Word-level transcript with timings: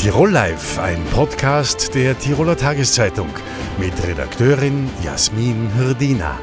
Tirol 0.00 0.30
Live, 0.30 0.78
ein 0.78 1.04
Podcast 1.06 1.92
der 1.92 2.16
Tiroler 2.16 2.56
Tageszeitung 2.56 3.28
mit 3.78 3.92
Redakteurin 4.06 4.88
Jasmin 5.02 5.68
Hirdina. 5.74 6.38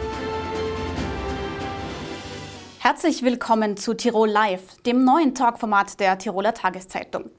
Herzlich 2.79 3.23
willkommen 3.23 3.78
zu 3.78 3.94
Tirol 3.94 4.28
Live, 4.29 4.81
dem 4.86 5.05
neuen 5.05 5.33
Talkformat 5.33 6.01
der 6.01 6.18
Tiroler 6.18 6.54
Tageszeitung. 6.54 7.29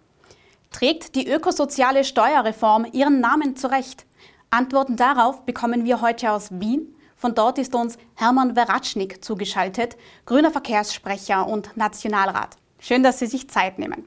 Trägt 0.70 1.16
die 1.16 1.28
ökosoziale 1.28 2.02
Steuerreform 2.02 2.86
ihren 2.92 3.20
Namen 3.20 3.54
zurecht? 3.54 4.06
Antworten 4.48 4.96
darauf 4.96 5.44
bekommen 5.44 5.84
wir 5.84 6.00
heute 6.00 6.32
aus 6.32 6.48
Wien. 6.50 6.96
Von 7.14 7.34
dort 7.34 7.58
ist 7.58 7.74
uns 7.74 7.98
Hermann 8.14 8.54
Veratschnik 8.54 9.22
zugeschaltet, 9.22 9.98
grüner 10.24 10.50
Verkehrssprecher 10.50 11.46
und 11.46 11.76
Nationalrat. 11.76 12.56
Schön, 12.78 13.02
dass 13.02 13.18
Sie 13.18 13.26
sich 13.26 13.50
Zeit 13.50 13.78
nehmen. 13.78 14.06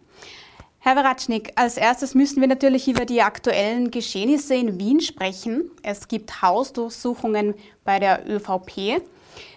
Herr 0.81 0.93
Veratschnik, 0.93 1.51
als 1.55 1.75
erstes 1.75 2.15
müssen 2.15 2.39
wir 2.39 2.47
natürlich 2.47 2.87
über 2.87 3.05
die 3.05 3.21
aktuellen 3.21 3.91
Geschehnisse 3.91 4.55
in 4.55 4.79
Wien 4.79 5.01
sprechen. 5.01 5.69
Es 5.83 6.07
gibt 6.07 6.41
Hausdurchsuchungen 6.41 7.53
bei 7.83 7.99
der 7.99 8.23
ÖVP. 8.29 9.01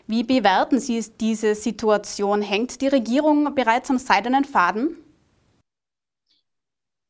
Wie 0.09 0.25
bewerten 0.25 0.81
Sie 0.81 1.03
diese 1.21 1.55
Situation? 1.55 2.43
Hängt 2.43 2.81
die 2.81 2.89
Regierung 2.89 3.55
bereits 3.55 3.89
am 3.89 3.99
seidenen 3.99 4.45
Faden? 4.45 4.97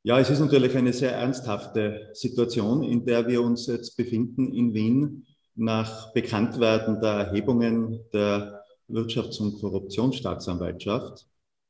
Ja, 0.03 0.19
es 0.19 0.29
ist 0.29 0.41
natürlich 0.41 0.77
eine 0.77 0.93
sehr 0.93 1.13
ernsthafte 1.13 2.11
Situation, 2.13 2.83
in 2.83 3.07
der 3.07 3.27
wir 3.27 3.41
uns 3.41 3.67
jetzt 3.67 3.97
befinden 3.97 4.53
in 4.53 4.75
Wien 4.75 5.27
nach 5.55 6.13
Bekanntwerden 6.13 7.01
der 7.01 7.13
Erhebungen 7.13 8.01
der 8.13 8.63
Wirtschafts- 8.91 9.41
und 9.41 9.59
Korruptionsstaatsanwaltschaft. 9.59 11.27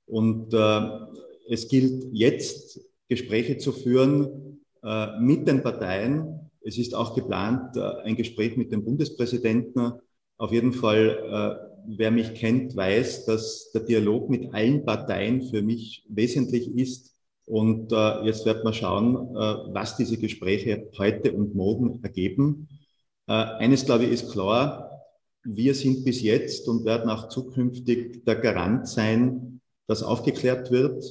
Und 0.07 0.53
äh, 0.53 0.91
es 1.49 1.69
gilt 1.69 2.07
jetzt, 2.12 2.81
Gespräche 3.09 3.59
zu 3.59 3.73
führen 3.73 4.61
äh, 4.83 5.21
mit 5.21 5.47
den 5.47 5.62
Parteien. 5.62 6.51
Es 6.62 6.79
ist 6.79 6.95
auch 6.95 7.15
geplant, 7.15 7.77
äh, 7.77 7.81
ein 8.05 8.17
Gespräch 8.17 8.57
mit 8.57 8.73
dem 8.73 8.84
Bundespräsidenten. 8.84 9.93
Auf 10.39 10.53
jeden 10.53 10.73
Fall, 10.73 11.19
äh, 11.21 11.95
wer 11.97 12.11
mich 12.11 12.34
kennt, 12.34 12.75
weiß, 12.75 13.27
dass 13.27 13.71
der 13.73 13.83
Dialog 13.83 14.31
mit 14.31 14.55
allen 14.55 14.84
Parteien 14.84 15.43
für 15.43 15.62
mich 15.62 16.05
wesentlich 16.09 16.75
ist. 16.75 17.15
Und 17.45 17.93
äh, 17.93 18.25
jetzt 18.25 18.47
wird 18.47 18.65
man 18.65 18.73
schauen, 18.73 19.37
äh, 19.37 19.75
was 19.75 19.97
diese 19.97 20.17
Gespräche 20.17 20.89
heute 20.97 21.33
und 21.33 21.55
morgen 21.55 22.03
ergeben. 22.03 22.69
Äh, 23.27 23.33
eines, 23.33 23.84
glaube 23.84 24.05
ich, 24.05 24.12
ist 24.12 24.31
klar. 24.31 24.89
Wir 25.45 25.75
sind 25.75 26.05
bis 26.05 26.23
jetzt 26.23 26.69
und 26.69 26.84
werden 26.84 27.11
auch 27.11 27.29
zukünftig 27.29 28.25
der 28.25 28.37
Garant 28.37 28.89
sein, 28.89 29.61
dass 29.89 30.03
aufgeklärt 30.03 30.71
wird, 30.71 31.05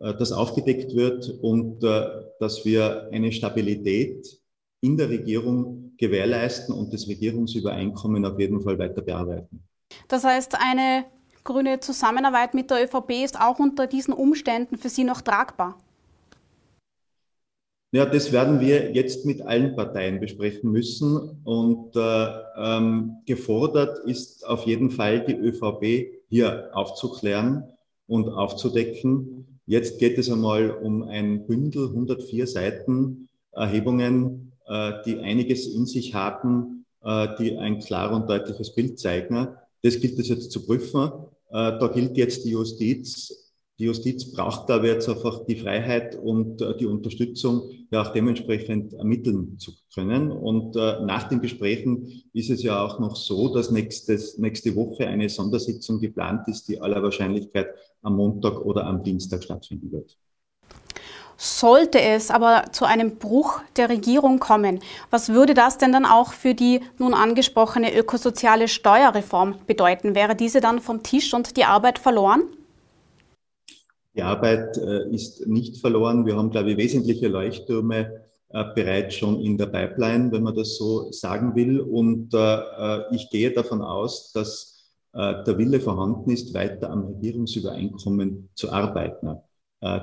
das 0.00 0.32
aufgedeckt 0.32 0.94
wird 0.94 1.28
und 1.42 1.82
äh, 1.82 2.06
dass 2.38 2.64
wir 2.64 3.08
eine 3.12 3.32
Stabilität 3.32 4.40
in 4.80 4.96
der 4.96 5.08
Regierung 5.08 5.92
gewährleisten 5.96 6.74
und 6.74 6.92
das 6.92 7.08
Regierungsübereinkommen 7.08 8.24
auf 8.24 8.38
jeden 8.38 8.60
Fall 8.60 8.78
weiter 8.78 9.02
bearbeiten. 9.02 9.62
Das 10.08 10.24
heißt, 10.24 10.56
eine 10.60 11.06
grüne 11.44 11.80
Zusammenarbeit 11.80 12.52
mit 12.54 12.70
der 12.70 12.84
ÖVP 12.84 13.24
ist 13.24 13.40
auch 13.40 13.58
unter 13.58 13.86
diesen 13.86 14.12
Umständen 14.12 14.76
für 14.76 14.90
Sie 14.90 15.04
noch 15.04 15.22
tragbar? 15.22 15.78
Ja, 17.92 18.04
das 18.04 18.32
werden 18.32 18.60
wir 18.60 18.92
jetzt 18.92 19.24
mit 19.24 19.40
allen 19.40 19.74
Parteien 19.74 20.20
besprechen 20.20 20.70
müssen. 20.70 21.40
Und 21.44 21.96
äh, 21.96 22.28
ähm, 22.58 23.18
gefordert 23.24 24.00
ist 24.04 24.46
auf 24.46 24.66
jeden 24.66 24.90
Fall 24.90 25.24
die 25.24 25.34
ÖVP 25.34 26.20
hier 26.28 26.70
aufzuklären 26.74 27.64
und 28.06 28.28
aufzudecken. 28.28 29.55
Jetzt 29.66 29.98
geht 29.98 30.16
es 30.16 30.30
einmal 30.30 30.70
um 30.70 31.02
ein 31.02 31.46
Bündel, 31.46 31.88
104 31.88 32.46
Seiten 32.46 33.28
Erhebungen, 33.52 34.52
äh, 34.68 34.92
die 35.04 35.18
einiges 35.18 35.66
in 35.66 35.86
sich 35.86 36.14
haben, 36.14 36.84
äh, 37.02 37.28
die 37.38 37.56
ein 37.56 37.80
klar 37.80 38.12
und 38.12 38.28
deutliches 38.28 38.74
Bild 38.74 38.98
zeigen. 39.00 39.48
Das 39.82 39.98
gilt 39.98 40.18
es 40.20 40.28
jetzt 40.28 40.52
zu 40.52 40.64
prüfen. 40.64 41.10
Äh, 41.50 41.78
da 41.78 41.90
gilt 41.92 42.16
jetzt 42.16 42.44
die 42.44 42.50
Justiz 42.50 43.45
die 43.78 43.84
Justiz 43.84 44.32
braucht 44.32 44.70
aber 44.70 44.86
jetzt 44.86 45.08
einfach 45.08 45.44
die 45.44 45.56
Freiheit 45.56 46.16
und 46.16 46.62
äh, 46.62 46.76
die 46.78 46.86
Unterstützung, 46.86 47.70
ja 47.90 48.02
auch 48.02 48.12
dementsprechend 48.12 48.94
ermitteln 48.94 49.58
zu 49.58 49.72
können. 49.94 50.32
Und 50.32 50.76
äh, 50.76 51.00
nach 51.04 51.28
den 51.28 51.40
Gesprächen 51.40 52.24
ist 52.32 52.50
es 52.50 52.62
ja 52.62 52.82
auch 52.82 52.98
noch 52.98 53.16
so, 53.16 53.54
dass 53.54 53.70
nächstes, 53.70 54.38
nächste 54.38 54.74
Woche 54.74 55.06
eine 55.06 55.28
Sondersitzung 55.28 56.00
geplant 56.00 56.48
ist, 56.48 56.68
die 56.68 56.80
aller 56.80 57.02
Wahrscheinlichkeit 57.02 57.68
am 58.02 58.16
Montag 58.16 58.60
oder 58.64 58.86
am 58.86 59.02
Dienstag 59.02 59.44
stattfinden 59.44 59.92
wird. 59.92 60.16
Sollte 61.36 62.00
es 62.00 62.30
aber 62.30 62.72
zu 62.72 62.86
einem 62.86 63.16
Bruch 63.16 63.60
der 63.76 63.90
Regierung 63.90 64.38
kommen, 64.38 64.80
was 65.10 65.28
würde 65.28 65.52
das 65.52 65.76
denn 65.76 65.92
dann 65.92 66.06
auch 66.06 66.32
für 66.32 66.54
die 66.54 66.80
nun 66.98 67.12
angesprochene 67.12 67.94
ökosoziale 67.94 68.68
Steuerreform 68.68 69.56
bedeuten? 69.66 70.14
Wäre 70.14 70.34
diese 70.34 70.60
dann 70.60 70.80
vom 70.80 71.02
Tisch 71.02 71.34
und 71.34 71.58
die 71.58 71.64
Arbeit 71.64 71.98
verloren? 71.98 72.44
Die 74.16 74.22
Arbeit 74.22 74.78
äh, 74.78 75.08
ist 75.10 75.46
nicht 75.46 75.76
verloren. 75.76 76.24
Wir 76.24 76.36
haben, 76.36 76.50
glaube 76.50 76.70
ich, 76.70 76.78
wesentliche 76.78 77.28
Leuchttürme 77.28 78.22
äh, 78.48 78.64
bereits 78.74 79.14
schon 79.14 79.40
in 79.42 79.58
der 79.58 79.66
Pipeline, 79.66 80.32
wenn 80.32 80.42
man 80.42 80.54
das 80.54 80.76
so 80.76 81.12
sagen 81.12 81.54
will. 81.54 81.80
Und 81.80 82.32
äh, 82.32 83.14
ich 83.14 83.28
gehe 83.30 83.52
davon 83.52 83.82
aus, 83.82 84.32
dass 84.32 84.72
der 85.18 85.56
Wille 85.56 85.80
vorhanden 85.80 86.30
ist, 86.30 86.52
weiter 86.52 86.90
am 86.90 87.06
Regierungsübereinkommen 87.06 88.50
zu 88.54 88.70
arbeiten. 88.70 89.38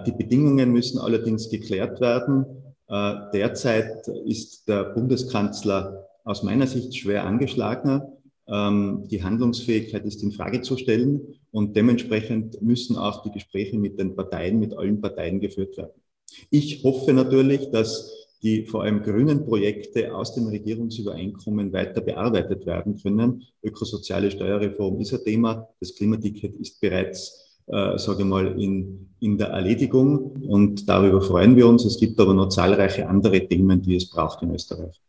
Die 0.08 0.12
Bedingungen 0.12 0.72
müssen 0.72 0.98
allerdings 0.98 1.52
geklärt 1.52 2.02
werden. 2.02 2.48
Derzeit 2.90 4.08
ist 4.26 4.68
der 4.68 4.86
Bundeskanzler 4.86 6.08
aus 6.24 6.42
meiner 6.42 6.66
Sicht 6.66 6.98
schwer 6.98 7.26
angeschlagen. 7.26 8.02
Ähm, 8.48 9.08
die 9.10 9.24
Handlungsfähigkeit 9.24 10.06
ist 10.06 10.22
in 10.24 10.32
Frage 10.32 10.62
zu 10.62 10.78
stellen 10.78 11.22
und 11.52 11.76
dementsprechend 11.76 12.62
müssen 12.62 12.98
auch 12.98 13.24
die 13.24 13.32
Gespräche 13.32 13.78
mit 13.78 14.00
den 14.00 14.16
Parteien, 14.16 14.60
mit 14.60 14.78
allen 14.78 15.00
Parteien 15.00 15.40
geführt 15.40 15.78
werden. 15.78 16.02
Ich 16.50 16.84
hoffe 16.84 17.14
natürlich, 17.14 17.70
dass 17.72 18.12
die 18.44 18.66
vor 18.66 18.84
allem 18.84 19.02
grünen 19.02 19.46
Projekte 19.46 20.14
aus 20.14 20.36
dem 20.36 20.48
Regierungsübereinkommen 20.48 21.72
weiter 21.72 22.02
bearbeitet 22.02 22.66
werden 22.66 22.98
können. 23.02 23.44
Ökosoziale 23.64 24.30
Steuerreform 24.30 25.00
ist 25.00 25.14
ein 25.14 25.24
Thema. 25.24 25.70
Das 25.80 25.96
Klimaticket 25.96 26.60
ist 26.60 26.82
bereits, 26.82 27.62
äh, 27.68 27.98
sage 27.98 28.26
mal, 28.26 28.60
in, 28.60 29.10
in 29.22 29.38
der 29.38 29.48
Erledigung 29.48 30.44
und 30.46 30.90
darüber 30.90 31.22
freuen 31.22 31.56
wir 31.56 31.68
uns. 31.68 31.86
Es 31.86 31.98
gibt 31.98 32.20
aber 32.20 32.34
noch 32.34 32.50
zahlreiche 32.50 33.08
andere 33.08 33.48
Themen, 33.48 33.82
die 33.82 33.96
es 33.96 34.10
braucht 34.10 34.42
in 34.42 34.54
Österreich. 34.54 35.00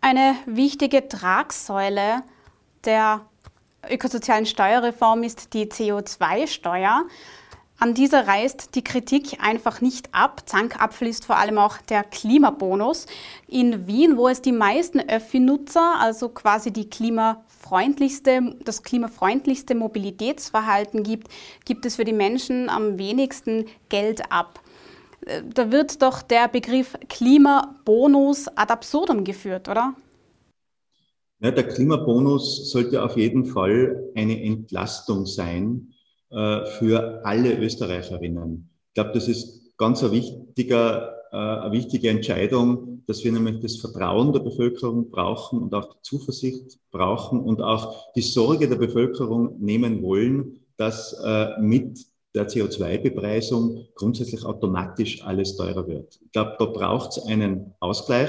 Eine 0.00 0.36
wichtige 0.46 1.08
Tragsäule 1.08 2.22
der 2.84 3.22
ökosozialen 3.90 4.46
Steuerreform 4.46 5.22
ist 5.22 5.54
die 5.54 5.66
CO2-Steuer. 5.66 7.04
An 7.78 7.92
dieser 7.92 8.26
reißt 8.26 8.74
die 8.74 8.82
Kritik 8.82 9.38
einfach 9.42 9.82
nicht 9.82 10.14
ab. 10.14 10.42
Zankapfel 10.46 11.08
ist 11.08 11.26
vor 11.26 11.36
allem 11.36 11.58
auch 11.58 11.76
der 11.76 12.04
Klimabonus. 12.04 13.06
In 13.48 13.86
Wien, 13.86 14.16
wo 14.16 14.28
es 14.28 14.40
die 14.40 14.52
meisten 14.52 14.98
Öffi-Nutzer, 14.98 16.00
also 16.00 16.30
quasi 16.30 16.72
die 16.72 16.88
klimafreundlichste, 16.88 18.56
das 18.64 18.82
klimafreundlichste 18.82 19.74
Mobilitätsverhalten 19.74 21.02
gibt, 21.02 21.28
gibt 21.66 21.84
es 21.84 21.96
für 21.96 22.06
die 22.06 22.14
Menschen 22.14 22.70
am 22.70 22.98
wenigsten 22.98 23.66
Geld 23.90 24.32
ab 24.32 24.60
da 25.54 25.72
wird 25.72 26.00
doch 26.02 26.22
der 26.22 26.48
Begriff 26.48 26.96
Klimabonus 27.08 28.48
ad 28.48 28.72
absurdum 28.72 29.24
geführt, 29.24 29.68
oder? 29.68 29.94
Ja, 31.40 31.50
der 31.50 31.68
Klimabonus 31.68 32.70
sollte 32.70 33.02
auf 33.02 33.16
jeden 33.16 33.44
Fall 33.44 34.10
eine 34.14 34.42
Entlastung 34.42 35.26
sein 35.26 35.92
äh, 36.30 36.64
für 36.64 37.20
alle 37.24 37.58
Österreicherinnen. 37.58 38.70
Ich 38.88 38.94
glaube, 38.94 39.12
das 39.12 39.28
ist 39.28 39.76
ganz 39.76 40.02
ein 40.02 40.12
wichtiger, 40.12 41.14
äh, 41.32 41.36
eine 41.36 41.72
wichtige 41.72 42.08
Entscheidung, 42.08 43.02
dass 43.06 43.22
wir 43.22 43.32
nämlich 43.32 43.60
das 43.60 43.76
Vertrauen 43.76 44.32
der 44.32 44.40
Bevölkerung 44.40 45.10
brauchen 45.10 45.60
und 45.60 45.74
auch 45.74 45.92
die 45.94 46.02
Zuversicht 46.02 46.78
brauchen 46.90 47.40
und 47.40 47.60
auch 47.60 48.12
die 48.14 48.22
Sorge 48.22 48.68
der 48.68 48.76
Bevölkerung 48.76 49.60
nehmen 49.60 50.02
wollen, 50.02 50.60
dass 50.78 51.12
äh, 51.22 51.60
mit 51.60 51.98
der 52.36 52.48
CO2-Bepreisung 52.48 53.86
grundsätzlich 53.94 54.44
automatisch 54.44 55.24
alles 55.24 55.56
teurer 55.56 55.88
wird. 55.88 56.20
Ich 56.24 56.32
glaube, 56.32 56.54
da 56.58 56.66
braucht 56.66 57.16
es 57.16 57.24
einen 57.24 57.74
Ausgleich 57.80 58.28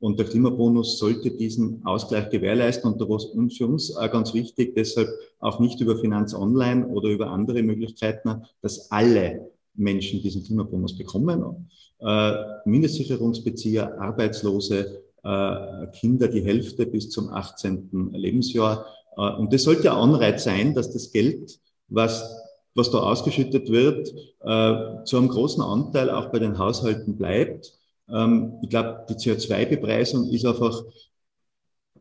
und 0.00 0.18
der 0.18 0.26
Klimabonus 0.26 0.98
sollte 0.98 1.30
diesen 1.32 1.84
Ausgleich 1.84 2.30
gewährleisten. 2.30 2.92
Und 2.92 3.00
da 3.00 3.08
war 3.08 3.16
es 3.16 3.56
für 3.56 3.66
uns 3.66 3.94
auch 3.96 4.10
ganz 4.10 4.32
wichtig, 4.32 4.74
deshalb 4.76 5.08
auch 5.40 5.58
nicht 5.58 5.80
über 5.80 5.98
Finanz 5.98 6.34
Online 6.34 6.86
oder 6.86 7.08
über 7.08 7.30
andere 7.30 7.62
Möglichkeiten, 7.62 8.42
dass 8.62 8.90
alle 8.92 9.50
Menschen 9.74 10.22
diesen 10.22 10.44
Klimabonus 10.44 10.96
bekommen. 10.96 11.68
Äh, 12.00 12.32
Mindestsicherungsbezieher, 12.64 14.00
Arbeitslose, 14.00 15.02
äh, 15.24 15.86
Kinder 15.98 16.28
die 16.28 16.42
Hälfte 16.42 16.86
bis 16.86 17.10
zum 17.10 17.30
18. 17.30 18.12
Lebensjahr. 18.12 18.86
Äh, 19.16 19.32
und 19.36 19.52
das 19.52 19.64
sollte 19.64 19.90
ein 19.90 19.98
Anreiz 19.98 20.44
sein, 20.44 20.74
dass 20.74 20.92
das 20.92 21.10
Geld, 21.10 21.58
was 21.88 22.47
was 22.78 22.90
da 22.90 22.98
ausgeschüttet 23.00 23.70
wird, 23.70 24.14
äh, 24.40 25.04
zu 25.04 25.18
einem 25.18 25.28
großen 25.28 25.62
Anteil 25.62 26.08
auch 26.10 26.26
bei 26.26 26.38
den 26.38 26.58
Haushalten 26.58 27.16
bleibt. 27.16 27.74
Ähm, 28.08 28.54
ich 28.62 28.70
glaube, 28.70 29.04
die 29.10 29.14
CO2-Bepreisung 29.14 30.30
ist 30.30 30.46
einfach 30.46 30.82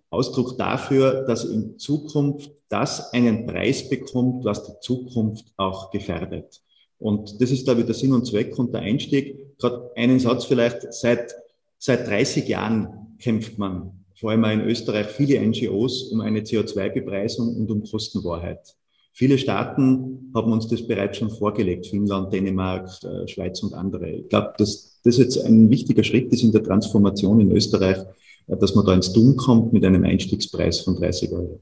Ausdruck 0.10 0.58
dafür, 0.58 1.26
dass 1.26 1.44
in 1.44 1.78
Zukunft 1.78 2.52
das 2.70 3.12
einen 3.14 3.46
Preis 3.46 3.90
bekommt, 3.90 4.46
was 4.46 4.64
die 4.64 4.80
Zukunft 4.80 5.46
auch 5.58 5.92
gefährdet. 5.92 6.62
Und 7.00 7.42
das 7.42 7.52
ist, 7.52 7.66
glaube 7.66 7.82
ich, 7.82 7.86
der 7.86 7.96
Sinn 7.96 8.14
und 8.14 8.26
Zweck 8.26 8.58
und 8.58 8.74
der 8.74 8.82
Einstieg. 8.82 9.58
Gerade 9.58 9.92
einen 9.96 10.20
Satz 10.20 10.46
vielleicht, 10.46 10.94
seit, 10.94 11.36
seit 11.78 12.08
30 12.08 12.48
Jahren 12.48 13.18
kämpft 13.20 13.58
man, 13.58 14.06
vor 14.16 14.32
allem 14.32 14.46
auch 14.46 14.52
in 14.52 14.62
Österreich, 14.62 15.08
viele 15.08 15.40
NGOs 15.46 16.12
um 16.12 16.22
eine 16.22 16.40
CO2-Bepreisung 16.42 17.56
und 17.56 17.70
um 17.70 17.84
Kostenwahrheit. 17.84 18.77
Viele 19.18 19.40
Staaten 19.40 20.32
haben 20.36 20.52
uns 20.52 20.68
das 20.68 20.86
bereits 20.86 21.18
schon 21.18 21.32
vorgelegt, 21.32 21.88
Finnland, 21.88 22.32
Dänemark, 22.32 22.88
äh, 23.04 23.28
Schweiz 23.28 23.64
und 23.64 23.74
andere. 23.74 24.12
Ich 24.12 24.30
glaube, 24.30 24.54
dass 24.60 25.02
das 25.04 25.18
jetzt 25.18 25.44
ein 25.44 25.72
wichtiger 25.72 26.04
Schritt 26.04 26.32
ist 26.32 26.44
in 26.44 26.52
der 26.52 26.64
Transformation 26.64 27.40
in 27.40 27.52
Österreich, 27.52 27.98
äh, 28.46 28.56
dass 28.58 28.76
man 28.76 28.86
da 28.86 28.94
ins 28.94 29.12
Tun 29.12 29.36
kommt 29.36 29.74
mit 29.74 29.84
einem 29.84 30.04
Einstiegspreis 30.04 30.82
von 30.82 30.98
30 30.98 31.32
Euro. 31.32 31.62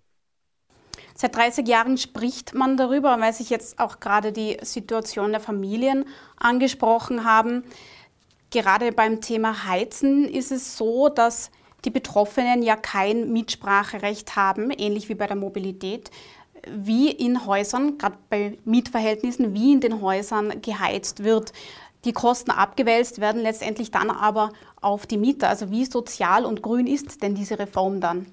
Seit 1.13 1.33
30 1.33 1.65
Jahren 1.65 1.97
spricht 1.97 2.53
man 2.53 2.75
darüber, 2.75 3.15
weil 3.21 3.31
sich 3.31 3.49
jetzt 3.49 3.79
auch 3.79 4.01
gerade 4.01 4.33
die 4.33 4.57
Situation 4.61 5.31
der 5.31 5.39
Familien 5.39 6.03
angesprochen 6.35 7.23
haben. 7.23 7.63
Gerade 8.49 8.91
beim 8.91 9.21
Thema 9.21 9.65
Heizen 9.65 10.27
ist 10.27 10.51
es 10.51 10.75
so, 10.75 11.07
dass 11.07 11.51
die 11.85 11.89
Betroffenen 11.89 12.63
ja 12.63 12.75
kein 12.75 13.31
Mitspracherecht 13.31 14.35
haben, 14.35 14.71
ähnlich 14.71 15.07
wie 15.07 15.15
bei 15.15 15.27
der 15.27 15.37
Mobilität 15.37 16.11
wie 16.71 17.11
in 17.11 17.45
Häusern, 17.45 17.97
gerade 17.97 18.17
bei 18.29 18.57
Mietverhältnissen, 18.65 19.53
wie 19.53 19.73
in 19.73 19.81
den 19.81 20.01
Häusern 20.01 20.61
geheizt 20.61 21.23
wird. 21.23 21.53
Die 22.05 22.13
Kosten 22.13 22.51
abgewälzt 22.51 23.19
werden 23.19 23.41
letztendlich 23.41 23.91
dann 23.91 24.09
aber 24.09 24.51
auf 24.79 25.07
die 25.07 25.17
Mieter. 25.17 25.49
Also 25.49 25.71
wie 25.71 25.85
sozial 25.85 26.45
und 26.45 26.61
grün 26.61 26.87
ist 26.87 27.23
denn 27.23 27.35
diese 27.35 27.57
Reform 27.57 27.99
dann? 27.99 28.27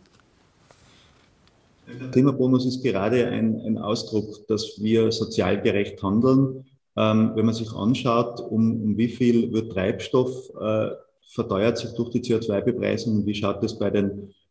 Der 1.88 2.10
Klimabonus 2.10 2.66
ist 2.66 2.82
gerade 2.82 3.26
ein, 3.26 3.60
ein 3.60 3.78
Ausdruck, 3.78 4.46
dass 4.46 4.80
wir 4.80 5.10
sozial 5.10 5.60
gerecht 5.60 6.02
handeln. 6.02 6.64
Ähm, 6.96 7.32
wenn 7.34 7.46
man 7.46 7.54
sich 7.54 7.72
anschaut, 7.72 8.40
um, 8.40 8.82
um 8.82 8.98
wie 8.98 9.08
viel 9.08 9.50
wird 9.52 9.72
Treibstoff 9.72 10.50
äh, 10.60 10.90
verteuert 11.32 11.78
sich 11.78 11.92
durch 11.94 12.10
die 12.10 12.20
CO2-Bepreisung 12.20 13.16
und 13.16 13.26
wie 13.26 13.34
schaut 13.34 13.64
es 13.64 13.78
bei, 13.78 13.90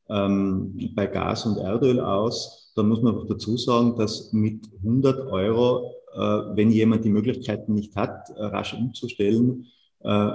ähm, 0.10 0.92
bei 0.96 1.06
Gas 1.06 1.46
und 1.46 1.58
Erdöl 1.58 2.00
aus, 2.00 2.61
da 2.76 2.84
muss 2.84 3.02
man 3.02 3.16
auch 3.16 3.26
dazu 3.26 3.58
sagen, 3.58 3.96
dass 3.98 4.32
mit 4.34 4.70
100 4.84 5.32
Euro, 5.32 5.94
äh, 6.14 6.20
wenn 6.56 6.72
jemand 6.72 7.06
die 7.06 7.10
Möglichkeiten 7.10 7.74
nicht 7.74 7.96
hat, 7.96 8.30
äh, 8.30 8.44
rasch 8.44 8.74
umzustellen, 8.74 9.68
äh, 10.02 10.32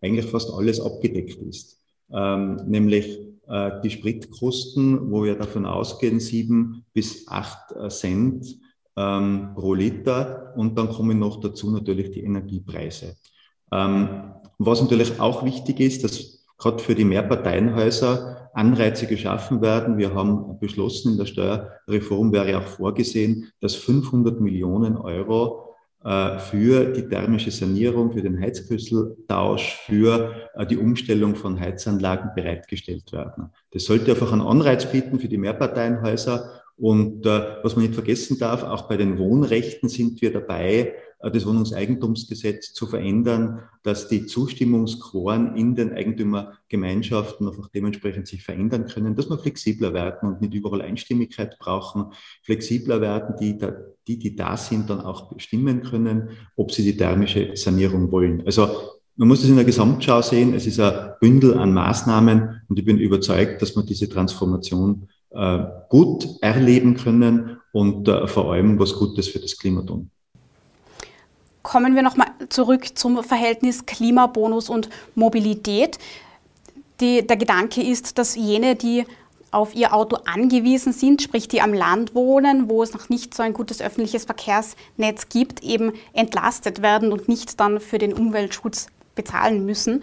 eigentlich 0.00 0.26
fast 0.26 0.52
alles 0.52 0.80
abgedeckt 0.80 1.40
ist. 1.42 1.78
Ähm, 2.10 2.56
nämlich 2.66 3.18
äh, 3.48 3.80
die 3.82 3.90
Spritkosten, 3.90 5.10
wo 5.10 5.24
wir 5.24 5.36
davon 5.36 5.66
ausgehen, 5.66 6.20
sieben 6.20 6.84
bis 6.92 7.26
acht 7.28 7.72
äh, 7.72 7.88
Cent 7.88 8.58
ähm, 8.96 9.52
pro 9.54 9.74
Liter. 9.74 10.52
Und 10.56 10.78
dann 10.78 10.88
kommen 10.88 11.18
noch 11.18 11.40
dazu 11.40 11.70
natürlich 11.70 12.10
die 12.10 12.22
Energiepreise. 12.24 13.16
Ähm, 13.72 14.32
was 14.58 14.80
natürlich 14.82 15.20
auch 15.20 15.44
wichtig 15.44 15.80
ist, 15.80 16.04
dass 16.04 16.46
gerade 16.58 16.82
für 16.82 16.94
die 16.94 17.04
Mehrparteienhäuser 17.04 18.50
Anreize 18.52 19.06
geschaffen 19.06 19.62
werden. 19.62 19.98
Wir 19.98 20.14
haben 20.14 20.58
beschlossen, 20.58 21.12
in 21.12 21.18
der 21.18 21.26
Steuerreform 21.26 22.32
wäre 22.32 22.58
auch 22.58 22.66
vorgesehen, 22.66 23.52
dass 23.60 23.76
500 23.76 24.40
Millionen 24.40 24.96
Euro 24.96 25.76
äh, 26.04 26.38
für 26.38 26.92
die 26.92 27.08
thermische 27.08 27.50
Sanierung, 27.50 28.12
für 28.12 28.22
den 28.22 28.40
Heizküsseltausch, 28.40 29.76
für 29.86 30.34
äh, 30.54 30.66
die 30.66 30.76
Umstellung 30.76 31.36
von 31.36 31.58
Heizanlagen 31.58 32.30
bereitgestellt 32.34 33.12
werden. 33.12 33.50
Das 33.72 33.84
sollte 33.84 34.12
einfach 34.12 34.32
einen 34.32 34.42
Anreiz 34.42 34.86
bieten 34.86 35.18
für 35.18 35.28
die 35.28 35.38
Mehrparteienhäuser. 35.38 36.62
Und 36.76 37.26
äh, 37.26 37.56
was 37.62 37.74
man 37.74 37.84
nicht 37.84 37.94
vergessen 37.94 38.38
darf, 38.38 38.62
auch 38.62 38.88
bei 38.88 38.96
den 38.96 39.18
Wohnrechten 39.18 39.88
sind 39.88 40.22
wir 40.22 40.32
dabei, 40.32 40.94
das 41.20 41.46
Wohnungseigentumsgesetz 41.46 42.72
zu 42.72 42.86
verändern, 42.86 43.62
dass 43.82 44.08
die 44.08 44.26
Zustimmungsquoren 44.26 45.56
in 45.56 45.74
den 45.74 45.92
Eigentümergemeinschaften 45.92 47.48
einfach 47.48 47.68
dementsprechend 47.68 48.28
sich 48.28 48.44
verändern 48.44 48.86
können, 48.86 49.16
dass 49.16 49.28
wir 49.28 49.38
flexibler 49.38 49.92
werden 49.92 50.28
und 50.28 50.40
nicht 50.40 50.54
überall 50.54 50.82
Einstimmigkeit 50.82 51.58
brauchen, 51.58 52.12
flexibler 52.42 53.00
werden, 53.00 53.34
die, 53.40 53.58
die, 54.06 54.18
die 54.18 54.36
da 54.36 54.56
sind, 54.56 54.90
dann 54.90 55.00
auch 55.00 55.32
bestimmen 55.32 55.82
können, 55.82 56.30
ob 56.56 56.70
sie 56.70 56.84
die 56.84 56.96
thermische 56.96 57.56
Sanierung 57.56 58.12
wollen. 58.12 58.44
Also 58.46 58.68
man 59.16 59.26
muss 59.26 59.40
das 59.40 59.50
in 59.50 59.56
der 59.56 59.64
Gesamtschau 59.64 60.22
sehen. 60.22 60.54
Es 60.54 60.66
ist 60.66 60.78
ein 60.78 61.14
Bündel 61.20 61.58
an 61.58 61.74
Maßnahmen 61.74 62.62
und 62.68 62.78
ich 62.78 62.84
bin 62.84 62.98
überzeugt, 62.98 63.60
dass 63.60 63.74
wir 63.74 63.82
diese 63.82 64.08
Transformation 64.08 65.08
äh, 65.30 65.64
gut 65.88 66.28
erleben 66.40 66.94
können 66.94 67.58
und 67.72 68.06
äh, 68.06 68.28
vor 68.28 68.52
allem 68.52 68.78
was 68.78 68.94
Gutes 68.94 69.26
für 69.26 69.40
das 69.40 69.58
Klima 69.58 69.82
tun. 69.82 70.12
Kommen 71.68 71.94
wir 71.94 72.00
nochmal 72.00 72.28
zurück 72.48 72.96
zum 72.96 73.22
Verhältnis 73.22 73.84
Klimabonus 73.84 74.70
und 74.70 74.88
Mobilität. 75.14 75.98
Die, 77.00 77.26
der 77.26 77.36
Gedanke 77.36 77.82
ist, 77.82 78.16
dass 78.16 78.36
jene, 78.36 78.74
die 78.74 79.04
auf 79.50 79.74
ihr 79.74 79.92
Auto 79.92 80.16
angewiesen 80.24 80.94
sind, 80.94 81.20
sprich 81.20 81.46
die 81.46 81.60
am 81.60 81.74
Land 81.74 82.14
wohnen, 82.14 82.70
wo 82.70 82.82
es 82.82 82.94
noch 82.94 83.10
nicht 83.10 83.34
so 83.34 83.42
ein 83.42 83.52
gutes 83.52 83.82
öffentliches 83.82 84.24
Verkehrsnetz 84.24 85.28
gibt, 85.28 85.62
eben 85.62 85.92
entlastet 86.14 86.80
werden 86.80 87.12
und 87.12 87.28
nicht 87.28 87.60
dann 87.60 87.80
für 87.80 87.98
den 87.98 88.14
Umweltschutz 88.14 88.86
bezahlen 89.14 89.66
müssen. 89.66 90.02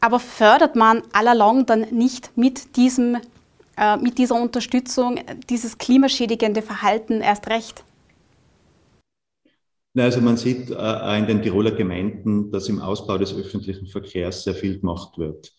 Aber 0.00 0.18
fördert 0.18 0.74
man 0.74 1.04
allalong 1.12 1.66
dann 1.66 1.82
nicht 1.92 2.36
mit, 2.36 2.74
diesem, 2.74 3.18
äh, 3.76 3.96
mit 3.96 4.18
dieser 4.18 4.34
Unterstützung 4.34 5.20
dieses 5.48 5.78
klimaschädigende 5.78 6.62
Verhalten 6.62 7.20
erst 7.20 7.46
recht? 7.46 7.84
Also 9.96 10.20
man 10.20 10.36
sieht 10.36 10.70
äh, 10.70 11.18
in 11.18 11.26
den 11.26 11.42
Tiroler 11.42 11.72
Gemeinden, 11.72 12.50
dass 12.52 12.68
im 12.68 12.80
Ausbau 12.80 13.18
des 13.18 13.34
öffentlichen 13.34 13.86
Verkehrs 13.86 14.44
sehr 14.44 14.54
viel 14.54 14.78
gemacht 14.78 15.18
wird. 15.18 15.52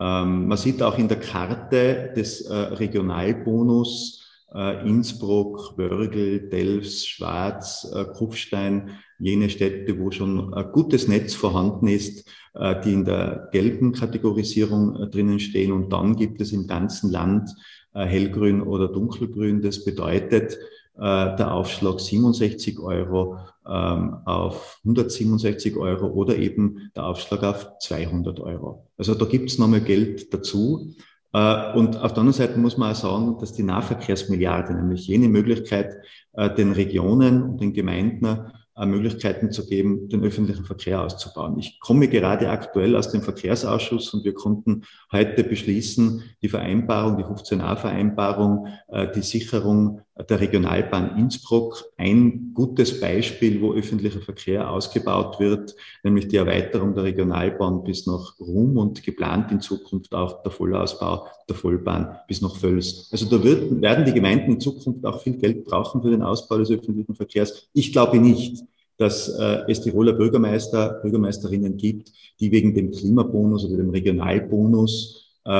Ähm, 0.00 0.46
man 0.48 0.58
sieht 0.58 0.82
auch 0.82 0.98
in 0.98 1.08
der 1.08 1.20
Karte 1.20 2.12
des 2.14 2.42
äh, 2.42 2.54
Regionalbonus 2.54 4.18
äh, 4.54 4.86
Innsbruck, 4.88 5.76
Wörgl, 5.76 6.48
Delfs, 6.48 7.06
Schwarz, 7.06 7.90
äh, 7.94 8.04
Kufstein, 8.04 8.98
jene 9.18 9.50
Städte, 9.50 9.98
wo 9.98 10.10
schon 10.10 10.54
ein 10.54 10.72
gutes 10.72 11.08
Netz 11.08 11.34
vorhanden 11.34 11.88
ist, 11.88 12.28
äh, 12.54 12.80
die 12.82 12.92
in 12.92 13.04
der 13.04 13.48
gelben 13.52 13.92
Kategorisierung 13.92 14.96
äh, 14.96 15.08
drinnen 15.08 15.40
stehen. 15.40 15.72
Und 15.72 15.92
dann 15.92 16.16
gibt 16.16 16.40
es 16.40 16.52
im 16.52 16.66
ganzen 16.66 17.10
Land 17.10 17.50
äh, 17.94 18.04
hellgrün 18.04 18.62
oder 18.62 18.88
dunkelgrün. 18.88 19.60
Das 19.60 19.84
bedeutet, 19.84 20.58
äh, 20.96 21.36
der 21.36 21.52
Aufschlag 21.52 22.00
67 22.00 22.78
Euro 22.78 23.38
auf 23.68 24.78
167 24.84 25.76
Euro 25.76 26.06
oder 26.06 26.36
eben 26.36 26.90
der 26.96 27.04
Aufschlag 27.04 27.44
auf 27.44 27.78
200 27.80 28.40
Euro. 28.40 28.88
Also 28.96 29.14
da 29.14 29.26
gibt 29.26 29.50
es 29.50 29.58
nochmal 29.58 29.80
Geld 29.80 30.32
dazu. 30.32 30.94
Äh, 31.32 31.72
und 31.74 31.96
auf 31.96 32.12
der 32.12 32.20
anderen 32.20 32.32
Seite 32.32 32.58
muss 32.58 32.76
man 32.76 32.92
auch 32.92 32.96
sagen, 32.96 33.36
dass 33.38 33.52
die 33.52 33.62
Nahverkehrsmilliarde, 33.62 34.74
nämlich 34.74 35.06
jene 35.06 35.28
Möglichkeit, 35.28 35.96
äh, 36.32 36.52
den 36.54 36.72
Regionen 36.72 37.42
und 37.42 37.60
den 37.60 37.72
Gemeinden 37.72 38.50
äh, 38.76 38.86
Möglichkeiten 38.86 39.50
zu 39.50 39.66
geben, 39.66 40.08
den 40.08 40.24
öffentlichen 40.24 40.64
Verkehr 40.64 41.02
auszubauen. 41.02 41.58
Ich 41.58 41.80
komme 41.80 42.08
gerade 42.08 42.48
aktuell 42.48 42.96
aus 42.96 43.10
dem 43.10 43.22
Verkehrsausschuss 43.22 44.14
und 44.14 44.24
wir 44.24 44.34
konnten 44.34 44.84
heute 45.12 45.44
beschließen, 45.44 46.22
die 46.42 46.48
Vereinbarung, 46.48 47.16
die 47.16 47.24
15a-Vereinbarung, 47.24 48.68
äh, 48.88 49.08
die 49.12 49.22
Sicherung 49.22 50.02
der 50.24 50.40
Regionalbahn 50.40 51.16
Innsbruck 51.16 51.84
ein 51.96 52.52
gutes 52.54 53.00
Beispiel, 53.00 53.60
wo 53.60 53.72
öffentlicher 53.72 54.20
Verkehr 54.20 54.70
ausgebaut 54.70 55.38
wird, 55.38 55.76
nämlich 56.02 56.28
die 56.28 56.36
Erweiterung 56.36 56.94
der 56.94 57.04
Regionalbahn 57.04 57.84
bis 57.84 58.06
nach 58.06 58.38
Rum 58.40 58.76
und 58.76 59.02
geplant 59.02 59.52
in 59.52 59.60
Zukunft 59.60 60.14
auch 60.14 60.42
der 60.42 60.50
Vollausbau 60.50 61.26
der 61.48 61.56
Vollbahn 61.56 62.16
bis 62.26 62.42
nach 62.42 62.56
Völs. 62.56 63.08
Also 63.12 63.26
da 63.26 63.42
wird, 63.42 63.80
werden 63.80 64.04
die 64.04 64.12
Gemeinden 64.12 64.52
in 64.52 64.60
Zukunft 64.60 65.04
auch 65.06 65.20
viel 65.22 65.36
Geld 65.36 65.64
brauchen 65.64 66.02
für 66.02 66.10
den 66.10 66.22
Ausbau 66.22 66.58
des 66.58 66.70
öffentlichen 66.70 67.14
Verkehrs. 67.14 67.68
Ich 67.72 67.92
glaube 67.92 68.18
nicht 68.18 68.64
dass 68.98 69.28
äh, 69.28 69.62
es 69.68 69.80
Tiroler 69.80 70.12
Bürgermeister, 70.12 70.98
Bürgermeisterinnen 71.02 71.76
gibt, 71.76 72.12
die 72.40 72.50
wegen 72.50 72.74
dem 72.74 72.90
Klimabonus 72.90 73.64
oder 73.64 73.76
dem 73.76 73.90
Regionalbonus 73.90 75.36
äh, 75.44 75.50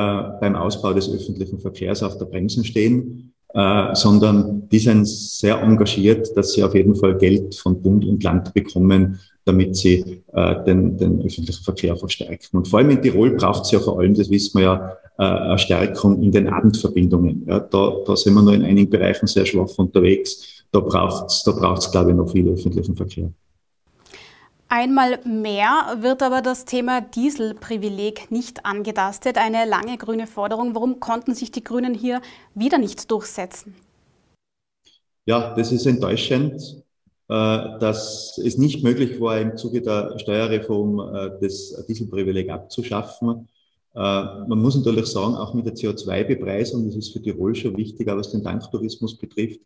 beim 0.41 0.57
Ausbau 0.57 0.93
des 0.93 1.09
öffentlichen 1.09 1.61
Verkehrs 1.61 2.03
auf 2.03 2.19
der 2.19 2.27
Bremsen 2.27 2.65
stehen, 2.65 3.28
äh, 3.55 3.95
sondern 3.95 4.69
die 4.69 4.79
sind 4.79 5.07
sehr 5.07 5.61
engagiert, 5.61 6.37
dass 6.37 6.53
sie 6.53 6.63
auf 6.63 6.75
jeden 6.75 6.95
Fall 6.95 7.17
Geld 7.17 7.55
von 7.55 7.81
Bund 7.81 8.05
und 8.05 8.23
Land 8.23 8.53
bekommen, 8.53 9.19
damit 9.45 9.77
sie 9.77 10.23
äh, 10.33 10.65
den, 10.65 10.99
den 10.99 11.23
öffentlichen 11.23 11.65
Verkehr 11.65 11.97
verstärken. 11.97 12.59
Und 12.59 12.69
vor 12.69 12.79
allem 12.79 12.91
in 12.91 13.01
Tirol 13.01 13.31
braucht 13.31 13.65
es 13.65 13.71
ja 13.71 13.81
vor 13.81 13.99
allem, 13.99 14.15
das 14.15 14.29
wissen 14.31 14.59
wir 14.59 14.65
ja, 14.65 14.97
äh, 15.19 15.23
eine 15.23 15.59
Stärkung 15.59 16.23
in 16.23 16.31
den 16.31 16.49
Abendverbindungen. 16.49 17.45
Ja, 17.47 17.61
da, 17.61 17.93
da 18.07 18.17
sind 18.17 18.35
wir 18.35 18.43
nur 18.43 18.55
in 18.55 18.65
einigen 18.65 18.91
Bereichen 18.91 19.27
sehr 19.27 19.47
schwach 19.47 19.71
unterwegs. 19.79 20.65
da 20.71 20.81
braucht 20.81 21.31
es, 21.31 21.43
da 21.45 21.53
braucht's, 21.53 21.91
glaube 21.91 22.11
ich, 22.11 22.17
noch 22.17 22.31
viel 22.31 22.49
öffentlichen 22.49 22.95
Verkehr. 22.95 23.33
Einmal 24.71 25.19
mehr 25.25 25.97
wird 26.01 26.23
aber 26.23 26.43
das 26.43 26.67
Thema 26.67 27.01
Dieselprivileg 27.01 28.31
nicht 28.31 28.67
angetastet. 28.67 29.39
Eine 29.39 29.65
lange 29.65 29.97
grüne 29.97 30.27
Forderung. 30.27 30.75
Warum 30.75 31.01
konnten 31.01 31.35
sich 31.35 31.51
die 31.51 31.65
Grünen 31.65 31.95
hier 31.95 32.21
wieder 32.55 32.77
nicht 32.77 33.11
durchsetzen? 33.11 33.75
Ja, 35.25 35.55
das 35.55 35.73
ist 35.73 35.87
enttäuschend, 35.87 36.83
äh, 37.29 37.35
dass 37.81 38.37
es 38.37 38.59
nicht 38.59 38.85
möglich 38.85 39.19
war, 39.19 39.41
im 39.41 39.57
Zuge 39.57 39.81
der 39.81 40.19
Steuerreform 40.19 41.01
äh, 41.01 41.31
das 41.41 41.87
Dieselprivileg 41.89 42.51
abzuschaffen. 42.51 43.49
Äh, 43.95 43.99
man 43.99 44.61
muss 44.61 44.77
natürlich 44.77 45.07
sagen, 45.07 45.35
auch 45.35 45.55
mit 45.55 45.65
der 45.65 45.75
CO2-Bepreisung, 45.75 46.85
das 46.85 46.97
ist 46.97 47.15
für 47.15 47.23
Tirol 47.23 47.55
schon 47.55 47.75
wichtig, 47.79 48.07
aber 48.07 48.21
was 48.21 48.33
den 48.33 48.45
Tanktourismus 48.45 49.17
betrifft, 49.17 49.61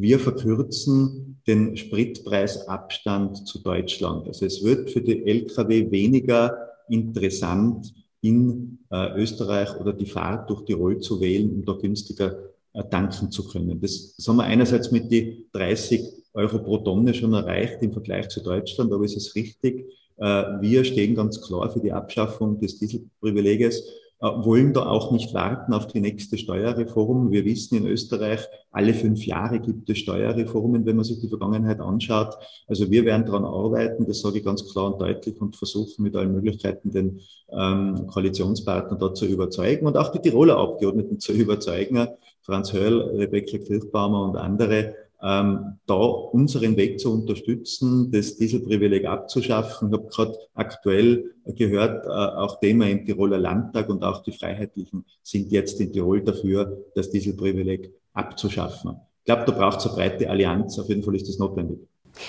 wir 0.00 0.20
verkürzen 0.20 1.40
den 1.46 1.76
Spritpreisabstand 1.76 3.46
zu 3.46 3.62
Deutschland. 3.62 4.26
Also 4.26 4.46
es 4.46 4.62
wird 4.62 4.90
für 4.90 5.00
die 5.00 5.26
Lkw 5.26 5.90
weniger 5.90 6.56
interessant, 6.88 7.92
in 8.20 8.78
äh, 8.90 9.20
Österreich 9.20 9.78
oder 9.78 9.92
die 9.92 10.06
Fahrt 10.06 10.50
durch 10.50 10.64
Tirol 10.64 10.98
zu 10.98 11.20
wählen, 11.20 11.52
um 11.52 11.64
da 11.64 11.74
günstiger 11.74 12.36
äh, 12.72 12.82
tanken 12.84 13.30
zu 13.30 13.46
können. 13.46 13.80
Das, 13.80 14.16
das 14.16 14.26
haben 14.26 14.36
wir 14.36 14.44
einerseits 14.44 14.90
mit 14.90 15.10
die 15.10 15.46
30 15.52 16.02
Euro 16.34 16.58
pro 16.58 16.78
Tonne 16.78 17.14
schon 17.14 17.32
erreicht 17.32 17.78
im 17.80 17.92
Vergleich 17.92 18.28
zu 18.28 18.42
Deutschland, 18.42 18.92
aber 18.92 19.04
es 19.04 19.16
ist 19.16 19.34
richtig, 19.34 19.86
äh, 20.16 20.24
wir 20.60 20.84
stehen 20.84 21.14
ganz 21.14 21.40
klar 21.40 21.70
für 21.70 21.80
die 21.80 21.92
Abschaffung 21.92 22.60
des 22.60 22.78
Dieselprivileges 22.78 23.84
wollen 24.20 24.72
da 24.72 24.86
auch 24.86 25.12
nicht 25.12 25.32
warten 25.32 25.72
auf 25.72 25.86
die 25.86 26.00
nächste 26.00 26.38
Steuerreform. 26.38 27.30
Wir 27.30 27.44
wissen 27.44 27.76
in 27.76 27.86
Österreich, 27.86 28.40
alle 28.72 28.92
fünf 28.92 29.24
Jahre 29.24 29.60
gibt 29.60 29.88
es 29.88 29.98
Steuerreformen, 29.98 30.84
wenn 30.86 30.96
man 30.96 31.04
sich 31.04 31.20
die 31.20 31.28
Vergangenheit 31.28 31.80
anschaut. 31.80 32.34
Also 32.66 32.90
wir 32.90 33.04
werden 33.04 33.26
daran 33.26 33.44
arbeiten, 33.44 34.06
das 34.06 34.20
sage 34.20 34.38
ich 34.38 34.44
ganz 34.44 34.66
klar 34.70 34.92
und 34.92 35.00
deutlich 35.00 35.40
und 35.40 35.56
versuchen 35.56 36.02
mit 36.02 36.16
allen 36.16 36.32
Möglichkeiten 36.32 36.90
den 36.90 37.20
ähm, 37.50 38.06
Koalitionspartner 38.08 38.98
da 38.98 39.14
zu 39.14 39.26
überzeugen 39.26 39.86
und 39.86 39.96
auch 39.96 40.10
die 40.10 40.20
Tiroler 40.20 40.58
Abgeordneten 40.58 41.20
zu 41.20 41.32
überzeugen, 41.32 42.08
Franz 42.42 42.72
Hörl, 42.72 43.02
Rebecca 43.16 43.58
Kirchbaumer 43.58 44.24
und 44.24 44.36
andere, 44.36 44.94
ähm, 45.22 45.78
da 45.86 45.94
unseren 45.94 46.76
Weg 46.76 47.00
zu 47.00 47.12
unterstützen, 47.12 48.10
das 48.12 48.36
Dieselprivileg 48.36 49.06
abzuschaffen. 49.06 49.88
Ich 49.88 49.98
habe 49.98 50.08
gerade 50.08 50.38
aktuell 50.54 51.34
gehört, 51.44 52.04
äh, 52.06 52.08
auch 52.08 52.60
Thema 52.60 52.88
im 52.88 53.04
Tiroler 53.04 53.38
Landtag 53.38 53.88
und 53.88 54.04
auch 54.04 54.22
die 54.22 54.32
Freiheitlichen 54.32 55.04
sind 55.22 55.50
jetzt 55.50 55.80
in 55.80 55.92
Tirol 55.92 56.22
dafür, 56.22 56.84
das 56.94 57.10
Dieselprivileg 57.10 57.92
abzuschaffen. 58.12 58.96
Ich 59.20 59.24
glaube, 59.24 59.44
da 59.44 59.52
braucht 59.52 59.80
es 59.80 59.86
eine 59.86 59.94
breite 59.94 60.30
Allianz. 60.30 60.78
Auf 60.78 60.88
jeden 60.88 61.02
Fall 61.02 61.16
ist 61.16 61.28
das 61.28 61.38
notwendig. 61.38 61.78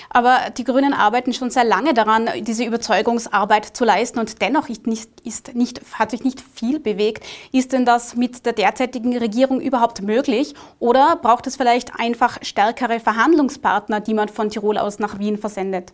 Aber 0.08 0.50
die 0.56 0.64
Grünen 0.64 0.92
arbeiten 0.92 1.32
schon 1.32 1.50
sehr 1.50 1.64
lange 1.64 1.94
daran, 1.94 2.28
diese 2.40 2.64
Überzeugungsarbeit 2.64 3.64
zu 3.64 3.84
leisten 3.84 4.18
und 4.18 4.40
dennoch 4.42 4.68
ist 4.68 4.86
nicht, 4.86 5.08
ist 5.24 5.54
nicht, 5.54 5.80
hat 5.94 6.10
sich 6.10 6.24
nicht 6.24 6.40
viel 6.40 6.80
bewegt. 6.80 7.24
Ist 7.52 7.72
denn 7.72 7.84
das 7.84 8.16
mit 8.16 8.46
der 8.46 8.52
derzeitigen 8.52 9.16
Regierung 9.16 9.60
überhaupt 9.60 10.02
möglich 10.02 10.54
oder 10.78 11.16
braucht 11.16 11.46
es 11.46 11.56
vielleicht 11.56 11.98
einfach 11.98 12.38
stärkere 12.42 13.00
Verhandlungspartner, 13.00 14.00
die 14.00 14.14
man 14.14 14.28
von 14.28 14.50
Tirol 14.50 14.78
aus 14.78 14.98
nach 14.98 15.18
Wien 15.18 15.38
versendet? 15.38 15.92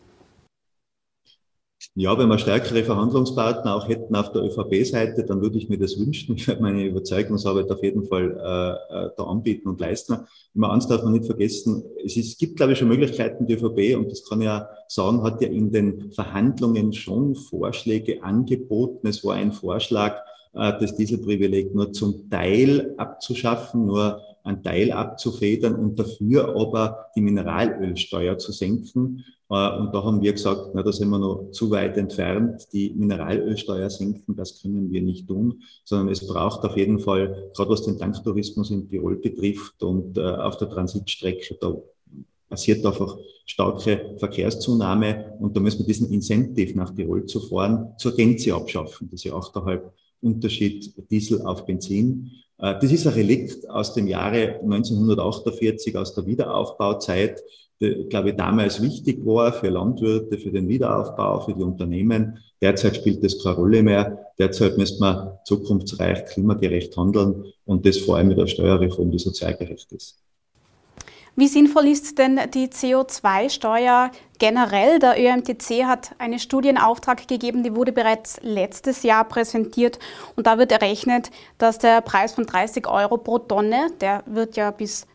Ja, 1.95 2.19
wenn 2.19 2.29
wir 2.29 2.39
stärkere 2.39 2.85
Verhandlungspartner 2.85 3.75
auch 3.75 3.89
hätten 3.89 4.15
auf 4.17 4.31
der 4.33 4.43
ÖVP-Seite, 4.43 5.25
dann 5.25 5.41
würde 5.41 5.57
ich 5.57 5.69
mir 5.69 5.79
das 5.79 5.99
wünschen. 5.99 6.37
Ich 6.37 6.47
werde 6.47 6.63
meine 6.63 6.85
Überzeugungsarbeit 6.85 7.71
auf 7.71 7.83
jeden 7.83 8.05
Fall 8.05 8.33
äh, 8.33 9.07
äh, 9.07 9.11
da 9.17 9.23
anbieten 9.25 9.69
und 9.69 9.81
leisten. 9.81 10.19
Immer 10.55 10.73
eins 10.73 10.87
darf 10.87 11.03
man 11.03 11.15
nicht 11.15 11.25
vergessen, 11.25 11.83
es, 12.05 12.17
ist, 12.17 12.29
es 12.29 12.39
gibt, 12.39 12.57
glaube 12.57 12.73
ich, 12.73 12.79
schon 12.79 12.89
Möglichkeiten, 12.89 13.47
die 13.47 13.55
ÖVP, 13.55 13.97
und 13.97 14.11
das 14.11 14.29
kann 14.29 14.41
ich 14.41 14.47
ja 14.47 14.69
sagen, 14.89 15.23
hat 15.23 15.41
ja 15.41 15.49
in 15.49 15.73
den 15.73 16.13
Verhandlungen 16.13 16.93
schon 16.93 17.35
Vorschläge 17.35 18.23
angeboten. 18.23 19.07
Es 19.07 19.25
war 19.25 19.37
ein 19.37 19.53
Vorschlag, 19.53 20.19
äh, 20.53 20.73
das 20.79 20.97
Dieselprivileg 20.97 21.75
nur 21.75 21.93
zum 21.93 22.29
Teil 22.29 22.95
abzuschaffen, 22.99 23.87
nur 23.87 24.21
einen 24.45 24.63
Teil 24.63 24.93
abzufedern 24.93 25.75
und 25.75 25.99
dafür 25.99 26.55
aber 26.57 27.07
die 27.17 27.21
Mineralölsteuer 27.21 28.39
zu 28.39 28.53
senken. 28.53 29.25
Äh, 29.49 29.79
und 29.79 29.95
da 29.95 30.03
haben 30.05 30.23
wir 30.23 30.33
gesagt, 30.33 30.71
na, 30.75 30.83
da 30.83 30.93
sind 30.93 31.09
wir 31.09 31.19
noch 31.19 31.51
zu 31.53 31.71
weit 31.71 31.97
entfernt. 31.97 32.67
Die 32.73 32.91
Mineralölsteuer 32.91 33.91
senken, 33.91 34.37
das 34.37 34.61
können 34.63 34.91
wir 34.91 35.03
nicht 35.03 35.29
tun, 35.29 35.63
sondern 35.85 36.09
es 36.09 36.27
braucht 36.27 36.65
auf 36.65 36.77
jeden 36.77 36.99
Fall, 36.99 37.51
gerade 37.55 37.71
was 37.71 37.83
den 37.83 37.99
Tanktourismus 37.99 38.71
in 38.71 38.89
Tirol 38.89 39.17
betrifft 39.17 39.83
und 39.83 40.19
äh, 40.19 40.23
auf 40.23 40.57
der 40.57 40.69
Transitstrecke, 40.69 41.57
da 41.61 41.77
passiert 42.49 42.85
einfach 42.87 43.17
starke 43.45 44.17
Verkehrszunahme 44.19 45.35
und 45.41 45.57
da 45.57 45.61
müssen 45.61 45.81
wir 45.81 45.87
diesen 45.87 46.13
Incentive 46.13 46.77
nach 46.77 46.95
Tirol 46.95 47.27
zu 47.27 47.41
fahren 47.41 47.95
zur 47.99 48.15
Gänze 48.15 48.55
abschaffen. 48.55 49.11
Ja 49.13 49.35
8,5 49.35 49.81
Unterschied 50.23 51.11
Diesel 51.11 51.43
auf 51.43 51.67
Benzin. 51.67 52.33
Äh, 52.59 52.75
das 52.81 52.91
ist 52.91 53.07
ein 53.07 53.15
Relikt 53.15 53.69
aus 53.69 53.95
dem 53.95 54.09
Jahre 54.09 54.61
1948, 54.63 55.97
aus 55.97 56.15
der 56.15 56.27
Wiederaufbauzeit, 56.27 57.43
glaube 57.79 58.31
ich, 58.31 58.37
damals 58.37 58.81
wichtig 58.81 59.25
war 59.25 59.53
für 59.53 59.69
Landwirte, 59.69 60.39
für 60.39 60.51
den 60.51 60.69
Wiederaufbau, 60.69 61.41
für 61.41 61.53
die 61.53 61.63
Unternehmen. 61.63 62.39
Derzeit 62.63 62.97
spielt 62.97 63.23
das 63.23 63.43
keine 63.43 63.57
Rolle 63.57 63.83
mehr. 63.83 64.27
Derzeit 64.39 64.79
müssen 64.79 65.01
wir 65.01 65.41
zukunftsreich, 65.45 66.25
klimagerecht 66.27 66.97
handeln 66.97 67.45
und 67.65 67.85
das 67.85 67.99
vor 67.99 68.17
allem 68.17 68.29
mit 68.29 68.39
der 68.39 68.47
Steuerreform, 68.47 69.11
die 69.11 69.19
sozialgerecht 69.19 69.93
ist. 69.93 70.19
Wie 71.39 71.49
sinnvoll 71.49 71.89
ist 71.89 72.17
denn 72.17 72.41
die 72.55 72.69
CO2-Steuer 72.69 74.11
generell? 74.39 74.99
Der 74.99 75.21
ÖMTC 75.21 75.85
hat 75.85 76.13
eine 76.17 76.39
Studie 76.39 76.71
in 76.71 76.79
Auftrag 76.79 77.29
gegeben, 77.29 77.63
die 77.63 77.77
wurde 77.77 77.93
bereits 77.93 78.41
letztes 78.43 79.03
Jahr 79.03 79.29
präsentiert 79.29 79.99
und 80.35 80.47
da 80.47 80.57
wird 80.57 80.73
errechnet, 80.73 81.31
dass 81.59 81.79
der 81.79 82.01
Preis 82.01 82.33
von 82.33 82.47
30 82.47 82.87
Euro 82.89 83.19
pro 83.19 83.39
Tonne, 83.39 83.89
der 84.01 84.23
wird 84.25 84.57
ja 84.57 84.71
bis 84.71 85.07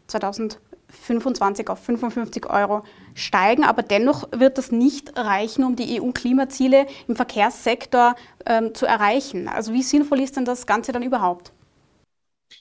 2025 0.91 1.69
auf 1.69 1.79
55 1.79 2.49
Euro 2.49 2.83
steigen, 3.13 3.63
aber 3.63 3.81
dennoch 3.81 4.27
wird 4.37 4.57
das 4.57 4.71
nicht 4.71 5.17
reichen, 5.17 5.63
um 5.63 5.75
die 5.75 6.01
EU-Klimaziele 6.01 6.85
im 7.07 7.15
Verkehrssektor 7.15 8.15
ähm, 8.45 8.73
zu 8.73 8.85
erreichen. 8.85 9.47
Also 9.47 9.73
wie 9.73 9.83
sinnvoll 9.83 10.19
ist 10.19 10.37
denn 10.37 10.45
das 10.45 10.65
Ganze 10.65 10.91
dann 10.91 11.03
überhaupt? 11.03 11.51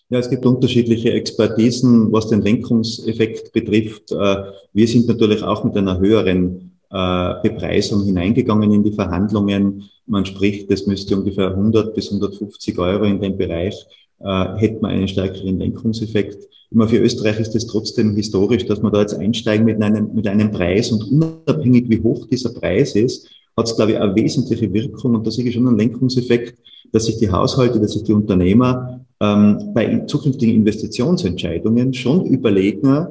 Ja, 0.08 0.18
es 0.18 0.30
gibt 0.30 0.46
unterschiedliche 0.46 1.12
Expertisen, 1.12 2.12
was 2.12 2.28
den 2.28 2.42
Lenkungseffekt 2.42 3.52
betrifft. 3.52 4.10
Äh, 4.12 4.36
wir 4.72 4.88
sind 4.88 5.06
natürlich 5.06 5.42
auch 5.42 5.64
mit 5.64 5.76
einer 5.76 5.98
höheren 5.98 6.78
äh, 6.90 7.34
Bepreisung 7.42 8.04
hineingegangen 8.04 8.72
in 8.72 8.82
die 8.82 8.92
Verhandlungen. 8.92 9.88
Man 10.06 10.26
spricht, 10.26 10.70
das 10.70 10.86
müsste 10.86 11.16
ungefähr 11.16 11.48
100 11.48 11.94
bis 11.94 12.08
150 12.08 12.78
Euro 12.78 13.04
in 13.04 13.20
dem 13.20 13.36
Bereich, 13.36 13.74
äh, 14.18 14.56
hätte 14.56 14.80
man 14.80 14.92
einen 14.92 15.08
stärkeren 15.08 15.58
Lenkungseffekt. 15.58 16.49
Immer 16.72 16.88
für 16.88 16.98
Österreich 16.98 17.40
ist 17.40 17.54
es 17.56 17.66
trotzdem 17.66 18.14
historisch, 18.14 18.64
dass 18.66 18.80
man 18.80 18.92
da 18.92 19.00
jetzt 19.00 19.14
einsteigen 19.14 19.64
mit 19.64 19.82
einem, 19.82 20.14
mit 20.14 20.26
einem 20.28 20.52
Preis 20.52 20.92
und 20.92 21.02
unabhängig 21.10 21.88
wie 21.88 22.00
hoch 22.00 22.26
dieser 22.26 22.50
Preis 22.50 22.94
ist, 22.94 23.28
hat 23.56 23.66
es, 23.66 23.74
glaube 23.74 23.92
ich, 23.92 23.98
eine 23.98 24.14
wesentliche 24.14 24.72
Wirkung 24.72 25.16
und 25.16 25.26
da 25.26 25.30
sehe 25.30 25.44
ich 25.44 25.54
schon 25.54 25.66
einen 25.66 25.78
Lenkungseffekt, 25.78 26.58
dass 26.92 27.06
sich 27.06 27.18
die 27.18 27.30
Haushalte, 27.30 27.80
dass 27.80 27.94
sich 27.94 28.04
die 28.04 28.12
Unternehmer 28.12 29.04
ähm, 29.20 29.72
bei 29.74 30.04
zukünftigen 30.06 30.54
Investitionsentscheidungen 30.54 31.92
schon 31.92 32.24
überlegen, 32.26 33.06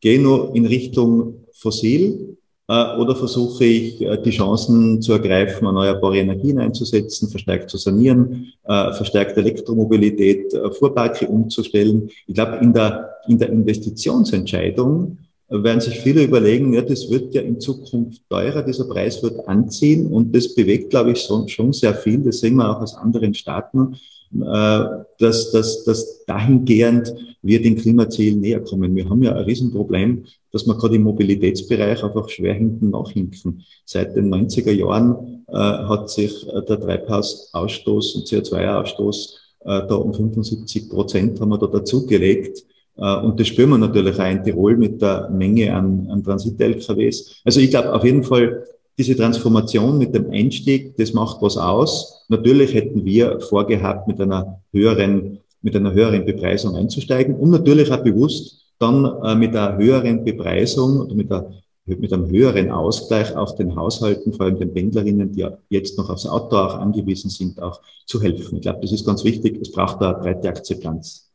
gehe 0.00 0.20
nur 0.20 0.54
in 0.54 0.66
Richtung 0.66 1.44
fossil 1.52 2.36
oder 2.66 3.14
versuche 3.14 3.64
ich 3.64 4.00
äh, 4.00 4.16
die 4.22 4.30
Chancen 4.30 5.02
zu 5.02 5.12
ergreifen, 5.12 5.66
erneuerbare 5.66 6.18
Energien 6.18 6.58
einzusetzen, 6.58 7.28
verstärkt 7.28 7.68
zu 7.68 7.76
sanieren, 7.76 8.52
äh, 8.64 8.92
verstärkt 8.92 9.36
Elektromobilität, 9.36 10.54
äh, 10.54 10.70
Fuhrparke 10.70 11.28
umzustellen. 11.28 12.08
Ich 12.26 12.34
glaube, 12.34 12.56
in 12.62 12.72
der, 12.72 13.10
in 13.28 13.38
der 13.38 13.50
Investitionsentscheidung 13.50 15.18
werden 15.48 15.80
sich 15.80 16.00
viele 16.00 16.22
überlegen, 16.22 16.72
ja, 16.72 16.80
das 16.80 17.10
wird 17.10 17.34
ja 17.34 17.42
in 17.42 17.60
Zukunft 17.60 18.22
teurer, 18.30 18.62
dieser 18.62 18.86
Preis 18.86 19.22
wird 19.22 19.46
anziehen 19.46 20.06
und 20.06 20.34
das 20.34 20.54
bewegt, 20.54 20.90
glaube 20.90 21.12
ich, 21.12 21.20
schon, 21.20 21.72
sehr 21.72 21.94
viel. 21.94 22.18
Das 22.20 22.40
sehen 22.40 22.56
wir 22.56 22.70
auch 22.70 22.80
aus 22.80 22.96
anderen 22.96 23.34
Staaten, 23.34 23.94
äh, 24.32 24.84
dass, 25.18 25.52
dass, 25.52 25.84
dass 25.84 26.24
dahingehend 26.24 27.14
wir 27.42 27.60
den 27.60 27.76
Klimazielen 27.76 28.40
näher 28.40 28.60
kommen. 28.60 28.96
Wir 28.96 29.08
haben 29.08 29.22
ja 29.22 29.34
ein 29.34 29.44
Riesenproblem, 29.44 30.24
dass 30.54 30.66
wir 30.66 30.76
gerade 30.76 30.94
im 30.94 31.02
Mobilitätsbereich 31.02 32.04
einfach 32.04 32.28
schwer 32.28 32.54
hinten 32.54 32.90
nachhinken. 32.90 33.64
Seit 33.84 34.14
den 34.14 34.32
90er 34.32 34.70
Jahren 34.70 35.44
äh, 35.48 35.52
hat 35.52 36.08
sich 36.08 36.46
äh, 36.46 36.62
der 36.62 36.80
Treibhausausstoß 36.80 38.14
und 38.14 38.26
CO2-Ausstoß 38.28 39.34
äh, 39.64 39.82
da 39.88 39.96
um 39.96 40.14
75 40.14 40.88
Prozent 40.88 41.40
haben 41.40 41.48
wir 41.48 41.58
da 41.58 41.66
dazugelegt. 41.66 42.64
Äh, 42.96 43.16
und 43.22 43.40
das 43.40 43.48
spüren 43.48 43.70
wir 43.70 43.78
natürlich 43.78 44.16
auch 44.16 44.30
in 44.30 44.44
Tirol 44.44 44.76
mit 44.76 45.02
der 45.02 45.28
Menge 45.30 45.74
an, 45.74 46.06
an 46.08 46.22
Transit-LKWs. 46.22 47.42
Also 47.44 47.58
ich 47.58 47.70
glaube 47.70 47.92
auf 47.92 48.04
jeden 48.04 48.22
Fall, 48.22 48.64
diese 48.96 49.16
Transformation 49.16 49.98
mit 49.98 50.14
dem 50.14 50.30
Einstieg, 50.30 50.96
das 50.96 51.12
macht 51.12 51.42
was 51.42 51.56
aus. 51.56 52.24
Natürlich 52.28 52.74
hätten 52.74 53.04
wir 53.04 53.40
vorgehabt, 53.40 54.06
mit 54.06 54.20
einer 54.20 54.60
höheren, 54.72 55.40
mit 55.62 55.74
einer 55.74 55.92
höheren 55.92 56.24
Bepreisung 56.24 56.76
einzusteigen 56.76 57.34
und 57.34 57.50
natürlich 57.50 57.90
auch 57.90 58.04
bewusst 58.04 58.63
dann 58.78 59.04
äh, 59.22 59.34
mit 59.34 59.54
einer 59.56 59.76
höheren 59.76 60.24
Bepreisung 60.24 61.00
oder 61.00 61.14
mit, 61.14 61.30
einer, 61.30 61.52
mit 61.86 62.12
einem 62.12 62.28
höheren 62.28 62.70
Ausgleich 62.70 63.34
auch 63.36 63.56
den 63.56 63.74
Haushalten, 63.76 64.32
vor 64.32 64.46
allem 64.46 64.58
den 64.58 64.72
Pendlerinnen, 64.72 65.32
die 65.32 65.46
jetzt 65.68 65.96
noch 65.98 66.10
aufs 66.10 66.26
Auto 66.26 66.56
auch 66.56 66.74
angewiesen 66.74 67.30
sind, 67.30 67.60
auch 67.62 67.80
zu 68.06 68.20
helfen. 68.20 68.56
Ich 68.56 68.62
glaube, 68.62 68.80
das 68.80 68.92
ist 68.92 69.06
ganz 69.06 69.24
wichtig. 69.24 69.60
Es 69.60 69.72
braucht 69.72 70.00
da 70.00 70.12
eine 70.12 70.18
breite 70.22 70.48
Akzeptanz. 70.48 71.30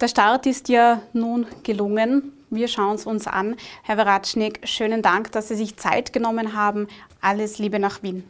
Der 0.00 0.08
Start 0.08 0.46
ist 0.46 0.68
ja 0.68 1.02
nun 1.12 1.46
gelungen. 1.62 2.32
Wir 2.50 2.68
schauen 2.68 2.94
es 2.94 3.06
uns 3.06 3.26
an. 3.26 3.56
Herr 3.82 3.96
Veratschnik, 3.96 4.60
schönen 4.64 5.02
Dank, 5.02 5.32
dass 5.32 5.48
Sie 5.48 5.56
sich 5.56 5.76
Zeit 5.76 6.12
genommen 6.12 6.54
haben. 6.54 6.86
Alles 7.20 7.58
Liebe 7.58 7.78
nach 7.78 8.02
Wien. 8.02 8.24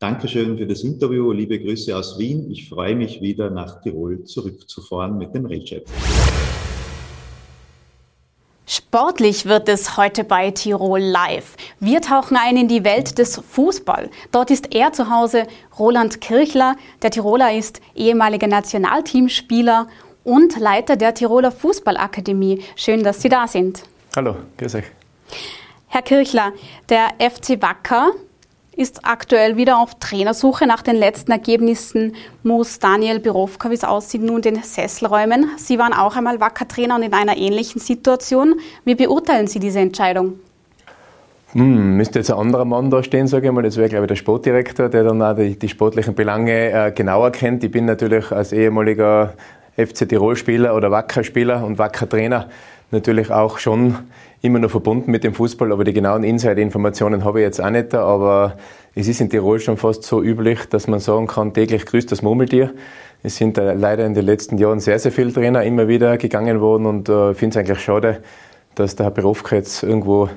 Dankeschön 0.00 0.56
für 0.56 0.66
das 0.66 0.84
Interview. 0.84 1.32
Liebe 1.32 1.58
Grüße 1.58 1.96
aus 1.96 2.18
Wien. 2.18 2.48
Ich 2.52 2.68
freue 2.68 2.94
mich 2.94 3.20
wieder 3.20 3.50
nach 3.50 3.80
Tirol 3.80 4.22
zurückzufahren 4.22 5.18
mit 5.18 5.34
dem 5.34 5.46
Recep. 5.46 5.88
Sportlich 8.70 9.46
wird 9.46 9.66
es 9.70 9.96
heute 9.96 10.24
bei 10.24 10.50
Tirol 10.50 11.00
Live. 11.00 11.56
Wir 11.80 12.02
tauchen 12.02 12.36
ein 12.36 12.58
in 12.58 12.68
die 12.68 12.84
Welt 12.84 13.16
des 13.16 13.38
Fußball. 13.38 14.10
Dort 14.30 14.50
ist 14.50 14.74
er 14.74 14.92
zu 14.92 15.08
Hause, 15.08 15.46
Roland 15.78 16.20
Kirchler. 16.20 16.76
Der 17.00 17.10
Tiroler 17.10 17.54
ist 17.54 17.80
ehemaliger 17.94 18.46
Nationalteamspieler 18.46 19.86
und 20.22 20.58
Leiter 20.58 20.96
der 20.96 21.14
Tiroler 21.14 21.50
Fußballakademie. 21.50 22.62
Schön, 22.76 23.02
dass 23.02 23.22
Sie 23.22 23.30
da 23.30 23.48
sind. 23.48 23.84
Hallo, 24.14 24.36
grüß 24.58 24.74
euch. 24.74 24.84
Herr 25.86 26.02
Kirchler, 26.02 26.52
der 26.90 27.14
FC 27.18 27.62
Wacker 27.62 28.10
ist 28.78 29.00
aktuell 29.02 29.56
wieder 29.56 29.78
auf 29.78 29.98
Trainersuche. 29.98 30.66
Nach 30.66 30.82
den 30.82 30.94
letzten 30.94 31.32
Ergebnissen 31.32 32.14
muss 32.44 32.78
Daniel 32.78 33.18
Birovka, 33.18 33.70
wie 33.70 33.74
es 33.74 33.82
aussieht, 33.82 34.22
nun 34.22 34.40
den 34.40 34.62
Sessel 34.62 35.06
räumen. 35.06 35.50
Sie 35.56 35.80
waren 35.80 35.92
auch 35.92 36.14
einmal 36.14 36.40
Wacker-Trainer 36.40 36.94
und 36.94 37.02
in 37.02 37.12
einer 37.12 37.36
ähnlichen 37.36 37.80
Situation. 37.80 38.54
Wie 38.84 38.94
beurteilen 38.94 39.48
Sie 39.48 39.58
diese 39.58 39.80
Entscheidung? 39.80 40.38
Hm, 41.54 41.96
müsste 41.96 42.20
jetzt 42.20 42.30
ein 42.30 42.38
anderer 42.38 42.64
Mann 42.64 42.88
da 42.88 43.02
stehen, 43.02 43.26
sage 43.26 43.48
ich 43.48 43.52
mal. 43.52 43.62
Das 43.62 43.76
wäre, 43.76 43.88
glaube 43.88 44.04
ich, 44.04 44.08
der 44.08 44.16
Sportdirektor, 44.16 44.88
der 44.88 45.02
dann 45.02 45.22
auch 45.22 45.34
die, 45.34 45.58
die 45.58 45.68
sportlichen 45.68 46.14
Belange 46.14 46.70
äh, 46.70 46.92
genauer 46.92 47.32
kennt. 47.32 47.64
Ich 47.64 47.72
bin 47.72 47.84
natürlich 47.84 48.30
als 48.30 48.52
ehemaliger 48.52 49.34
FC 49.76 50.08
Tirol-Spieler 50.08 50.76
oder 50.76 50.92
Wacker-Spieler 50.92 51.64
und 51.64 51.78
Wacker-Trainer 51.78 52.48
natürlich 52.90 53.30
auch 53.30 53.58
schon 53.58 53.96
immer 54.40 54.58
noch 54.58 54.70
verbunden 54.70 55.10
mit 55.10 55.24
dem 55.24 55.34
Fußball, 55.34 55.72
aber 55.72 55.84
die 55.84 55.92
genauen 55.92 56.24
Insider-Informationen 56.24 57.24
habe 57.24 57.40
ich 57.40 57.44
jetzt 57.44 57.60
auch 57.60 57.70
nicht. 57.70 57.94
Aber 57.94 58.56
es 58.94 59.08
ist 59.08 59.20
in 59.20 59.30
Tirol 59.30 59.60
schon 59.60 59.76
fast 59.76 60.04
so 60.04 60.22
üblich, 60.22 60.68
dass 60.68 60.86
man 60.86 61.00
sagen 61.00 61.26
kann, 61.26 61.52
täglich 61.52 61.86
grüßt 61.86 62.10
das 62.10 62.22
Murmeltier. 62.22 62.72
Es 63.22 63.36
sind 63.36 63.56
leider 63.56 64.06
in 64.06 64.14
den 64.14 64.24
letzten 64.24 64.58
Jahren 64.58 64.78
sehr, 64.78 64.98
sehr 64.98 65.10
viele 65.10 65.32
Trainer 65.32 65.64
immer 65.64 65.88
wieder 65.88 66.16
gegangen 66.18 66.60
worden 66.60 66.86
und 66.86 67.08
äh, 67.08 67.30
ich 67.30 67.30
äh, 67.30 67.34
finde 67.34 67.58
es 67.58 67.66
eigentlich 67.66 67.82
schade, 67.82 68.22
dass 68.76 68.94
der 68.94 69.06
Herr 69.06 69.10
Berufka 69.10 69.56
jetzt 69.56 69.82
irgendwo 69.82 70.28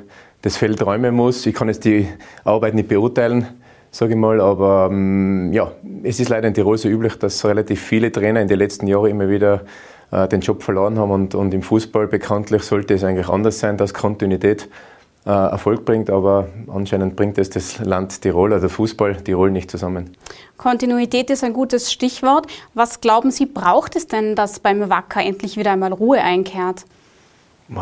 das 0.41 0.57
Feld 0.57 0.83
räumen 0.83 1.13
muss. 1.13 1.45
Ich 1.45 1.53
kann 1.53 1.67
jetzt 1.67 1.85
die 1.85 2.07
Arbeit 2.43 2.73
nicht 2.73 2.87
beurteilen, 2.87 3.45
sage 3.91 4.13
ich 4.13 4.17
mal, 4.17 4.41
aber 4.41 4.89
ähm, 4.91 5.53
ja, 5.53 5.71
es 6.01 6.19
ist 6.19 6.29
leider 6.29 6.47
in 6.47 6.55
Tirol 6.55 6.79
so 6.79 6.89
üblich, 6.89 7.19
dass 7.19 7.45
relativ 7.45 7.79
viele 7.81 8.11
Trainer 8.11 8.41
in 8.41 8.47
den 8.47 8.57
letzten 8.57 8.87
Jahren 8.87 9.11
immer 9.11 9.29
wieder 9.29 9.61
äh, 10.11 10.27
den 10.27 10.41
Job 10.41 10.63
verloren 10.63 10.99
haben. 10.99 11.11
Und, 11.11 11.35
und 11.35 11.53
im 11.53 11.61
Fußball 11.61 12.07
bekanntlich 12.07 12.63
sollte 12.63 12.93
es 12.93 13.03
eigentlich 13.03 13.29
anders 13.29 13.59
sein, 13.59 13.77
dass 13.77 13.93
Kontinuität 13.93 14.69
äh, 15.25 15.29
Erfolg 15.29 15.85
bringt, 15.85 16.09
aber 16.09 16.47
anscheinend 16.67 17.15
bringt 17.15 17.37
es 17.37 17.49
das 17.49 17.79
Land 17.79 18.21
Tirol 18.21 18.53
oder 18.53 18.69
Fußball 18.69 19.17
Tirol 19.17 19.51
nicht 19.51 19.69
zusammen. 19.69 20.15
Kontinuität 20.57 21.29
ist 21.29 21.43
ein 21.43 21.53
gutes 21.53 21.91
Stichwort. 21.91 22.47
Was 22.73 23.01
glauben 23.01 23.31
Sie, 23.31 23.45
braucht 23.45 23.95
es 23.95 24.07
denn, 24.07 24.35
dass 24.35 24.59
beim 24.59 24.89
Wacker 24.89 25.23
endlich 25.23 25.57
wieder 25.57 25.71
einmal 25.71 25.93
Ruhe 25.93 26.21
einkehrt? 26.21 26.85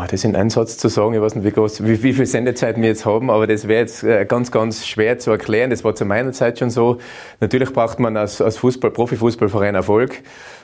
Das 0.08 0.22
in 0.22 0.36
einem 0.36 0.50
Satz 0.50 0.78
zu 0.78 0.86
sagen, 0.86 1.14
ich 1.14 1.20
weiß 1.20 1.34
nicht, 1.34 1.44
wie, 1.44 1.50
groß, 1.50 1.84
wie, 1.84 2.00
wie 2.04 2.12
viel 2.12 2.26
Sendezeit 2.26 2.76
wir 2.76 2.86
jetzt 2.86 3.04
haben, 3.04 3.28
aber 3.28 3.48
das 3.48 3.66
wäre 3.66 3.80
jetzt 3.80 4.04
äh, 4.04 4.24
ganz, 4.24 4.52
ganz 4.52 4.86
schwer 4.86 5.18
zu 5.18 5.32
erklären. 5.32 5.70
Das 5.70 5.82
war 5.82 5.96
zu 5.96 6.04
meiner 6.04 6.30
Zeit 6.30 6.60
schon 6.60 6.70
so. 6.70 6.98
Natürlich 7.40 7.72
braucht 7.72 7.98
man 7.98 8.16
als, 8.16 8.40
als 8.40 8.56
Fußball, 8.58 8.92
Profifußballverein 8.92 9.74
Erfolg. 9.74 10.22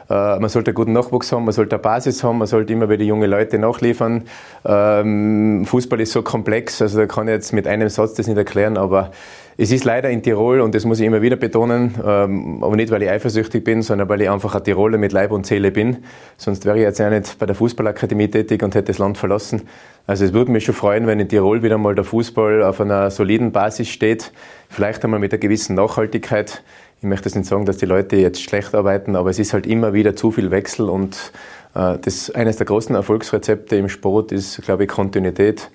Äh, 0.08 0.38
man 0.38 0.48
sollte 0.48 0.70
einen 0.70 0.76
guten 0.76 0.92
Nachwuchs 0.92 1.32
haben, 1.32 1.44
man 1.44 1.52
sollte 1.52 1.74
eine 1.74 1.82
Basis 1.82 2.22
haben, 2.22 2.38
man 2.38 2.46
sollte 2.46 2.72
immer 2.72 2.88
wieder 2.88 3.02
junge 3.02 3.26
Leute 3.26 3.58
nachliefern. 3.58 4.28
Ähm, 4.64 5.64
Fußball 5.66 6.00
ist 6.00 6.12
so 6.12 6.22
komplex, 6.22 6.80
also 6.80 6.98
da 6.98 7.06
kann 7.06 7.26
ich 7.26 7.32
jetzt 7.32 7.52
mit 7.52 7.66
einem 7.66 7.88
Satz 7.88 8.14
das 8.14 8.28
nicht 8.28 8.38
erklären, 8.38 8.76
aber 8.76 9.10
es 9.58 9.72
ist 9.72 9.84
leider 9.84 10.10
in 10.10 10.22
Tirol, 10.22 10.60
und 10.60 10.74
das 10.74 10.84
muss 10.84 11.00
ich 11.00 11.06
immer 11.06 11.22
wieder 11.22 11.36
betonen, 11.36 11.94
ähm, 12.04 12.62
aber 12.62 12.76
nicht, 12.76 12.90
weil 12.90 13.02
ich 13.02 13.08
eifersüchtig 13.08 13.64
bin, 13.64 13.80
sondern 13.80 14.08
weil 14.08 14.20
ich 14.20 14.28
einfach 14.28 14.54
ein 14.54 14.62
Tiroler 14.62 14.98
mit 14.98 15.12
Leib 15.12 15.30
und 15.30 15.46
Seele 15.46 15.70
bin. 15.70 15.98
Sonst 16.36 16.66
wäre 16.66 16.76
ich 16.76 16.82
jetzt 16.82 16.98
ja 16.98 17.08
nicht 17.08 17.38
bei 17.38 17.46
der 17.46 17.54
Fußballakademie 17.54 18.28
tätig 18.28 18.62
und 18.62 18.74
hätte 18.74 18.88
das 18.88 18.98
Land 18.98 19.16
verlassen. 19.16 19.62
Also 20.06 20.26
es 20.26 20.34
würde 20.34 20.50
mich 20.50 20.64
schon 20.64 20.74
freuen, 20.74 21.06
wenn 21.06 21.20
in 21.20 21.28
Tirol 21.28 21.62
wieder 21.62 21.78
mal 21.78 21.94
der 21.94 22.04
Fußball 22.04 22.62
auf 22.62 22.82
einer 22.82 23.10
soliden 23.10 23.50
Basis 23.52 23.88
steht, 23.88 24.30
vielleicht 24.68 25.02
einmal 25.04 25.20
mit 25.20 25.32
einer 25.32 25.40
gewissen 25.40 25.74
Nachhaltigkeit. 25.74 26.62
Ich 26.98 27.04
möchte 27.04 27.28
jetzt 27.28 27.36
nicht 27.36 27.48
sagen, 27.48 27.64
dass 27.64 27.78
die 27.78 27.86
Leute 27.86 28.16
jetzt 28.16 28.42
schlecht 28.42 28.74
arbeiten, 28.74 29.16
aber 29.16 29.30
es 29.30 29.38
ist 29.38 29.54
halt 29.54 29.66
immer 29.66 29.94
wieder 29.94 30.14
zu 30.16 30.32
viel 30.32 30.50
Wechsel 30.50 30.90
und 30.90 31.32
äh, 31.74 31.98
das, 31.98 32.30
eines 32.30 32.56
der 32.56 32.66
großen 32.66 32.94
Erfolgsrezepte 32.94 33.76
im 33.76 33.88
Sport 33.88 34.32
ist, 34.32 34.60
glaube 34.62 34.84
ich, 34.84 34.90
Kontinuität. 34.90 35.70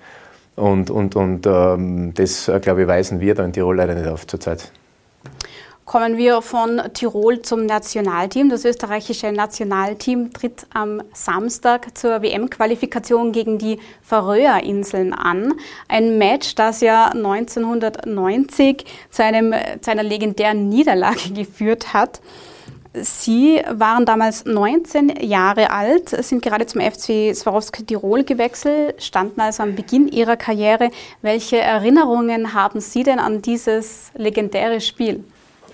Und, 0.56 0.90
und, 0.90 1.16
und 1.16 1.46
ähm, 1.46 2.12
das, 2.14 2.48
äh, 2.48 2.60
glaube 2.60 2.82
ich, 2.82 2.88
weisen 2.88 3.20
wir 3.20 3.34
da 3.34 3.44
in 3.44 3.52
Tirol 3.52 3.76
leider 3.76 3.94
nicht 3.94 4.08
auf 4.08 4.26
zurzeit. 4.26 4.70
Kommen 5.84 6.16
wir 6.16 6.42
von 6.42 6.80
Tirol 6.94 7.42
zum 7.42 7.66
Nationalteam. 7.66 8.48
Das 8.48 8.64
österreichische 8.64 9.32
Nationalteam 9.32 10.32
tritt 10.32 10.66
am 10.72 11.02
Samstag 11.12 11.98
zur 11.98 12.22
WM-Qualifikation 12.22 13.32
gegen 13.32 13.58
die 13.58 13.78
Färöerinseln 14.00 15.12
an. 15.12 15.54
Ein 15.88 16.18
Match, 16.18 16.54
das 16.54 16.80
ja 16.82 17.08
1990 17.08 18.86
zu, 19.10 19.24
einem, 19.24 19.54
zu 19.80 19.90
einer 19.90 20.04
legendären 20.04 20.68
Niederlage 20.68 21.30
geführt 21.34 21.92
hat. 21.92 22.20
Sie 22.94 23.62
waren 23.70 24.04
damals 24.04 24.44
19 24.44 25.14
Jahre 25.22 25.70
alt, 25.70 26.10
sind 26.10 26.42
gerade 26.42 26.66
zum 26.66 26.82
FC 26.82 27.34
Swarovski 27.34 27.84
Tirol 27.84 28.22
gewechselt, 28.22 29.02
standen 29.02 29.40
also 29.40 29.62
am 29.62 29.74
Beginn 29.74 30.08
Ihrer 30.08 30.36
Karriere. 30.36 30.90
Welche 31.22 31.58
Erinnerungen 31.58 32.52
haben 32.52 32.80
Sie 32.80 33.02
denn 33.02 33.18
an 33.18 33.40
dieses 33.40 34.10
legendäre 34.14 34.82
Spiel? 34.82 35.24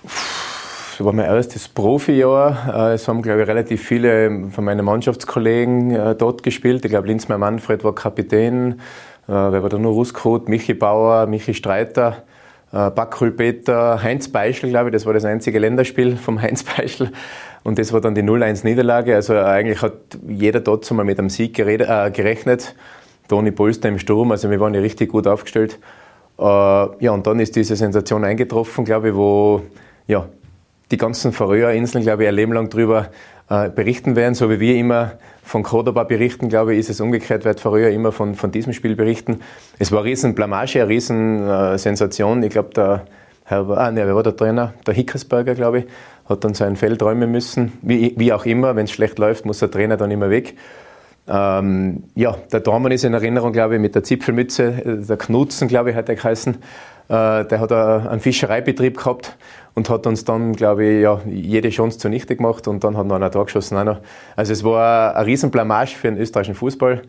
Das 0.01 1.05
war 1.05 1.11
mein 1.11 1.25
erstes 1.25 1.67
Profijahr. 1.67 2.91
Äh, 2.91 2.93
es 2.93 3.07
haben, 3.09 3.21
glaube 3.21 3.41
ich, 3.41 3.47
relativ 3.47 3.85
viele 3.85 4.49
von 4.49 4.63
meinen 4.63 4.85
Mannschaftskollegen 4.85 5.91
äh, 5.91 6.15
dort 6.15 6.41
gespielt. 6.41 6.85
Ich 6.85 6.91
glaube, 6.91 7.07
Linzmeier 7.07 7.37
Manfred 7.37 7.83
war 7.83 7.95
Kapitän. 7.95 8.79
Äh, 9.27 9.31
wer 9.31 9.61
war 9.61 9.69
da 9.69 9.77
nur? 9.77 9.91
Ruskot, 9.91 10.47
Michi 10.47 10.73
Bauer, 10.73 11.25
Michi 11.27 11.53
Streiter. 11.53 12.23
Backhul 12.71 13.31
Peter, 13.31 14.01
Heinz 14.03 14.27
Beischel, 14.27 14.69
glaube 14.69 14.89
ich, 14.89 14.93
das 14.93 15.05
war 15.05 15.13
das 15.13 15.25
einzige 15.25 15.57
Länderspiel 15.59 16.17
vom 16.17 16.41
Heinz 16.41 16.63
Beischel. 16.63 17.11
Und 17.63 17.79
das 17.79 17.91
war 17.91 18.01
dann 18.01 18.15
die 18.15 18.23
0-1-Niederlage. 18.23 19.15
Also 19.15 19.35
eigentlich 19.37 19.81
hat 19.81 19.93
jeder 20.27 20.59
dort 20.59 20.89
mal 20.91 21.03
mit 21.03 21.19
einem 21.19 21.29
Sieg 21.29 21.55
geredet, 21.55 21.89
äh, 21.89 22.11
gerechnet. 22.11 22.75
Toni 23.27 23.51
Polster 23.51 23.89
im 23.89 23.99
Sturm, 23.99 24.31
also 24.31 24.49
wir 24.49 24.59
waren 24.59 24.73
ja 24.73 24.81
richtig 24.81 25.09
gut 25.09 25.27
aufgestellt. 25.27 25.79
Äh, 26.39 26.43
ja, 26.43 27.11
und 27.11 27.27
dann 27.27 27.39
ist 27.39 27.55
diese 27.55 27.75
Sensation 27.75 28.23
eingetroffen, 28.23 28.85
glaube 28.85 29.09
ich, 29.09 29.15
wo 29.15 29.61
ja, 30.07 30.27
die 30.89 30.97
ganzen 30.97 31.31
Färöerinseln, 31.31 32.03
glaube 32.03 32.23
ich, 32.23 32.29
ein 32.29 32.35
Leben 32.35 32.53
lang 32.53 32.69
darüber 32.69 33.09
äh, 33.49 33.69
berichten 33.69 34.15
werden, 34.15 34.35
so 34.35 34.49
wie 34.49 34.59
wir 34.59 34.75
immer 34.75 35.13
von 35.43 35.63
Cordoba 35.63 36.03
berichten, 36.03 36.49
glaube 36.49 36.73
ich, 36.73 36.79
ist 36.79 36.89
es 36.89 37.01
umgekehrt, 37.01 37.45
wird 37.45 37.59
Färöer 37.59 37.89
immer 37.89 38.11
von, 38.11 38.35
von 38.35 38.51
diesem 38.51 38.73
Spiel 38.73 38.95
berichten. 38.95 39.39
Es 39.79 39.91
war 39.91 39.99
eine 39.99 40.09
riesen 40.09 40.35
Blamage, 40.35 40.79
eine 40.79 40.89
riesen 40.89 41.49
äh, 41.49 41.77
Sensation. 41.77 42.43
Ich 42.43 42.51
glaube, 42.51 42.69
der 42.75 43.05
Herr, 43.45 43.67
ah, 43.69 43.89
nee, 43.89 44.01
wer 44.05 44.15
war 44.15 44.21
der 44.21 44.35
Trainer? 44.35 44.75
Der 44.85 44.93
Hickersberger, 44.93 45.55
glaube 45.55 45.79
ich, 45.79 45.85
hat 46.27 46.43
dann 46.43 46.53
sein 46.53 46.75
Feld 46.75 47.01
räumen 47.01 47.31
müssen. 47.31 47.73
Wie, 47.81 48.13
wie 48.15 48.31
auch 48.31 48.45
immer, 48.45 48.75
wenn 48.75 48.83
es 48.83 48.91
schlecht 48.91 49.17
läuft, 49.17 49.45
muss 49.45 49.57
der 49.57 49.71
Trainer 49.71 49.97
dann 49.97 50.11
immer 50.11 50.29
weg. 50.29 50.55
Ähm, 51.27 52.03
ja, 52.13 52.35
der 52.51 52.59
Dormann 52.59 52.91
ist 52.91 53.03
in 53.05 53.15
Erinnerung, 53.15 53.51
glaube 53.51 53.75
ich, 53.75 53.81
mit 53.81 53.95
der 53.95 54.03
Zipfelmütze, 54.03 54.63
äh, 54.63 55.05
der 55.05 55.17
Knutzen, 55.17 55.67
glaube 55.67 55.89
ich, 55.89 55.95
hat 55.95 56.09
er 56.09 56.15
geheißen. 56.15 56.53
Äh, 57.09 57.45
der 57.45 57.59
hat 57.59 57.71
einen 57.71 58.19
Fischereibetrieb 58.19 58.97
gehabt 58.97 59.35
und 59.75 59.89
hat 59.89 60.07
uns 60.07 60.25
dann, 60.25 60.53
glaube 60.53 60.85
ich, 60.85 61.01
ja, 61.01 61.21
jede 61.25 61.69
Chance 61.69 61.99
zunichte 61.99 62.35
gemacht 62.35 62.67
und 62.67 62.83
dann 62.83 62.97
hat 62.97 63.05
noch 63.05 63.15
einer 63.15 63.29
da 63.29 63.43
geschossen. 63.43 63.77
Auch. 63.77 63.97
Also 64.35 64.53
es 64.53 64.63
war 64.63 65.15
eine 65.15 65.25
riesen 65.25 65.51
Blamage 65.51 65.95
für 65.95 66.09
den 66.09 66.17
österreichischen 66.17 66.55
Fußball. 66.55 67.01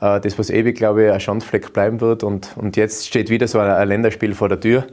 Äh, 0.00 0.20
das, 0.20 0.38
was 0.38 0.50
ewig, 0.50 0.76
glaube 0.76 1.06
ich, 1.06 1.12
ein 1.12 1.20
Schandfleck 1.20 1.72
bleiben 1.72 2.00
wird. 2.00 2.24
Und, 2.24 2.50
und 2.56 2.76
jetzt 2.76 3.06
steht 3.06 3.30
wieder 3.30 3.48
so 3.48 3.58
ein, 3.58 3.70
ein 3.70 3.88
Länderspiel 3.88 4.34
vor 4.34 4.48
der 4.48 4.60
Tür. 4.60 4.84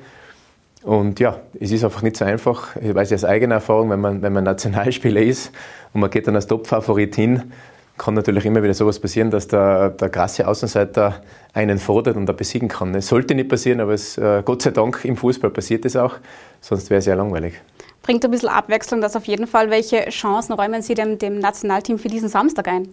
Und 0.84 1.19
ja, 1.19 1.39
es 1.60 1.71
ist 1.71 1.84
einfach 1.84 2.02
nicht 2.02 2.17
so 2.17 2.26
einfach. 2.26 2.76
Ich 2.76 2.93
weiß 2.93 3.13
aus 3.13 3.23
eigener 3.23 3.56
Erfahrung, 3.56 3.89
wenn 3.89 4.02
man, 4.02 4.21
wenn 4.21 4.34
man 4.34 4.43
Nationalspieler 4.43 5.21
ist 5.21 5.52
und 5.93 6.02
man 6.02 6.10
geht 6.10 6.28
dann 6.28 6.36
als 6.36 6.47
Top-Favorit 6.47 7.15
hin, 7.15 7.54
kann 7.98 8.14
natürlich 8.16 8.46
immer 8.46 8.64
wieder 8.64 8.74
sowas 8.74 9.00
passieren, 9.00 9.30
dass 9.30 9.48
der, 9.48 9.92
der 9.92 10.10
krasse 10.10 10.48
Außenseiter 10.48 11.22
einen 11.54 11.78
fordert 11.78 12.16
und 12.16 12.26
da 12.26 12.34
besiegen 12.34 12.68
kann. 12.68 12.96
Es 12.96 13.08
sollte 13.08 13.36
nicht 13.36 13.50
passieren, 13.50 13.80
aber 13.80 13.94
es, 13.94 14.18
äh, 14.18 14.42
Gott 14.44 14.64
sei 14.64 14.72
Dank 14.72 15.06
im 15.06 15.16
Fußball 15.16 15.52
passiert 15.52 15.86
es 15.86 15.96
auch, 15.96 16.16
sonst 16.62 16.90
wäre 16.90 17.00
es 17.00 17.06
ja 17.06 17.16
langweilig. 17.16 17.54
Bringt 18.02 18.26
ein 18.26 18.32
bisschen 18.32 18.50
Abwechslung, 18.50 19.00
das 19.00 19.16
auf 19.16 19.26
jeden 19.26 19.48
Fall. 19.48 19.70
Welche 19.70 20.10
Chancen 20.10 20.54
räumen 20.54 20.82
Sie 20.82 20.94
dem, 20.94 21.18
dem 21.20 21.40
Nationalteam 21.40 22.00
für 22.00 22.10
diesen 22.10 22.30
Samstag 22.30 22.68
ein? 22.68 22.90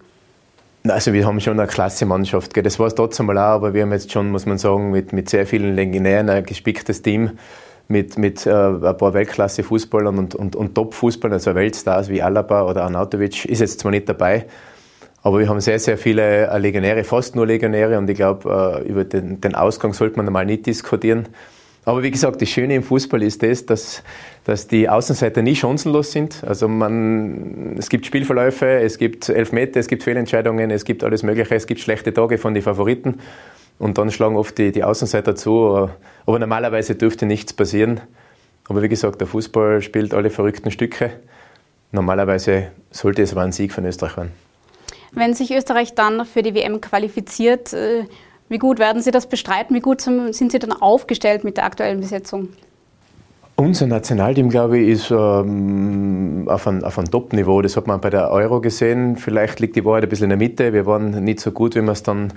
Also 0.86 1.12
wir 1.12 1.26
haben 1.26 1.40
schon 1.40 1.58
eine 1.58 1.68
klasse 1.68 2.06
Mannschaft. 2.06 2.56
Das 2.64 2.78
war 2.78 2.86
es 2.86 2.94
trotzdem 2.94 3.26
mal 3.26 3.36
auch, 3.36 3.56
aber 3.56 3.74
wir 3.74 3.82
haben 3.82 3.92
jetzt 3.92 4.12
schon, 4.12 4.30
muss 4.30 4.46
man 4.46 4.56
sagen, 4.56 4.90
mit, 4.90 5.12
mit 5.12 5.28
sehr 5.28 5.46
vielen 5.46 5.74
Legionären 5.74 6.30
ein 6.30 6.44
gespicktes 6.44 7.02
Team 7.02 7.32
mit, 7.90 8.16
mit 8.16 8.46
äh, 8.46 8.50
ein 8.50 8.96
paar 8.96 9.12
Weltklasse-Fußballern 9.12 10.16
und, 10.16 10.34
und, 10.36 10.54
und 10.54 10.74
Top-Fußballern, 10.74 11.34
also 11.34 11.54
Weltstars 11.56 12.08
wie 12.08 12.22
Alaba 12.22 12.62
oder 12.62 12.84
Arnautovic, 12.84 13.44
ist 13.46 13.58
jetzt 13.58 13.80
zwar 13.80 13.90
nicht 13.90 14.08
dabei, 14.08 14.46
aber 15.22 15.38
wir 15.38 15.48
haben 15.48 15.60
sehr, 15.60 15.78
sehr 15.78 15.98
viele 15.98 16.48
äh, 16.48 16.58
Legionäre, 16.58 17.04
fast 17.04 17.36
nur 17.36 17.46
Legionäre 17.46 17.98
und 17.98 18.08
ich 18.08 18.16
glaube, 18.16 18.82
äh, 18.84 18.88
über 18.88 19.04
den, 19.04 19.40
den 19.40 19.54
Ausgang 19.54 19.92
sollte 19.92 20.16
man 20.16 20.32
mal 20.32 20.46
nicht 20.46 20.66
diskutieren. 20.66 21.28
Aber 21.84 22.02
wie 22.02 22.10
gesagt, 22.10 22.42
das 22.42 22.48
Schöne 22.48 22.74
im 22.74 22.82
Fußball 22.82 23.22
ist 23.22 23.42
das, 23.42 23.64
dass, 23.64 24.02
dass 24.44 24.68
die 24.68 24.88
Außenseiter 24.88 25.42
nie 25.42 25.56
chancenlos 25.56 26.12
sind. 26.12 26.44
Also 26.44 26.68
man, 26.68 27.76
es 27.78 27.88
gibt 27.88 28.06
Spielverläufe, 28.06 28.66
es 28.66 28.98
gibt 28.98 29.28
Elfmeter, 29.28 29.80
es 29.80 29.88
gibt 29.88 30.02
Fehlentscheidungen, 30.02 30.70
es 30.70 30.84
gibt 30.84 31.02
alles 31.04 31.22
Mögliche, 31.22 31.54
es 31.54 31.66
gibt 31.66 31.80
schlechte 31.80 32.12
Tage 32.12 32.36
von 32.38 32.52
den 32.52 32.62
Favoriten 32.62 33.20
und 33.78 33.96
dann 33.96 34.10
schlagen 34.10 34.36
oft 34.36 34.58
die, 34.58 34.72
die 34.72 34.84
Außenseiter 34.84 35.34
zu. 35.34 35.88
Aber 36.26 36.38
normalerweise 36.38 36.94
dürfte 36.94 37.24
nichts 37.24 37.54
passieren. 37.54 38.00
Aber 38.68 38.82
wie 38.82 38.88
gesagt, 38.88 39.20
der 39.20 39.26
Fußball 39.26 39.80
spielt 39.80 40.14
alle 40.14 40.30
verrückten 40.30 40.70
Stücke. 40.70 41.10
Normalerweise 41.92 42.68
sollte 42.90 43.22
es 43.22 43.32
aber 43.32 43.42
ein 43.42 43.52
Sieg 43.52 43.72
von 43.72 43.84
Österreich 43.84 44.16
werden. 44.16 44.49
Wenn 45.12 45.34
sich 45.34 45.52
Österreich 45.52 45.94
dann 45.94 46.24
für 46.24 46.42
die 46.42 46.54
WM 46.54 46.80
qualifiziert, 46.80 47.72
äh, 47.72 48.04
wie 48.48 48.58
gut 48.58 48.78
werden 48.78 49.00
Sie 49.00 49.10
das 49.10 49.26
bestreiten? 49.26 49.74
Wie 49.76 49.80
gut 49.80 50.00
sind 50.00 50.52
Sie 50.52 50.58
dann 50.58 50.72
aufgestellt 50.72 51.44
mit 51.44 51.56
der 51.56 51.64
aktuellen 51.64 52.00
Besetzung? 52.00 52.48
Unser 53.60 53.86
Nationalteam, 53.86 54.48
glaube 54.48 54.78
ich, 54.78 54.88
ist 54.88 55.10
ähm, 55.10 56.46
auf 56.48 56.66
einem, 56.66 56.82
auf 56.82 56.96
Top-Niveau. 56.96 57.60
Das 57.60 57.76
hat 57.76 57.86
man 57.86 58.00
bei 58.00 58.08
der 58.08 58.30
Euro 58.30 58.60
gesehen. 58.60 59.16
Vielleicht 59.16 59.60
liegt 59.60 59.76
die 59.76 59.84
Wahrheit 59.84 60.04
ein 60.04 60.08
bisschen 60.08 60.30
in 60.30 60.38
der 60.38 60.48
Mitte. 60.48 60.72
Wir 60.72 60.86
waren 60.86 61.22
nicht 61.22 61.40
so 61.40 61.52
gut, 61.52 61.74
wie 61.74 61.82
wir 61.82 61.92
es 61.92 62.02
dann. 62.02 62.32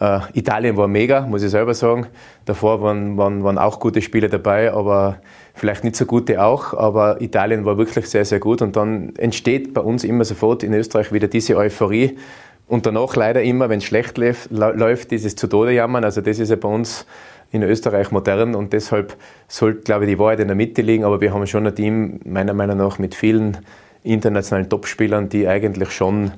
Äh, 0.00 0.18
Italien 0.32 0.76
war 0.76 0.88
mega, 0.88 1.20
muss 1.22 1.44
ich 1.44 1.50
selber 1.50 1.74
sagen. 1.74 2.08
Davor 2.44 2.82
waren, 2.82 3.16
waren, 3.16 3.44
waren 3.44 3.56
auch 3.56 3.78
gute 3.78 4.02
Spiele 4.02 4.28
dabei, 4.28 4.72
aber 4.72 5.18
vielleicht 5.54 5.84
nicht 5.84 5.96
so 5.96 6.04
gute 6.04 6.42
auch. 6.42 6.74
Aber 6.74 7.20
Italien 7.20 7.64
war 7.64 7.78
wirklich 7.78 8.06
sehr, 8.06 8.24
sehr 8.24 8.40
gut. 8.40 8.60
Und 8.60 8.76
dann 8.76 9.14
entsteht 9.16 9.72
bei 9.72 9.80
uns 9.80 10.04
immer 10.04 10.24
sofort 10.24 10.62
in 10.62 10.74
Österreich 10.74 11.12
wieder 11.12 11.28
diese 11.28 11.56
Euphorie. 11.56 12.18
Und 12.66 12.86
danach 12.86 13.14
leider 13.16 13.42
immer, 13.42 13.68
wenn 13.68 13.78
es 13.78 13.84
schlecht 13.84 14.18
läuft, 14.18 15.10
dieses 15.10 15.36
zu 15.36 15.46
Tode 15.46 15.72
jammern. 15.72 16.04
Also 16.04 16.20
das 16.20 16.38
ist 16.38 16.50
ja 16.50 16.56
bei 16.56 16.68
uns 16.68 17.06
in 17.52 17.62
Österreich 17.62 18.10
modern 18.10 18.56
und 18.56 18.72
deshalb 18.72 19.16
sollte, 19.46 19.82
glaube 19.82 20.04
ich, 20.04 20.10
die 20.10 20.18
Wahrheit 20.18 20.40
in 20.40 20.48
der 20.48 20.56
Mitte 20.56 20.82
liegen. 20.82 21.04
Aber 21.04 21.20
wir 21.20 21.32
haben 21.32 21.46
schon 21.46 21.66
ein 21.66 21.74
Team, 21.74 22.20
meiner 22.24 22.52
Meinung 22.52 22.78
nach, 22.78 22.98
mit 22.98 23.14
vielen 23.14 23.58
internationalen 24.02 24.68
Topspielern, 24.68 25.28
die 25.28 25.46
eigentlich 25.46 25.92
schon 25.92 26.32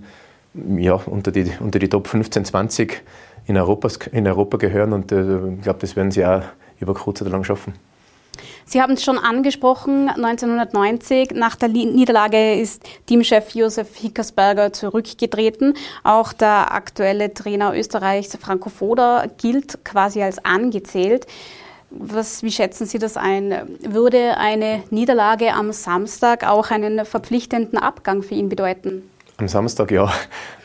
ja, 0.76 0.94
unter, 0.94 1.32
die, 1.32 1.50
unter 1.60 1.78
die 1.78 1.88
Top 1.88 2.06
15, 2.08 2.44
20 2.44 3.02
in, 3.46 3.56
Europas, 3.56 3.98
in 4.12 4.26
Europa 4.26 4.58
gehören 4.58 4.92
und 4.92 5.12
äh, 5.12 5.48
ich 5.56 5.62
glaube, 5.62 5.78
das 5.80 5.96
werden 5.96 6.10
sie 6.10 6.24
auch 6.24 6.42
über 6.80 6.94
kurz 6.94 7.22
oder 7.22 7.30
lang 7.30 7.44
schaffen. 7.44 7.74
Sie 8.68 8.82
haben 8.82 8.94
es 8.94 9.04
schon 9.04 9.16
angesprochen, 9.16 10.08
1990 10.08 11.30
nach 11.36 11.54
der 11.54 11.68
Niederlage 11.68 12.54
ist 12.54 12.82
Teamchef 13.06 13.54
Josef 13.54 13.94
Hickersberger 13.94 14.72
zurückgetreten. 14.72 15.74
Auch 16.02 16.32
der 16.32 16.74
aktuelle 16.74 17.32
Trainer 17.32 17.72
Österreichs, 17.76 18.36
Franco 18.40 18.68
Foda, 18.68 19.26
gilt 19.38 19.84
quasi 19.84 20.20
als 20.20 20.44
angezählt. 20.44 21.28
Was, 21.90 22.42
wie 22.42 22.50
schätzen 22.50 22.86
Sie 22.86 22.98
das 22.98 23.16
ein? 23.16 23.54
Würde 23.82 24.36
eine 24.36 24.82
Niederlage 24.90 25.52
am 25.52 25.70
Samstag 25.70 26.44
auch 26.44 26.72
einen 26.72 27.04
verpflichtenden 27.04 27.78
Abgang 27.78 28.24
für 28.24 28.34
ihn 28.34 28.48
bedeuten? 28.48 29.08
Am 29.36 29.46
Samstag 29.46 29.92
ja. 29.92 30.12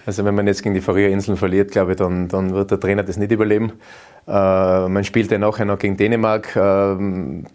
Also 0.07 0.25
wenn 0.25 0.33
man 0.33 0.47
jetzt 0.47 0.63
gegen 0.63 0.73
die 0.73 0.81
Färöerinseln 0.81 1.37
verliert, 1.37 1.69
glaube 1.69 1.91
ich, 1.91 1.97
dann, 1.97 2.27
dann 2.27 2.53
wird 2.53 2.71
der 2.71 2.79
Trainer 2.79 3.03
das 3.03 3.17
nicht 3.17 3.31
überleben. 3.31 3.73
Äh, 4.27 4.87
man 4.87 5.03
spielt 5.03 5.31
ja 5.31 5.37
nachher 5.37 5.65
noch 5.65 5.79
gegen 5.79 5.97
Dänemark. 5.97 6.55
Äh, 6.55 6.59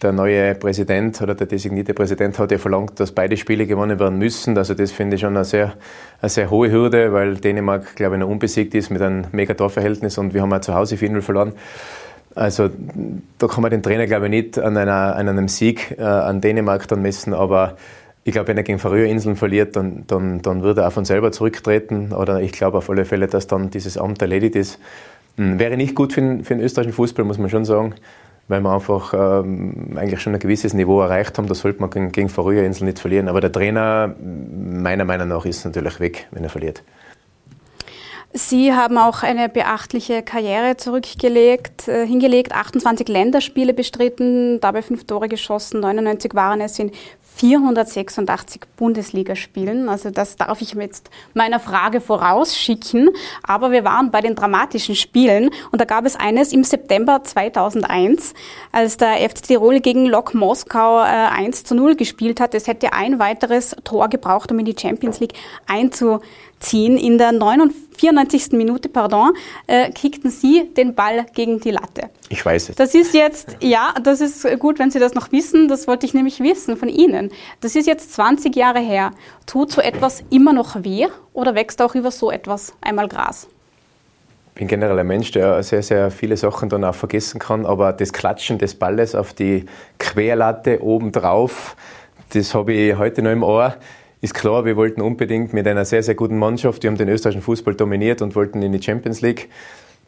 der 0.02 0.12
neue 0.12 0.54
Präsident 0.54 1.20
oder 1.22 1.34
der 1.34 1.46
designierte 1.46 1.94
Präsident 1.94 2.38
hat 2.38 2.50
ja 2.50 2.58
verlangt, 2.58 2.98
dass 2.98 3.12
beide 3.12 3.36
Spiele 3.36 3.66
gewonnen 3.66 3.98
werden 4.00 4.18
müssen. 4.18 4.58
Also 4.58 4.74
das 4.74 4.92
finde 4.92 5.14
ich 5.14 5.20
schon 5.20 5.36
eine 5.36 5.44
sehr, 5.44 5.74
eine 6.20 6.28
sehr 6.28 6.50
hohe 6.50 6.70
Hürde, 6.70 7.12
weil 7.12 7.36
Dänemark, 7.36 7.94
glaube 7.94 8.16
ich, 8.16 8.20
noch 8.20 8.28
unbesiegt 8.28 8.74
ist 8.74 8.90
mit 8.90 9.00
einem 9.00 9.26
mega 9.32 9.54
Torverhältnis 9.54 10.18
und 10.18 10.34
wir 10.34 10.42
haben 10.42 10.52
auch 10.52 10.60
zu 10.60 10.74
Hause 10.74 10.96
4-0 10.96 11.20
verloren. 11.20 11.52
Also 12.34 12.68
da 13.38 13.46
kann 13.46 13.62
man 13.62 13.70
den 13.70 13.82
Trainer, 13.82 14.06
glaube 14.06 14.26
ich, 14.26 14.30
nicht 14.30 14.58
an, 14.58 14.76
einer, 14.76 15.16
an 15.16 15.28
einem 15.28 15.48
Sieg 15.48 15.96
äh, 15.98 16.02
an 16.02 16.40
Dänemark 16.40 16.86
dann 16.88 17.00
messen, 17.00 17.32
aber 17.32 17.76
ich 18.24 18.32
glaube, 18.32 18.48
wenn 18.48 18.56
er 18.56 18.64
gegen 18.64 18.80
Färöerinseln 18.80 19.36
verliert, 19.36 19.76
dann, 19.76 20.02
dann, 20.08 20.42
dann 20.42 20.64
wird 20.64 20.78
er 20.78 20.88
auch 20.88 20.92
von 20.92 21.04
selber 21.04 21.30
zurücktreten. 21.30 22.12
Oder 22.12 22.40
ich 22.40 22.50
glaube 22.50 22.78
auf 22.78 22.90
alle 22.90 23.04
Fälle, 23.04 23.28
dass 23.28 23.46
dann 23.46 23.70
dieses 23.70 23.96
Amt 23.96 24.20
erledigt 24.20 24.56
ist. 24.56 24.80
Hm, 25.36 25.58
wäre 25.58 25.76
nicht 25.76 25.94
gut 25.94 26.12
für 26.12 26.20
den, 26.20 26.44
für 26.44 26.54
den 26.54 26.64
österreichischen 26.64 26.94
Fußball, 26.94 27.24
muss 27.24 27.38
man 27.38 27.50
schon 27.50 27.64
sagen, 27.64 27.94
weil 28.48 28.60
wir 28.60 28.72
einfach 28.72 29.12
ähm, 29.14 29.96
eigentlich 29.96 30.20
schon 30.20 30.34
ein 30.34 30.40
gewisses 30.40 30.72
Niveau 30.74 31.00
erreicht 31.00 31.36
haben. 31.38 31.46
Da 31.46 31.54
sollte 31.54 31.80
man 31.80 31.90
gegen, 31.90 32.12
gegen 32.12 32.28
Färöerinseln 32.28 32.86
nicht 32.86 32.98
verlieren. 32.98 33.28
Aber 33.28 33.40
der 33.40 33.52
Trainer, 33.52 34.14
meiner 34.20 35.04
Meinung 35.04 35.28
nach, 35.28 35.44
ist 35.44 35.64
natürlich 35.64 36.00
weg, 36.00 36.26
wenn 36.30 36.44
er 36.44 36.50
verliert. 36.50 36.82
Sie 38.32 38.74
haben 38.74 38.98
auch 38.98 39.22
eine 39.22 39.48
beachtliche 39.48 40.22
Karriere 40.22 40.76
zurückgelegt, 40.76 41.88
äh, 41.88 42.06
hingelegt, 42.06 42.52
28 42.52 43.08
Länderspiele 43.08 43.72
bestritten, 43.72 44.60
dabei 44.60 44.82
fünf 44.82 45.04
Tore 45.06 45.28
geschossen, 45.28 45.80
99 45.80 46.34
waren 46.34 46.60
es 46.60 46.78
in 46.78 46.90
486 47.36 48.62
Bundesligaspielen. 48.76 49.88
Also 49.88 50.10
das 50.10 50.36
darf 50.36 50.62
ich 50.62 50.72
jetzt 50.72 51.10
meiner 51.34 51.60
Frage 51.60 52.00
vorausschicken. 52.00 53.10
Aber 53.42 53.70
wir 53.72 53.84
waren 53.84 54.10
bei 54.10 54.22
den 54.22 54.34
dramatischen 54.34 54.94
Spielen 54.94 55.50
und 55.70 55.80
da 55.80 55.84
gab 55.84 56.06
es 56.06 56.16
eines 56.16 56.52
im 56.52 56.64
September 56.64 57.22
2001, 57.22 58.34
als 58.72 58.96
der 58.96 59.16
FC 59.28 59.42
Tirol 59.42 59.80
gegen 59.80 60.06
Lok 60.06 60.34
Moskau 60.34 61.00
äh, 61.00 61.06
1 61.06 61.64
zu 61.64 61.74
0 61.74 61.96
gespielt 61.96 62.40
hat. 62.40 62.54
Es 62.54 62.66
hätte 62.66 62.94
ein 62.94 63.18
weiteres 63.18 63.76
Tor 63.84 64.08
gebraucht, 64.08 64.50
um 64.50 64.58
in 64.58 64.64
die 64.64 64.76
Champions 64.78 65.20
League 65.20 65.34
einzuziehen 65.66 66.20
ziehen. 66.60 66.96
In 66.96 67.18
der 67.18 67.32
94. 67.32 68.52
Minute, 68.52 68.88
pardon, 68.88 69.32
äh, 69.66 69.90
kickten 69.90 70.30
Sie 70.30 70.70
den 70.76 70.94
Ball 70.94 71.26
gegen 71.34 71.60
die 71.60 71.70
Latte. 71.70 72.10
Ich 72.28 72.44
weiß 72.44 72.70
es. 72.70 72.76
Das 72.76 72.94
ist 72.94 73.14
jetzt, 73.14 73.56
ja, 73.60 73.94
das 74.02 74.20
ist 74.20 74.58
gut, 74.58 74.78
wenn 74.78 74.90
Sie 74.90 74.98
das 74.98 75.14
noch 75.14 75.32
wissen. 75.32 75.68
Das 75.68 75.86
wollte 75.86 76.06
ich 76.06 76.14
nämlich 76.14 76.40
wissen 76.40 76.76
von 76.76 76.88
Ihnen. 76.88 77.30
Das 77.60 77.76
ist 77.76 77.86
jetzt 77.86 78.12
20 78.14 78.54
Jahre 78.54 78.80
her. 78.80 79.12
Tut 79.46 79.72
so 79.72 79.80
etwas 79.80 80.24
immer 80.30 80.52
noch 80.52 80.82
weh 80.82 81.06
oder 81.32 81.54
wächst 81.54 81.80
auch 81.82 81.94
über 81.94 82.10
so 82.10 82.30
etwas 82.30 82.74
einmal 82.80 83.08
Gras? 83.08 83.48
Ich 84.54 84.58
bin 84.60 84.68
generell 84.68 84.98
ein 84.98 85.06
Mensch, 85.06 85.32
der 85.32 85.62
sehr, 85.62 85.82
sehr 85.82 86.10
viele 86.10 86.36
Sachen 86.36 86.70
dann 86.70 86.82
auch 86.82 86.94
vergessen 86.94 87.38
kann, 87.38 87.66
aber 87.66 87.92
das 87.92 88.12
Klatschen 88.14 88.56
des 88.56 88.74
Balles 88.74 89.14
auf 89.14 89.34
die 89.34 89.66
Querlatte 89.98 90.82
obendrauf, 90.82 91.76
das 92.32 92.54
habe 92.54 92.72
ich 92.72 92.96
heute 92.96 93.20
noch 93.20 93.32
im 93.32 93.42
Ohr 93.42 93.76
ist 94.20 94.34
klar, 94.34 94.64
wir 94.64 94.76
wollten 94.76 95.02
unbedingt 95.02 95.52
mit 95.52 95.66
einer 95.66 95.84
sehr, 95.84 96.02
sehr 96.02 96.14
guten 96.14 96.38
Mannschaft, 96.38 96.82
wir 96.82 96.90
haben 96.90 96.96
den 96.96 97.08
österreichischen 97.08 97.42
Fußball 97.42 97.74
dominiert 97.74 98.22
und 98.22 98.34
wollten 98.34 98.62
in 98.62 98.72
die 98.72 98.82
Champions 98.82 99.20
League. 99.20 99.48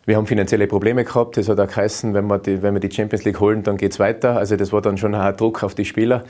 Wir 0.07 0.17
haben 0.17 0.27
finanzielle 0.27 0.67
Probleme 0.67 1.05
gehabt. 1.05 1.37
Das 1.37 1.51
hat 1.51 1.61
auch 1.61 1.67
geheißen, 1.67 2.15
wenn 2.15 2.27
wir 2.29 2.39
die, 2.39 2.63
wenn 2.63 2.73
wir 2.73 2.81
die 2.81 2.91
Champions 2.91 3.27
League 3.27 3.41
holen, 3.41 3.63
dann 3.63 3.77
geht 3.77 3.93
es 3.93 3.99
weiter. 3.99 4.39
Also 4.39 4.57
das 4.57 4.73
war 4.73 4.81
dann 4.81 4.97
schon 4.97 5.15
ein 5.15 5.37
Druck 5.37 5.63
auf 5.63 5.75
die 5.75 5.85
Spieler. 5.85 6.25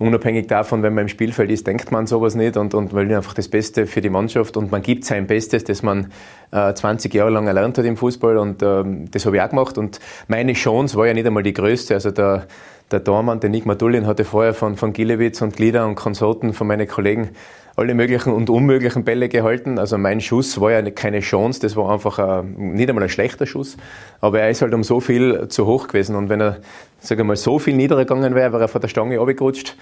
Unabhängig 0.00 0.46
davon, 0.46 0.82
wenn 0.82 0.94
man 0.94 1.02
im 1.02 1.08
Spielfeld 1.08 1.50
ist, 1.50 1.66
denkt 1.66 1.92
man 1.92 2.06
sowas 2.06 2.34
nicht 2.34 2.56
und, 2.56 2.72
und 2.72 2.94
will 2.94 3.14
einfach 3.14 3.34
das 3.34 3.48
Beste 3.48 3.86
für 3.86 4.00
die 4.00 4.08
Mannschaft. 4.08 4.56
Und 4.56 4.72
man 4.72 4.80
gibt 4.80 5.04
sein 5.04 5.26
Bestes, 5.26 5.62
das 5.64 5.82
man 5.82 6.10
äh, 6.52 6.72
20 6.72 7.12
Jahre 7.12 7.28
lang 7.28 7.46
erlernt 7.46 7.76
hat 7.76 7.84
im 7.84 7.98
Fußball. 7.98 8.38
Und 8.38 8.62
ähm, 8.62 9.10
das 9.10 9.26
habe 9.26 9.36
ich 9.36 9.42
auch 9.42 9.50
gemacht. 9.50 9.76
Und 9.76 10.00
meine 10.26 10.54
Chance 10.54 10.96
war 10.96 11.06
ja 11.06 11.12
nicht 11.12 11.26
einmal 11.26 11.42
die 11.42 11.52
größte. 11.52 11.92
Also 11.92 12.12
der, 12.12 12.46
der 12.90 13.04
Tormann, 13.04 13.40
der 13.40 13.50
Nick 13.50 13.66
Matulin, 13.66 14.06
hatte 14.06 14.24
vorher 14.24 14.54
von, 14.54 14.76
von 14.76 14.94
Gilewitz 14.94 15.42
und 15.42 15.54
Glieder 15.54 15.86
und 15.86 15.96
Konsorten 15.96 16.54
von 16.54 16.66
meinen 16.66 16.88
Kollegen 16.88 17.32
alle 17.80 17.94
möglichen 17.94 18.32
und 18.32 18.50
unmöglichen 18.50 19.04
Bälle 19.04 19.30
gehalten. 19.30 19.78
Also 19.78 19.96
mein 19.96 20.20
Schuss 20.20 20.60
war 20.60 20.70
ja 20.70 20.82
keine 20.90 21.20
Chance, 21.20 21.60
das 21.60 21.76
war 21.76 21.90
einfach 21.90 22.18
ein, 22.18 22.74
nicht 22.74 22.88
einmal 22.90 23.04
ein 23.04 23.08
schlechter 23.08 23.46
Schuss. 23.46 23.78
Aber 24.20 24.40
er 24.40 24.50
ist 24.50 24.60
halt 24.60 24.74
um 24.74 24.84
so 24.84 25.00
viel 25.00 25.48
zu 25.48 25.66
hoch 25.66 25.88
gewesen. 25.88 26.14
Und 26.14 26.28
wenn 26.28 26.42
er, 26.42 26.58
sage 27.00 27.24
mal, 27.24 27.36
so 27.36 27.58
viel 27.58 27.74
niedergegangen 27.74 28.34
wäre, 28.34 28.52
wäre 28.52 28.64
er 28.64 28.68
von 28.68 28.82
der 28.82 28.88
Stange 28.88 29.18
abgerutscht. 29.18 29.76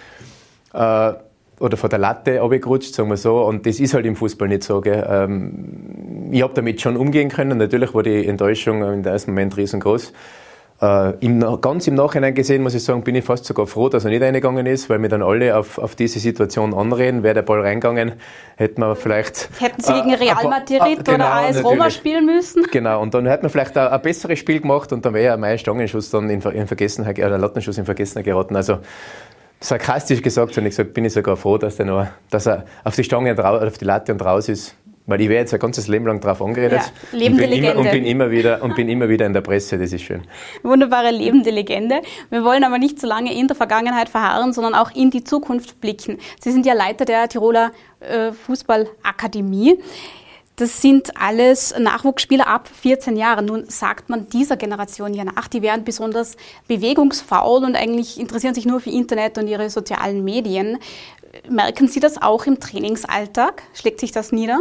Äh, 0.73 1.13
oder 1.61 1.77
von 1.77 1.91
der 1.91 1.99
Latte 1.99 2.41
abgerutscht, 2.41 2.95
sagen 2.95 3.11
wir 3.11 3.17
so. 3.17 3.43
Und 3.43 3.67
das 3.67 3.81
ist 3.81 3.95
halt 3.95 4.07
im 4.07 4.15
Fußball 4.15 4.47
nicht 4.47 4.63
so. 4.63 4.81
Gell. 4.81 5.05
Ähm, 5.11 6.29
ich 6.31 6.43
habe 6.43 6.55
damit 6.55 6.81
schon 6.81 6.97
umgehen 6.97 7.31
können. 7.31 7.59
Natürlich 7.59 7.95
war 7.95 8.05
die 8.05 8.27
Enttäuschung 8.27 8.83
im 8.83 9.05
ersten 9.05 9.33
Moment 9.33 9.57
riesengroß. 9.57 10.13
Äh, 10.81 11.15
im, 11.25 11.41
ganz 11.61 11.89
im 11.89 11.95
Nachhinein 11.95 12.35
gesehen, 12.35 12.63
muss 12.63 12.73
ich 12.73 12.85
sagen, 12.85 13.03
bin 13.03 13.17
ich 13.17 13.25
fast 13.25 13.45
sogar 13.45 13.67
froh, 13.67 13.89
dass 13.89 14.05
er 14.05 14.11
nicht 14.11 14.23
reingegangen 14.23 14.65
ist, 14.67 14.89
weil 14.89 15.03
wir 15.03 15.09
dann 15.09 15.23
alle 15.23 15.57
auf, 15.57 15.79
auf 15.79 15.97
diese 15.97 16.21
Situation 16.21 16.73
anreden. 16.73 17.25
Wäre 17.25 17.35
der 17.35 17.43
Ball 17.43 17.61
reingegangen, 17.63 18.13
hätten 18.57 18.81
wir 18.81 18.95
vielleicht. 18.95 19.49
Hätten 19.59 19.83
Sie 19.83 19.93
gegen 19.93 20.11
äh, 20.11 20.15
Real 20.15 20.45
Madrid 20.45 20.81
äh, 20.81 21.03
genau, 21.03 21.15
oder 21.15 21.33
AS 21.33 21.65
Roma 21.65 21.91
spielen 21.91 22.27
müssen? 22.27 22.65
Genau, 22.71 23.03
und 23.03 23.13
dann 23.13 23.27
hätten 23.27 23.43
wir 23.43 23.51
vielleicht 23.51 23.77
ein, 23.77 23.89
ein 23.89 24.03
besseres 24.03 24.39
Spiel 24.39 24.61
gemacht 24.61 24.93
und 24.93 25.05
dann 25.05 25.15
wäre 25.15 25.37
mein 25.37 25.59
Stangenschuss 25.59 26.11
dann 26.11 26.31
in, 26.31 26.41
in 26.43 26.67
Vergessenheit, 26.69 27.19
oder 27.19 27.39
Lattenschuss 27.39 27.77
in 27.77 27.85
Vergessenheit 27.85 28.25
geraten. 28.25 28.55
Also, 28.55 28.79
sarkastisch 29.61 30.23
gesagt, 30.23 30.57
und 30.59 30.65
ich 30.65 30.71
gesagt, 30.71 30.95
bin 30.95 31.05
ich 31.05 31.13
sogar 31.13 31.37
froh, 31.37 31.59
dass, 31.59 31.75
der 31.75 31.87
noch, 31.87 32.07
dass 32.31 32.47
er 32.47 32.67
auf 32.85 32.95
die 32.95 33.03
Stange, 33.03 33.37
auf 33.45 33.79
die 33.79 33.85
Latte 33.85 34.13
und 34.13 34.25
raus 34.25 34.49
ist. 34.49 34.77
Weil 35.09 35.23
ich 35.23 35.31
werde 35.31 35.41
jetzt 35.41 35.55
ein 35.55 35.59
ganzes 35.59 35.89
Leben 35.89 36.07
lang 36.07 36.21
darauf 36.21 36.43
angeredet 36.43 36.83
ja, 36.83 37.19
lebende 37.19 37.45
und, 37.45 37.51
bin 37.51 37.51
Legende. 37.51 37.71
Immer, 37.71 37.81
und, 37.81 37.91
bin 37.91 38.05
immer 38.05 38.31
wieder, 38.31 38.63
und 38.63 38.77
bin 38.77 38.89
immer 38.91 39.09
wieder 39.09 39.25
in 39.25 39.33
der 39.33 39.41
Presse, 39.41 39.79
das 39.79 39.91
ist 39.91 40.03
schön. 40.03 40.23
Wunderbare 40.63 41.11
lebende 41.11 41.51
Legende. 41.51 42.03
Wir 42.29 42.45
wollen 42.45 42.63
aber 42.63 42.79
nicht 42.79 43.01
so 43.01 43.07
lange 43.07 43.35
in 43.35 43.49
der 43.49 43.57
Vergangenheit 43.57 44.11
verharren, 44.11 44.53
sondern 44.53 44.75
auch 44.75 44.91
in 44.95 45.11
die 45.11 45.25
Zukunft 45.25 45.81
blicken. 45.81 46.19
Sie 46.41 46.53
sind 46.53 46.67
ja 46.67 46.75
Leiter 46.75 47.07
der 47.07 47.27
Tiroler 47.27 47.73
äh, 48.01 48.33
Fußballakademie. 48.33 49.79
Das 50.57 50.83
sind 50.83 51.19
alles 51.19 51.75
Nachwuchsspieler 51.79 52.47
ab 52.47 52.69
14 52.69 53.17
Jahren. 53.17 53.47
Nun 53.47 53.65
sagt 53.71 54.11
man 54.11 54.29
dieser 54.29 54.59
Generation 54.59 55.15
ja 55.15 55.25
nach, 55.25 55.49
die 55.49 55.63
wären 55.63 55.85
besonders 55.85 56.37
bewegungsfaul 56.67 57.65
und 57.65 57.77
eigentlich 57.77 58.21
interessieren 58.21 58.55
sich 58.55 58.67
nur 58.67 58.81
für 58.81 58.91
Internet 58.91 59.39
und 59.39 59.49
ihre 59.49 59.71
sozialen 59.71 60.23
Medien. 60.23 60.79
Merken 61.49 61.89
Sie 61.89 62.01
das 62.01 62.21
auch 62.21 62.45
im 62.45 62.61
Trainingsalltag? 62.61 63.63
Schlägt 63.73 64.01
sich 64.01 64.13
das 64.13 64.33
nieder? 64.33 64.61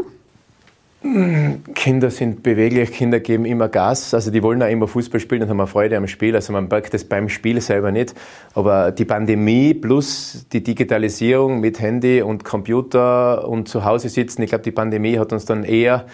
Kinder 1.04 2.10
sind 2.10 2.42
beweglich, 2.42 2.92
Kinder 2.92 3.20
geben 3.20 3.46
immer 3.46 3.70
Gas, 3.70 4.16
also 4.16 4.32
die 4.32 4.42
wollen 4.42 4.64
auch 4.64 4.68
immer 4.68 4.88
Fußball 4.88 5.20
spielen 5.20 5.44
und 5.44 5.50
haben 5.50 5.60
eine 5.60 5.68
Freude 5.68 5.96
am 5.96 6.08
Spiel, 6.08 6.36
also 6.36 6.52
man 6.54 6.68
merkt 6.68 6.94
das 6.94 7.04
beim 7.04 7.30
Spiel 7.30 7.62
selber 7.62 7.92
nicht, 7.92 8.16
aber 8.56 8.92
die 8.92 9.06
Pandemie 9.06 9.76
plus 9.76 10.48
die 10.52 10.64
Digitalisierung 10.64 11.60
mit 11.60 11.80
Handy 11.80 12.24
und 12.24 12.44
Computer 12.44 13.48
und 13.48 13.70
zu 13.70 13.86
Hause 13.86 14.10
sitzen, 14.10 14.42
ich 14.42 14.50
glaube 14.50 14.64
die 14.64 14.72
Pandemie 14.72 15.20
hat 15.20 15.32
uns 15.32 15.46
dann 15.46 15.64
eher 15.64 16.08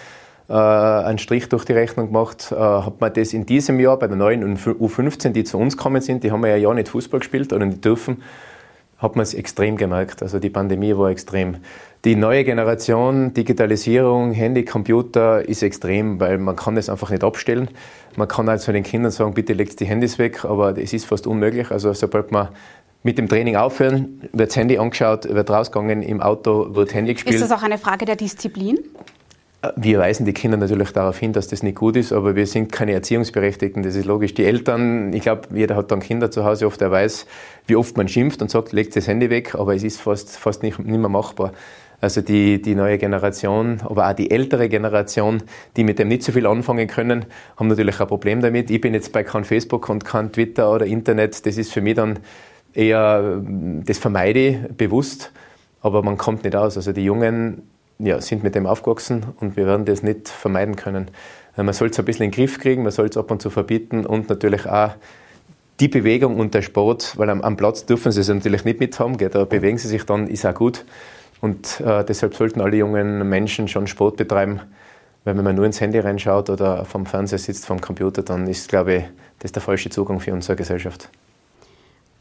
äh, 0.50 0.54
einen 0.54 1.18
Strich 1.18 1.48
durch 1.48 1.64
die 1.64 1.74
Rechnung 1.74 2.08
gemacht, 2.08 2.52
äh, 2.52 2.56
hat 2.56 3.00
man 3.00 3.14
das 3.14 3.32
in 3.32 3.46
diesem 3.46 3.80
Jahr 3.80 3.98
bei 3.98 4.08
der 4.08 4.18
neuen 4.18 4.58
U15, 4.58 5.30
die 5.30 5.46
zu 5.46 5.58
uns 5.60 5.78
gekommen 5.78 6.02
sind, 6.02 6.26
die 6.26 6.32
haben 6.32 6.46
ja 6.46 6.58
ja 6.58 6.74
nicht 6.74 6.90
Fußball 6.90 7.22
gespielt 7.22 7.54
oder 7.54 7.66
nicht 7.66 7.86
dürfen, 7.86 8.22
hat 8.98 9.16
man 9.16 9.24
es 9.24 9.34
extrem 9.34 9.78
gemerkt, 9.78 10.22
also 10.22 10.40
die 10.40 10.50
Pandemie 10.50 10.96
war 10.98 11.10
extrem. 11.10 11.58
Die 12.06 12.18
neue 12.18 12.44
Generation, 12.44 13.34
Digitalisierung, 13.34 14.34
Handy, 14.34 14.66
Computer 14.66 15.48
ist 15.48 15.64
extrem, 15.64 16.20
weil 16.20 16.38
man 16.38 16.58
kann 16.58 16.76
das 16.76 16.90
einfach 16.90 17.10
nicht 17.10 17.24
abstellen. 17.24 17.70
Man 18.18 18.28
kann 18.28 18.50
also 18.50 18.74
den 18.74 18.84
Kindern 18.84 19.10
sagen, 19.10 19.34
bitte 19.34 19.54
legt 19.54 19.80
die 19.80 19.86
Handys 19.86 20.20
weg, 20.20 20.44
aber 20.44 20.78
es 20.78 20.92
ist 20.92 21.06
fast 21.06 21.28
unmöglich. 21.28 21.72
Also 21.72 21.94
sobald 21.94 22.34
man 22.34 22.50
mit 23.04 23.18
dem 23.18 23.30
Training 23.30 23.56
aufhören, 23.56 24.22
wird 24.34 24.50
das 24.50 24.58
Handy 24.58 24.78
angeschaut, 24.78 25.34
wird 25.34 25.50
rausgegangen, 25.50 26.04
im 26.04 26.22
Auto 26.22 26.76
wird 26.76 26.94
Handy 26.94 27.14
gespielt. 27.14 27.36
Ist 27.36 27.42
das 27.42 27.58
auch 27.58 27.64
eine 27.64 27.78
Frage 27.78 28.04
der 28.04 28.18
Disziplin? 28.18 28.80
Wir 29.78 30.00
weisen 30.00 30.26
die 30.26 30.34
Kinder 30.34 30.58
natürlich 30.58 30.92
darauf 30.92 31.18
hin, 31.18 31.32
dass 31.32 31.48
das 31.48 31.64
nicht 31.64 31.78
gut 31.78 31.96
ist, 31.96 32.12
aber 32.12 32.36
wir 32.36 32.48
sind 32.48 32.70
keine 32.70 32.92
Erziehungsberechtigten, 32.92 33.82
das 33.82 33.96
ist 33.96 34.04
logisch. 34.04 34.34
Die 34.34 34.44
Eltern, 34.44 35.14
ich 35.14 35.22
glaube, 35.22 35.48
jeder 35.54 35.78
hat 35.78 35.90
dann 35.90 36.02
Kinder 36.02 36.30
zu 36.30 36.44
Hause 36.44 36.68
oft, 36.68 36.82
der 36.82 36.92
weiß, 36.92 37.26
wie 37.68 37.78
oft 37.78 37.96
man 37.96 38.10
schimpft 38.10 38.42
und 38.42 38.52
sagt, 38.52 38.74
legt 38.74 38.94
das 38.98 39.08
Handy 39.08 39.30
weg, 39.30 39.56
aber 39.56 39.74
es 39.74 39.84
ist 39.84 40.02
fast, 40.02 40.38
fast 40.38 40.64
nicht, 40.64 40.80
nicht 40.80 41.00
mehr 41.00 41.08
machbar. 41.08 41.54
Also 42.04 42.20
die, 42.20 42.62
die 42.62 42.76
neue 42.76 42.98
Generation, 42.98 43.80
aber 43.86 44.10
auch 44.10 44.14
die 44.14 44.30
ältere 44.30 44.68
Generation, 44.68 45.42
die 45.78 45.86
mit 45.86 46.00
dem 46.00 46.10
nicht 46.10 46.24
so 46.24 46.34
viel 46.34 46.46
anfangen 46.46 46.90
können, 46.90 47.24
haben 47.56 47.70
natürlich 47.70 47.98
ein 48.02 48.08
Problem 48.08 48.42
damit. 48.42 48.70
Ich 48.70 48.82
bin 48.82 48.94
jetzt 48.94 49.14
bei 49.14 49.24
kein 49.24 49.46
Facebook 49.46 49.88
und 49.88 50.04
kein 50.04 50.30
Twitter 50.34 50.70
oder 50.70 50.86
Internet. 50.86 51.46
Das 51.46 51.56
ist 51.56 51.72
für 51.72 51.80
mich 51.80 51.96
dann 51.96 52.20
eher, 52.74 53.42
das 53.86 54.00
vermeide 54.00 54.40
ich 54.40 54.58
bewusst, 54.76 55.32
aber 55.80 56.04
man 56.04 56.18
kommt 56.18 56.44
nicht 56.44 56.58
aus. 56.58 56.76
Also 56.76 56.92
die 56.92 57.06
Jungen 57.06 57.70
ja, 58.00 58.20
sind 58.20 58.44
mit 58.44 58.54
dem 58.54 58.66
aufgewachsen 58.66 59.26
und 59.40 59.56
wir 59.56 59.66
werden 59.66 59.86
das 59.86 60.04
nicht 60.04 60.28
vermeiden 60.28 60.76
können. 60.76 61.10
Man 61.56 61.72
soll 61.72 61.88
es 61.88 61.98
ein 61.98 62.04
bisschen 62.04 62.26
in 62.26 62.32
den 62.32 62.36
Griff 62.36 62.60
kriegen, 62.60 62.84
man 62.84 62.92
soll 62.92 63.06
es 63.06 63.16
ab 63.16 63.32
und 63.32 63.42
zu 63.42 63.50
verbieten 63.50 64.06
und 64.06 64.28
natürlich 64.28 64.68
auch 64.68 64.92
die 65.80 65.88
Bewegung 65.88 66.36
und 66.36 66.54
der 66.54 66.64
Sport, 66.64 67.18
weil 67.18 67.30
am, 67.30 67.40
am 67.40 67.56
Platz 67.56 67.86
dürfen 67.86 68.12
sie 68.12 68.20
es 68.20 68.28
natürlich 68.28 68.66
nicht 68.66 68.82
mithaben, 68.82 69.16
gell, 69.16 69.30
da 69.30 69.46
bewegen 69.46 69.78
sie 69.78 69.88
sich 69.88 70.04
dann, 70.04 70.28
ist 70.28 70.46
auch 70.46 70.54
gut. 70.54 70.84
Und 71.44 71.82
äh, 71.82 72.06
deshalb 72.06 72.36
sollten 72.36 72.62
alle 72.62 72.78
jungen 72.78 73.28
Menschen 73.28 73.68
schon 73.68 73.86
Sport 73.86 74.16
betreiben. 74.16 74.62
Weil 75.26 75.36
wenn 75.36 75.44
man 75.44 75.58
nur 75.58 75.66
ins 75.66 75.82
Handy 75.82 76.00
reinschaut 76.00 76.50
oder 76.50 76.86
vom 76.86 77.06
Fernseher 77.06 77.38
sitzt, 77.38 77.66
vom 77.66 77.82
Computer, 77.82 78.24
dann 78.24 78.48
ist, 78.48 78.70
glaube 78.70 78.96
ich, 78.96 79.04
das 79.40 79.52
der 79.52 79.62
falsche 79.62 79.90
Zugang 79.90 80.22
für 80.22 80.32
unsere 80.32 80.56
Gesellschaft. 80.56 81.10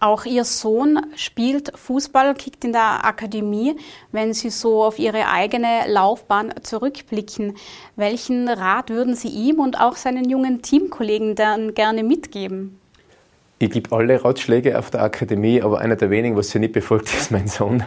Auch 0.01 0.25
Ihr 0.25 0.43
Sohn 0.43 0.99
spielt 1.15 1.71
Fußball, 1.79 2.35
kickt 2.35 2.65
in 2.65 2.73
der 2.73 3.05
Akademie. 3.05 3.77
Wenn 4.11 4.33
Sie 4.33 4.51
so 4.51 4.83
auf 4.83 4.99
Ihre 4.99 5.29
eigene 5.29 5.87
Laufbahn 5.87 6.55
zurückblicken, 6.61 7.57
welchen 7.95 8.49
Rat 8.49 8.91
würden 8.91 9.15
Sie 9.15 9.29
ihm 9.29 9.61
und 9.61 9.81
auch 9.81 9.95
seinen 9.95 10.29
jungen 10.29 10.63
Teamkollegen 10.63 11.37
dann 11.37 11.75
gerne 11.75 12.03
mitgeben? 12.03 12.82
Ich 13.63 13.71
gebe 13.71 13.95
alle 13.95 14.25
Ratschläge 14.25 14.77
auf 14.77 14.91
der 14.91 15.05
Akademie, 15.05 15.63
aber 15.63 15.79
einer 15.79 15.95
der 15.95 16.11
wenigen, 16.11 16.35
was 16.35 16.51
sie 16.51 16.59
nicht 16.59 16.73
befolgt, 16.73 17.15
ist 17.15 17.31
mein 17.31 17.47
Sohn. 17.47 17.85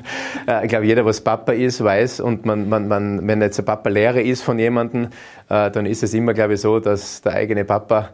Äh, 0.48 0.64
ich 0.64 0.70
glaube, 0.70 0.86
jeder, 0.86 1.04
was 1.04 1.20
Papa 1.20 1.52
ist, 1.52 1.84
weiß 1.84 2.22
und 2.22 2.46
man, 2.46 2.70
man, 2.70 2.88
man, 2.88 3.28
wenn 3.28 3.42
jetzt 3.42 3.60
ein 3.60 3.66
Papa 3.66 3.90
Lehrer 3.90 4.22
ist 4.22 4.42
von 4.42 4.58
jemandem, 4.58 5.10
äh, 5.50 5.70
dann 5.70 5.86
ist 5.86 6.02
es 6.02 6.14
immer, 6.14 6.34
glaube 6.34 6.54
ich, 6.54 6.62
so, 6.62 6.80
dass 6.80 7.22
der 7.24 7.34
eigene 7.34 7.66
Papa, 7.66 8.12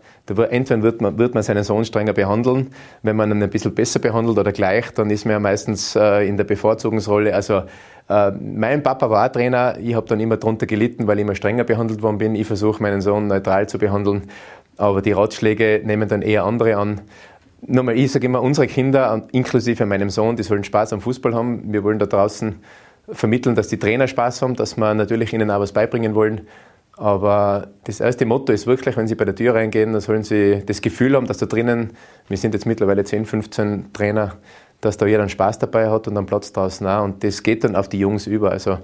entweder 0.50 0.82
wird 0.82 1.02
man, 1.02 1.20
wird 1.20 1.36
man 1.36 1.44
seinen 1.44 1.64
Sohn 1.64 1.86
strenger 1.86 2.14
behandeln, 2.14 2.72
wenn 3.04 3.16
man 3.16 3.30
ihn 3.30 3.44
ein 3.44 3.50
bisschen 3.52 3.76
besser 3.76 4.00
behandelt 4.00 4.40
oder 4.40 4.52
gleich, 4.52 4.90
dann 4.96 5.12
ist 5.12 5.26
man 5.26 5.34
ja 5.34 5.40
meistens 5.40 5.96
äh, 5.96 6.28
in 6.28 6.38
der 6.38 6.46
Bevorzugungsrolle. 6.46 7.36
Also 7.36 7.62
mein 8.42 8.84
Papa 8.84 9.10
war 9.10 9.32
Trainer, 9.32 9.78
ich 9.80 9.96
habe 9.96 10.06
dann 10.06 10.20
immer 10.20 10.36
darunter 10.36 10.66
gelitten, 10.66 11.08
weil 11.08 11.20
ich 11.20 11.22
immer 11.22 11.36
strenger 11.36 11.64
behandelt 11.64 12.02
worden 12.02 12.18
bin. 12.18 12.36
Ich 12.36 12.46
versuche 12.46 12.84
meinen 12.84 13.00
Sohn 13.00 13.28
neutral 13.28 13.70
zu 13.70 13.78
behandeln, 13.78 14.24
aber 14.76 15.02
die 15.02 15.14
Ratschläge 15.14 15.82
nehmen 15.86 16.10
dann 16.10 16.22
eher 16.22 16.44
andere 16.44 16.76
an. 16.76 17.00
Nochmal, 17.68 17.98
ich 17.98 18.12
sage 18.12 18.26
immer, 18.26 18.42
unsere 18.42 18.66
Kinder, 18.68 19.28
inklusive 19.32 19.86
meinem 19.86 20.10
Sohn, 20.10 20.36
die 20.36 20.44
sollen 20.44 20.64
Spaß 20.64 20.94
am 20.94 21.02
Fußball 21.02 21.36
haben. 21.36 21.72
Wir 21.72 21.84
wollen 21.84 22.00
da 22.00 22.08
draußen 22.08 22.56
vermitteln, 23.10 23.56
dass 23.56 23.68
die 23.68 23.78
Trainer 23.78 24.08
Spaß 24.08 24.42
haben, 24.42 24.56
dass 24.56 24.78
wir 24.78 24.94
natürlich 24.94 25.32
ihnen 25.34 25.52
auch 25.52 25.60
was 25.60 25.72
beibringen 25.72 26.16
wollen. 26.16 26.42
Aber 26.98 27.68
das 27.84 28.00
erste 28.00 28.26
Motto 28.26 28.52
ist 28.52 28.68
wirklich, 28.68 28.98
wenn 28.98 29.08
sie 29.08 29.16
bei 29.16 29.26
der 29.26 29.36
Tür 29.36 29.56
reingehen, 29.56 29.92
dann 29.94 30.02
sollen 30.02 30.24
sie 30.24 30.64
das 30.66 30.82
Gefühl 30.82 31.16
haben, 31.16 31.28
dass 31.28 31.38
da 31.38 31.46
drinnen, 31.46 31.92
wir 32.28 32.38
sind 32.38 32.54
jetzt 32.54 32.66
mittlerweile 32.66 33.04
10, 33.04 33.26
15 33.26 33.94
Trainer, 33.94 34.36
dass 34.82 34.98
da 34.98 35.06
jeder 35.06 35.22
einen 35.22 35.30
Spaß 35.30 35.60
dabei 35.60 35.90
hat 35.90 36.08
und 36.08 36.18
einen 36.18 36.26
Platz 36.26 36.52
draußen 36.52 36.86
auch. 36.88 37.04
Und 37.04 37.24
das 37.24 37.44
geht 37.44 37.64
dann 37.64 37.76
auf 37.76 37.90
die 37.90 38.00
Jungs 38.00 38.28
über. 38.28 38.52
Also 38.52 38.80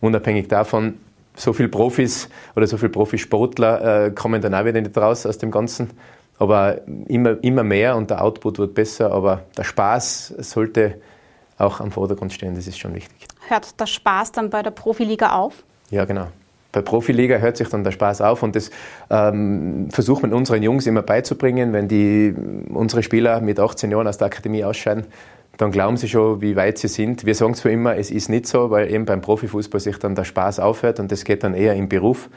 unabhängig 0.00 0.48
davon, 0.48 0.94
so 1.34 1.52
viele 1.52 1.68
Profis 1.68 2.28
oder 2.56 2.66
so 2.66 2.76
viele 2.76 2.90
Profisportler 2.90 4.06
äh, 4.06 4.10
kommen 4.10 4.40
dann 4.40 4.54
auch 4.54 4.64
wieder 4.64 4.80
nicht 4.80 4.96
raus 4.96 5.26
aus 5.26 5.38
dem 5.38 5.50
Ganzen. 5.50 5.90
Aber 6.40 6.80
immer, 7.06 7.36
immer 7.44 7.62
mehr 7.62 7.96
und 7.96 8.08
der 8.08 8.24
Output 8.24 8.58
wird 8.58 8.74
besser, 8.74 9.12
aber 9.12 9.42
der 9.58 9.64
Spaß 9.64 10.34
sollte 10.38 10.94
auch 11.58 11.80
am 11.80 11.90
Vordergrund 11.92 12.32
stehen, 12.32 12.54
das 12.54 12.66
ist 12.66 12.78
schon 12.78 12.94
wichtig. 12.94 13.28
Hört 13.48 13.78
der 13.78 13.86
Spaß 13.86 14.32
dann 14.32 14.48
bei 14.48 14.62
der 14.62 14.70
Profiliga 14.70 15.36
auf? 15.36 15.62
Ja, 15.90 16.06
genau. 16.06 16.28
Bei 16.72 16.80
Profiliga 16.80 17.36
hört 17.36 17.58
sich 17.58 17.68
dann 17.68 17.84
der 17.84 17.90
Spaß 17.90 18.22
auf 18.22 18.42
und 18.42 18.56
das 18.56 18.70
ähm, 19.10 19.88
versucht 19.90 20.22
man 20.22 20.32
unseren 20.32 20.62
Jungs 20.62 20.86
immer 20.86 21.02
beizubringen. 21.02 21.74
Wenn 21.74 21.88
die, 21.88 22.34
unsere 22.72 23.02
Spieler 23.02 23.42
mit 23.42 23.60
18 23.60 23.90
Jahren 23.90 24.06
aus 24.06 24.16
der 24.16 24.28
Akademie 24.28 24.64
ausscheiden, 24.64 25.04
dann 25.58 25.72
glauben 25.72 25.98
sie 25.98 26.08
schon, 26.08 26.40
wie 26.40 26.56
weit 26.56 26.78
sie 26.78 26.88
sind. 26.88 27.26
Wir 27.26 27.34
sagen 27.34 27.52
zwar 27.54 27.70
immer, 27.70 27.96
es 27.96 28.10
ist 28.10 28.30
nicht 28.30 28.46
so, 28.46 28.70
weil 28.70 28.90
eben 28.90 29.04
beim 29.04 29.20
Profifußball 29.20 29.78
sich 29.78 29.98
dann 29.98 30.14
der 30.14 30.24
Spaß 30.24 30.58
aufhört 30.58 31.00
und 31.00 31.12
das 31.12 31.24
geht 31.24 31.44
dann 31.44 31.52
eher 31.52 31.74
im 31.74 31.90
Beruf. 31.90 32.30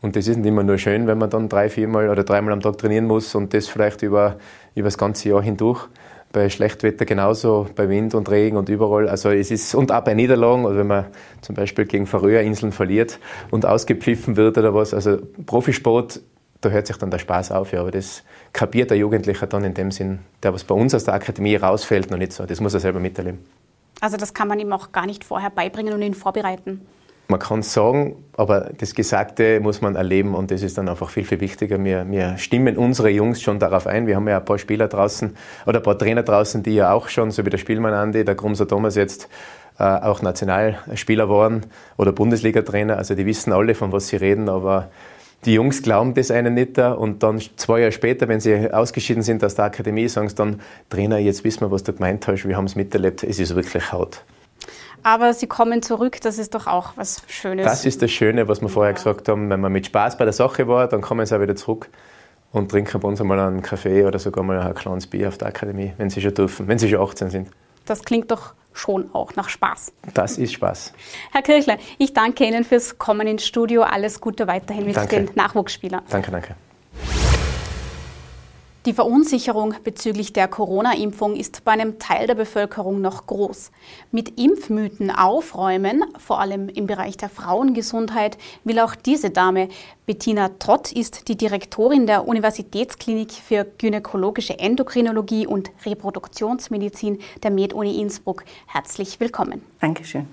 Und 0.00 0.14
das 0.14 0.28
ist 0.28 0.36
nicht 0.36 0.46
immer 0.46 0.62
nur 0.62 0.78
schön, 0.78 1.06
wenn 1.06 1.18
man 1.18 1.30
dann 1.30 1.48
drei, 1.48 1.68
viermal 1.68 2.08
oder 2.08 2.22
dreimal 2.22 2.52
am 2.52 2.60
Tag 2.60 2.78
trainieren 2.78 3.06
muss 3.06 3.34
und 3.34 3.52
das 3.52 3.66
vielleicht 3.66 4.02
über, 4.02 4.36
über 4.74 4.86
das 4.86 4.98
ganze 4.98 5.28
Jahr 5.28 5.42
hindurch. 5.42 5.88
Bei 6.30 6.50
Schlechtwetter 6.50 7.06
genauso, 7.06 7.66
bei 7.74 7.88
Wind 7.88 8.14
und 8.14 8.30
Regen 8.30 8.58
und 8.58 8.68
überall. 8.68 9.08
Also 9.08 9.30
es 9.30 9.50
ist, 9.50 9.74
und 9.74 9.90
auch 9.90 10.04
bei 10.04 10.12
Niederlagen, 10.14 10.66
also 10.66 10.78
wenn 10.78 10.86
man 10.86 11.06
zum 11.40 11.54
Beispiel 11.54 11.86
gegen 11.86 12.06
Färöerinseln 12.06 12.70
verliert 12.70 13.18
und 13.50 13.64
ausgepfiffen 13.64 14.36
wird 14.36 14.58
oder 14.58 14.74
was. 14.74 14.92
Also 14.92 15.18
Profisport, 15.46 16.20
da 16.60 16.68
hört 16.68 16.86
sich 16.86 16.98
dann 16.98 17.10
der 17.10 17.18
Spaß 17.18 17.50
auf, 17.50 17.72
ja. 17.72 17.80
Aber 17.80 17.90
das 17.90 18.22
kapiert 18.52 18.90
der 18.90 18.98
Jugendliche 18.98 19.46
dann 19.46 19.64
in 19.64 19.72
dem 19.72 19.90
Sinn, 19.90 20.18
der 20.42 20.52
was 20.52 20.64
bei 20.64 20.74
uns 20.74 20.94
aus 20.94 21.04
der 21.04 21.14
Akademie 21.14 21.56
rausfällt, 21.56 22.10
noch 22.10 22.18
nicht 22.18 22.34
so. 22.34 22.44
Das 22.44 22.60
muss 22.60 22.74
er 22.74 22.80
selber 22.80 23.00
miterleben. 23.00 23.38
Also 24.00 24.16
das 24.18 24.34
kann 24.34 24.48
man 24.48 24.60
ihm 24.60 24.72
auch 24.72 24.92
gar 24.92 25.06
nicht 25.06 25.24
vorher 25.24 25.50
beibringen 25.50 25.94
und 25.94 26.02
ihn 26.02 26.14
vorbereiten. 26.14 26.86
Man 27.30 27.40
kann 27.40 27.58
es 27.58 27.74
sagen, 27.74 28.16
aber 28.38 28.70
das 28.78 28.94
Gesagte 28.94 29.60
muss 29.60 29.82
man 29.82 29.96
erleben 29.96 30.34
und 30.34 30.50
das 30.50 30.62
ist 30.62 30.78
dann 30.78 30.88
einfach 30.88 31.10
viel, 31.10 31.26
viel 31.26 31.40
wichtiger. 31.40 31.82
Wir, 31.84 32.10
wir 32.10 32.38
stimmen 32.38 32.78
unsere 32.78 33.10
Jungs 33.10 33.42
schon 33.42 33.58
darauf 33.58 33.86
ein. 33.86 34.06
Wir 34.06 34.16
haben 34.16 34.26
ja 34.28 34.38
ein 34.38 34.44
paar 34.46 34.56
Spieler 34.56 34.88
draußen 34.88 35.36
oder 35.66 35.80
ein 35.80 35.82
paar 35.82 35.98
Trainer 35.98 36.22
draußen, 36.22 36.62
die 36.62 36.74
ja 36.74 36.90
auch 36.90 37.08
schon, 37.08 37.30
so 37.30 37.44
wie 37.44 37.50
der 37.50 37.58
Spielmann 37.58 37.92
Andi, 37.92 38.24
der 38.24 38.34
Grumser 38.34 38.66
Thomas 38.66 38.94
jetzt, 38.94 39.28
äh, 39.78 39.82
auch 39.82 40.22
Nationalspieler 40.22 41.28
waren 41.28 41.66
oder 41.98 42.12
Bundesliga-Trainer. 42.12 42.96
Also 42.96 43.14
die 43.14 43.26
wissen 43.26 43.52
alle, 43.52 43.74
von 43.74 43.92
was 43.92 44.08
sie 44.08 44.16
reden, 44.16 44.48
aber 44.48 44.88
die 45.44 45.52
Jungs 45.52 45.82
glauben 45.82 46.14
das 46.14 46.30
einen 46.30 46.54
nicht 46.54 46.78
und 46.78 47.22
dann 47.22 47.42
zwei 47.56 47.80
Jahre 47.80 47.92
später, 47.92 48.26
wenn 48.28 48.40
sie 48.40 48.72
ausgeschieden 48.72 49.22
sind 49.22 49.44
aus 49.44 49.54
der 49.54 49.66
Akademie, 49.66 50.08
sagen 50.08 50.30
sie 50.30 50.34
dann, 50.34 50.60
Trainer, 50.88 51.18
jetzt 51.18 51.44
wissen 51.44 51.60
wir, 51.60 51.70
was 51.70 51.82
du 51.82 51.92
gemeint 51.92 52.26
hast, 52.26 52.48
wir 52.48 52.56
haben 52.56 52.64
es 52.64 52.74
miterlebt, 52.74 53.22
es 53.22 53.38
ist 53.38 53.54
wirklich 53.54 53.92
Haut 53.92 54.24
aber 55.02 55.32
sie 55.34 55.46
kommen 55.46 55.82
zurück, 55.82 56.20
das 56.20 56.38
ist 56.38 56.54
doch 56.54 56.66
auch 56.66 56.92
was 56.96 57.22
Schönes. 57.28 57.64
Das 57.64 57.84
ist 57.84 58.02
das 58.02 58.10
Schöne, 58.10 58.48
was 58.48 58.60
wir 58.60 58.68
vorher 58.68 58.94
gesagt 58.94 59.28
haben, 59.28 59.50
wenn 59.50 59.60
man 59.60 59.72
mit 59.72 59.86
Spaß 59.86 60.18
bei 60.18 60.24
der 60.24 60.32
Sache 60.32 60.68
war, 60.68 60.88
dann 60.88 61.00
kommen 61.00 61.24
sie 61.24 61.36
auch 61.36 61.40
wieder 61.40 61.56
zurück 61.56 61.88
und 62.52 62.70
trinken 62.70 63.00
bei 63.00 63.08
uns 63.08 63.20
einmal 63.20 63.38
einen 63.40 63.62
Kaffee 63.62 64.04
oder 64.04 64.18
sogar 64.18 64.44
mal 64.44 64.58
ein 64.60 64.74
kleines 64.74 65.06
Bier 65.06 65.28
auf 65.28 65.38
der 65.38 65.48
Akademie, 65.48 65.92
wenn 65.96 66.10
sie 66.10 66.20
schon 66.20 66.34
dürfen, 66.34 66.68
wenn 66.68 66.78
sie 66.78 66.88
schon 66.88 67.00
18 67.00 67.30
sind. 67.30 67.48
Das 67.84 68.04
klingt 68.04 68.30
doch 68.30 68.54
schon 68.72 69.12
auch 69.12 69.34
nach 69.34 69.48
Spaß. 69.48 69.92
Das 70.14 70.38
ist 70.38 70.52
Spaß. 70.52 70.92
Herr 71.32 71.42
Kirchler, 71.42 71.78
ich 71.98 72.12
danke 72.12 72.44
Ihnen 72.44 72.64
fürs 72.64 72.98
Kommen 72.98 73.26
ins 73.26 73.46
Studio. 73.46 73.82
Alles 73.82 74.20
Gute 74.20 74.46
weiterhin 74.46 74.86
mit 74.86 74.96
danke. 74.96 75.24
den 75.24 75.30
Nachwuchsspielern. 75.34 76.02
Danke, 76.08 76.30
danke. 76.30 76.54
Die 78.86 78.92
Verunsicherung 78.92 79.74
bezüglich 79.82 80.32
der 80.32 80.46
Corona-Impfung 80.46 81.34
ist 81.34 81.64
bei 81.64 81.72
einem 81.72 81.98
Teil 81.98 82.28
der 82.28 82.36
Bevölkerung 82.36 83.00
noch 83.00 83.26
groß. 83.26 83.72
Mit 84.12 84.38
Impfmythen 84.38 85.10
aufräumen, 85.10 86.04
vor 86.16 86.40
allem 86.40 86.68
im 86.68 86.86
Bereich 86.86 87.16
der 87.16 87.28
Frauengesundheit, 87.28 88.38
will 88.62 88.78
auch 88.78 88.94
diese 88.94 89.30
Dame. 89.30 89.68
Bettina 90.06 90.50
Trott 90.60 90.92
ist 90.92 91.26
die 91.28 91.36
Direktorin 91.36 92.06
der 92.06 92.28
Universitätsklinik 92.28 93.32
für 93.32 93.66
gynäkologische 93.78 94.58
Endokrinologie 94.60 95.46
und 95.46 95.70
Reproduktionsmedizin 95.84 97.18
der 97.42 97.50
MedUni 97.50 98.00
Innsbruck. 98.00 98.44
Herzlich 98.66 99.18
willkommen. 99.18 99.60
Dankeschön. 99.80 100.28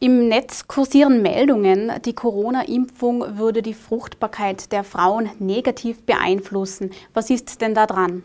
Im 0.00 0.28
Netz 0.28 0.66
kursieren 0.66 1.22
Meldungen, 1.22 1.92
die 2.04 2.14
Corona-Impfung 2.14 3.38
würde 3.38 3.62
die 3.62 3.74
Fruchtbarkeit 3.74 4.72
der 4.72 4.84
Frauen 4.84 5.30
negativ 5.38 6.02
beeinflussen. 6.02 6.90
Was 7.14 7.30
ist 7.30 7.60
denn 7.60 7.74
da 7.74 7.86
dran? 7.86 8.22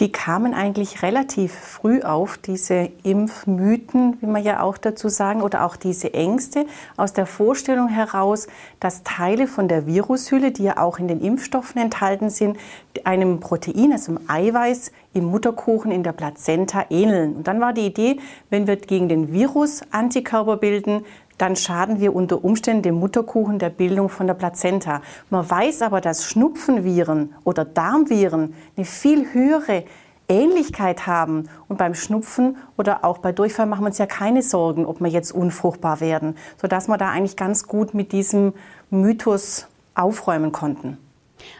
die 0.00 0.12
kamen 0.12 0.54
eigentlich 0.54 1.02
relativ 1.02 1.52
früh 1.52 2.02
auf, 2.02 2.38
diese 2.38 2.90
Impfmythen, 3.02 4.16
wie 4.20 4.26
man 4.26 4.44
ja 4.44 4.62
auch 4.62 4.78
dazu 4.78 5.08
sagen, 5.08 5.42
oder 5.42 5.64
auch 5.64 5.74
diese 5.74 6.14
Ängste 6.14 6.66
aus 6.96 7.12
der 7.12 7.26
Vorstellung 7.26 7.88
heraus, 7.88 8.46
dass 8.78 9.02
Teile 9.02 9.48
von 9.48 9.66
der 9.66 9.86
Virushülle, 9.86 10.52
die 10.52 10.64
ja 10.64 10.78
auch 10.78 11.00
in 11.00 11.08
den 11.08 11.20
Impfstoffen 11.20 11.80
enthalten 11.80 12.30
sind, 12.30 12.58
einem 13.02 13.40
Protein, 13.40 13.92
also 13.92 14.12
einem 14.12 14.20
Eiweiß 14.28 14.92
im 15.18 15.26
Mutterkuchen 15.26 15.90
in 15.90 16.02
der 16.02 16.12
Plazenta 16.12 16.86
ähneln. 16.90 17.36
Und 17.36 17.48
dann 17.48 17.60
war 17.60 17.72
die 17.72 17.86
Idee, 17.86 18.18
wenn 18.50 18.66
wir 18.66 18.76
gegen 18.76 19.08
den 19.08 19.32
Virus 19.32 19.82
Antikörper 19.90 20.56
bilden, 20.56 21.04
dann 21.36 21.54
schaden 21.54 22.00
wir 22.00 22.14
unter 22.14 22.44
Umständen 22.44 22.82
dem 22.82 22.96
Mutterkuchen 22.96 23.58
der 23.58 23.70
Bildung 23.70 24.08
von 24.08 24.26
der 24.26 24.34
Plazenta. 24.34 25.02
Man 25.30 25.48
weiß 25.48 25.82
aber, 25.82 26.00
dass 26.00 26.24
Schnupfenviren 26.24 27.34
oder 27.44 27.64
Darmviren 27.64 28.54
eine 28.76 28.84
viel 28.84 29.32
höhere 29.32 29.84
Ähnlichkeit 30.28 31.06
haben. 31.06 31.48
Und 31.68 31.78
beim 31.78 31.94
Schnupfen 31.94 32.56
oder 32.76 33.04
auch 33.04 33.18
bei 33.18 33.32
Durchfall 33.32 33.66
machen 33.66 33.82
wir 33.82 33.88
uns 33.88 33.98
ja 33.98 34.06
keine 34.06 34.42
Sorgen, 34.42 34.84
ob 34.84 35.00
wir 35.00 35.08
jetzt 35.08 35.32
unfruchtbar 35.32 36.00
werden, 36.00 36.36
sodass 36.60 36.88
wir 36.88 36.98
da 36.98 37.10
eigentlich 37.10 37.36
ganz 37.36 37.66
gut 37.66 37.94
mit 37.94 38.12
diesem 38.12 38.52
Mythos 38.90 39.68
aufräumen 39.94 40.52
konnten. 40.52 40.98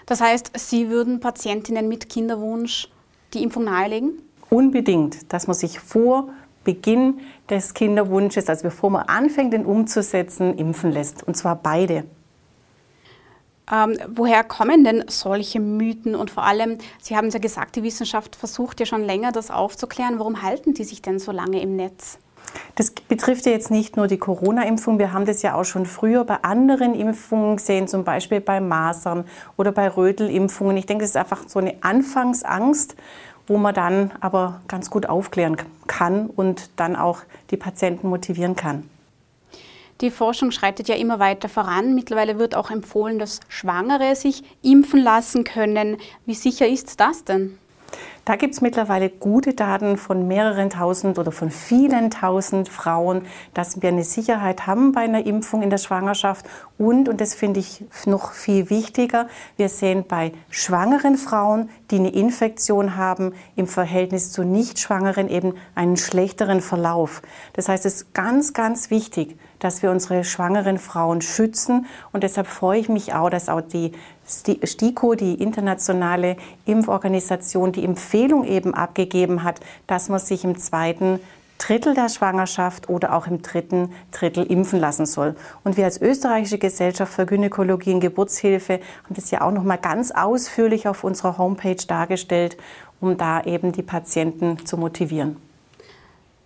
Das 0.07 0.21
heißt, 0.21 0.53
Sie 0.57 0.90
würden 0.90 1.21
Patientinnen 1.21 1.88
mit 1.88 2.09
Kinderwunsch 2.09 2.88
die 3.35 3.43
Impfung 3.43 3.64
nahelegen? 3.64 4.23
Unbedingt, 4.51 5.33
dass 5.33 5.47
man 5.47 5.55
sich 5.55 5.79
vor 5.79 6.29
Beginn 6.64 7.21
des 7.49 7.75
Kinderwunsches, 7.75 8.49
also 8.49 8.64
bevor 8.64 8.91
man 8.91 9.03
anfängt, 9.03 9.53
den 9.53 9.64
umzusetzen, 9.64 10.57
impfen 10.59 10.93
lässt. 10.93 11.23
Und 11.23 11.37
zwar 11.37 11.57
beide. 11.57 12.05
Ähm, 13.71 13.99
woher 14.09 14.45
kommen 14.45 14.85
denn 14.85 15.05
solche 15.09 15.61
Mythen? 15.61 16.14
Und 16.14 16.31
vor 16.31 16.45
allem, 16.45 16.79
Sie 17.01 17.17
haben 17.17 17.29
es 17.29 17.35
ja 17.35 17.41
gesagt, 17.41 17.77
die 17.77 17.83
Wissenschaft 17.83 18.37
versucht 18.37 18.81
ja 18.81 18.87
schon 18.87 19.05
länger, 19.05 19.33
das 19.33 19.51
aufzuklären. 19.51 20.19
Warum 20.19 20.43
halten 20.43 20.75
die 20.75 20.85
sich 20.85 21.03
denn 21.03 21.19
so 21.19 21.33
lange 21.33 21.61
im 21.61 21.77
Netz? 21.77 22.19
Das 22.77 22.90
betrifft 22.90 23.46
ja 23.46 23.53
jetzt 23.53 23.70
nicht 23.70 23.96
nur 23.96 24.07
die 24.07 24.18
Corona-Impfung. 24.18 24.98
Wir 24.98 25.12
haben 25.12 25.24
das 25.27 25.42
ja 25.42 25.55
auch 25.55 25.64
schon 25.64 25.85
früher 25.85 26.24
bei 26.24 26.42
anderen 26.42 26.94
Impfungen 26.94 27.57
gesehen, 27.57 27.88
zum 27.88 28.05
Beispiel 28.05 28.40
bei 28.40 28.61
Masern 28.61 29.24
oder 29.57 29.72
bei 29.72 29.88
Rötelimpfungen. 29.88 30.77
Ich 30.77 30.87
denke, 30.87 31.03
das 31.03 31.11
ist 31.11 31.16
einfach 31.16 31.48
so 31.48 31.59
eine 31.59 31.74
Anfangsangst 31.83 32.94
wo 33.48 33.57
man 33.57 33.74
dann 33.74 34.12
aber 34.20 34.61
ganz 34.68 34.90
gut 34.90 35.07
aufklären 35.07 35.57
kann 35.87 36.29
und 36.29 36.70
dann 36.77 36.94
auch 36.94 37.22
die 37.51 37.57
Patienten 37.57 38.09
motivieren 38.09 38.55
kann. 38.55 38.88
Die 40.01 40.11
Forschung 40.11 40.53
schreitet 40.53 40.87
ja 40.88 40.94
immer 40.94 41.18
weiter 41.18 41.48
voran. 41.48 41.94
Mittlerweile 41.94 42.38
wird 42.38 42.55
auch 42.55 42.70
empfohlen, 42.70 43.18
dass 43.18 43.40
Schwangere 43.48 44.14
sich 44.14 44.44
impfen 44.62 45.03
lassen 45.03 45.42
können. 45.42 45.96
Wie 46.24 46.35
sicher 46.35 46.68
ist 46.68 47.01
das 47.01 47.24
denn? 47.24 47.59
Da 48.29 48.37
gibt 48.37 48.53
es 48.53 48.61
mittlerweile 48.61 49.09
gute 49.09 49.55
Daten 49.55 49.96
von 49.96 50.29
mehreren 50.29 50.68
tausend 50.68 51.18
oder 51.18 51.33
von 51.33 51.51
vielen 51.51 52.11
tausend 52.11 52.68
Frauen, 52.68 53.22
dass 53.55 53.81
wir 53.81 53.88
eine 53.88 54.05
Sicherheit 54.05 54.66
haben 54.66 54.92
bei 54.92 55.01
einer 55.01 55.24
Impfung 55.24 55.62
in 55.62 55.70
der 55.70 55.79
Schwangerschaft. 55.79 56.44
Und, 56.77 57.09
und 57.09 57.22
das 57.22 57.33
finde 57.33 57.61
ich 57.61 57.83
noch 58.05 58.33
viel 58.33 58.68
wichtiger, 58.68 59.29
wir 59.57 59.70
sehen 59.70 60.05
bei 60.07 60.33
schwangeren 60.51 61.16
Frauen, 61.16 61.70
die 61.90 61.96
eine 61.96 62.11
Infektion 62.11 62.96
haben, 62.96 63.33
im 63.57 63.66
Verhältnis 63.66 64.31
zu 64.31 64.42
Nicht-Schwangeren 64.42 65.31
eben 65.31 65.55
einen 65.74 65.96
schlechteren 65.96 66.61
Verlauf. 66.61 67.22
Das 67.55 67.70
heißt, 67.70 67.87
es 67.87 68.03
ist 68.03 68.14
ganz, 68.14 68.53
ganz 68.53 68.90
wichtig, 68.90 69.38
dass 69.59 69.83
wir 69.83 69.90
unsere 69.90 70.24
schwangeren 70.24 70.79
Frauen 70.79 71.20
schützen. 71.20 71.87
Und 72.12 72.22
deshalb 72.22 72.46
freue 72.46 72.79
ich 72.79 72.88
mich 72.88 73.14
auch, 73.14 73.31
dass 73.31 73.48
auch 73.48 73.61
die 73.61 73.92
STIKO, 74.29 75.14
die 75.14 75.35
internationale 75.35 76.37
Impforganisation, 76.67 77.73
die 77.73 77.85
Empfehlung 77.85 78.45
eben 78.45 78.75
abgegeben 78.75 79.43
hat, 79.43 79.61
dass 79.87 80.09
man 80.09 80.21
sich 80.21 80.45
im 80.45 80.59
zweiten 80.59 81.19
Drittel 81.59 81.95
der 81.95 82.09
Schwangerschaft 82.09 82.88
oder 82.88 83.14
auch 83.14 83.27
im 83.27 83.43
dritten 83.43 83.93
Drittel 84.12 84.45
impfen 84.45 84.79
lassen 84.79 85.07
soll. 85.07 85.35
Und 85.64 85.77
wir 85.77 85.85
als 85.85 86.01
österreichische 86.01 86.59
Gesellschaft 86.59 87.12
für 87.12 87.27
Gynäkologie 87.27 87.95
und 87.95 88.01
Geburtshilfe 88.01 88.75
haben 88.75 89.14
das 89.14 89.31
ja 89.31 89.41
auch 89.41 89.51
noch 89.51 89.64
mal 89.64 89.77
ganz 89.77 90.12
ausführlich 90.12 90.87
auf 90.87 91.03
unserer 91.03 91.37
Homepage 91.37 91.85
dargestellt, 91.87 92.57
um 93.01 93.17
da 93.17 93.43
eben 93.43 93.73
die 93.73 93.83
Patienten 93.83 94.64
zu 94.64 94.77
motivieren. 94.77 95.37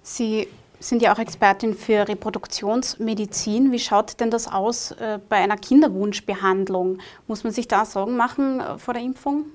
Sie 0.03 0.49
sind 0.83 1.03
ja 1.03 1.15
auch 1.15 1.19
Expertin 1.19 1.75
für 1.75 2.09
Reproduktionsmedizin. 2.09 3.73
Wie 3.73 3.79
schaut 3.79 4.21
denn 4.21 4.31
das 4.31 4.49
aus 4.49 4.93
äh, 4.93 5.19
bei 5.29 5.37
einer 5.37 5.57
Kinderwunschbehandlung? 5.57 6.99
Muss 7.27 7.45
man 7.45 7.53
sich 7.53 7.69
da 7.69 7.85
Sorgen 7.85 8.17
machen 8.17 8.61
äh, 8.61 8.79
vor 8.79 8.95
der 8.95 9.03
Impfung? 9.03 9.47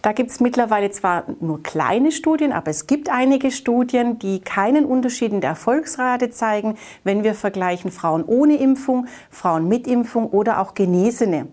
Da 0.00 0.12
gibt 0.12 0.30
es 0.30 0.38
mittlerweile 0.38 0.90
zwar 0.90 1.24
nur 1.40 1.60
kleine 1.62 2.12
Studien, 2.12 2.52
aber 2.52 2.70
es 2.70 2.86
gibt 2.86 3.10
einige 3.10 3.50
Studien, 3.50 4.18
die 4.20 4.38
keinen 4.38 4.84
Unterschied 4.84 5.32
in 5.32 5.40
der 5.40 5.50
Erfolgsrate 5.50 6.30
zeigen, 6.30 6.76
wenn 7.02 7.24
wir 7.24 7.34
vergleichen 7.34 7.90
Frauen 7.90 8.22
ohne 8.24 8.56
Impfung, 8.56 9.06
Frauen 9.28 9.66
mit 9.66 9.88
Impfung 9.88 10.28
oder 10.28 10.60
auch 10.60 10.74
Genesene. 10.74 11.48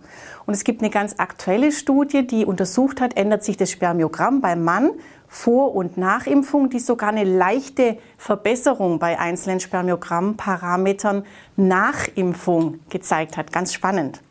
Und 0.45 0.53
es 0.53 0.63
gibt 0.63 0.81
eine 0.81 0.91
ganz 0.91 1.15
aktuelle 1.17 1.71
Studie, 1.71 2.27
die 2.27 2.45
untersucht 2.45 3.01
hat, 3.01 3.17
ändert 3.17 3.43
sich 3.43 3.57
das 3.57 3.71
Spermiogramm 3.71 4.41
beim 4.41 4.63
Mann 4.63 4.91
vor- 5.27 5.73
und 5.73 5.97
Nachimpfung, 5.97 6.69
die 6.69 6.79
sogar 6.79 7.09
eine 7.09 7.23
leichte 7.23 7.97
Verbesserung 8.17 8.99
bei 8.99 9.17
einzelnen 9.17 9.59
Spermiogrammparametern 9.59 11.25
nach 11.55 12.07
Impfung 12.13 12.79
gezeigt 12.89 13.37
hat. 13.37 13.51
Ganz 13.51 13.73
spannend. 13.73 14.21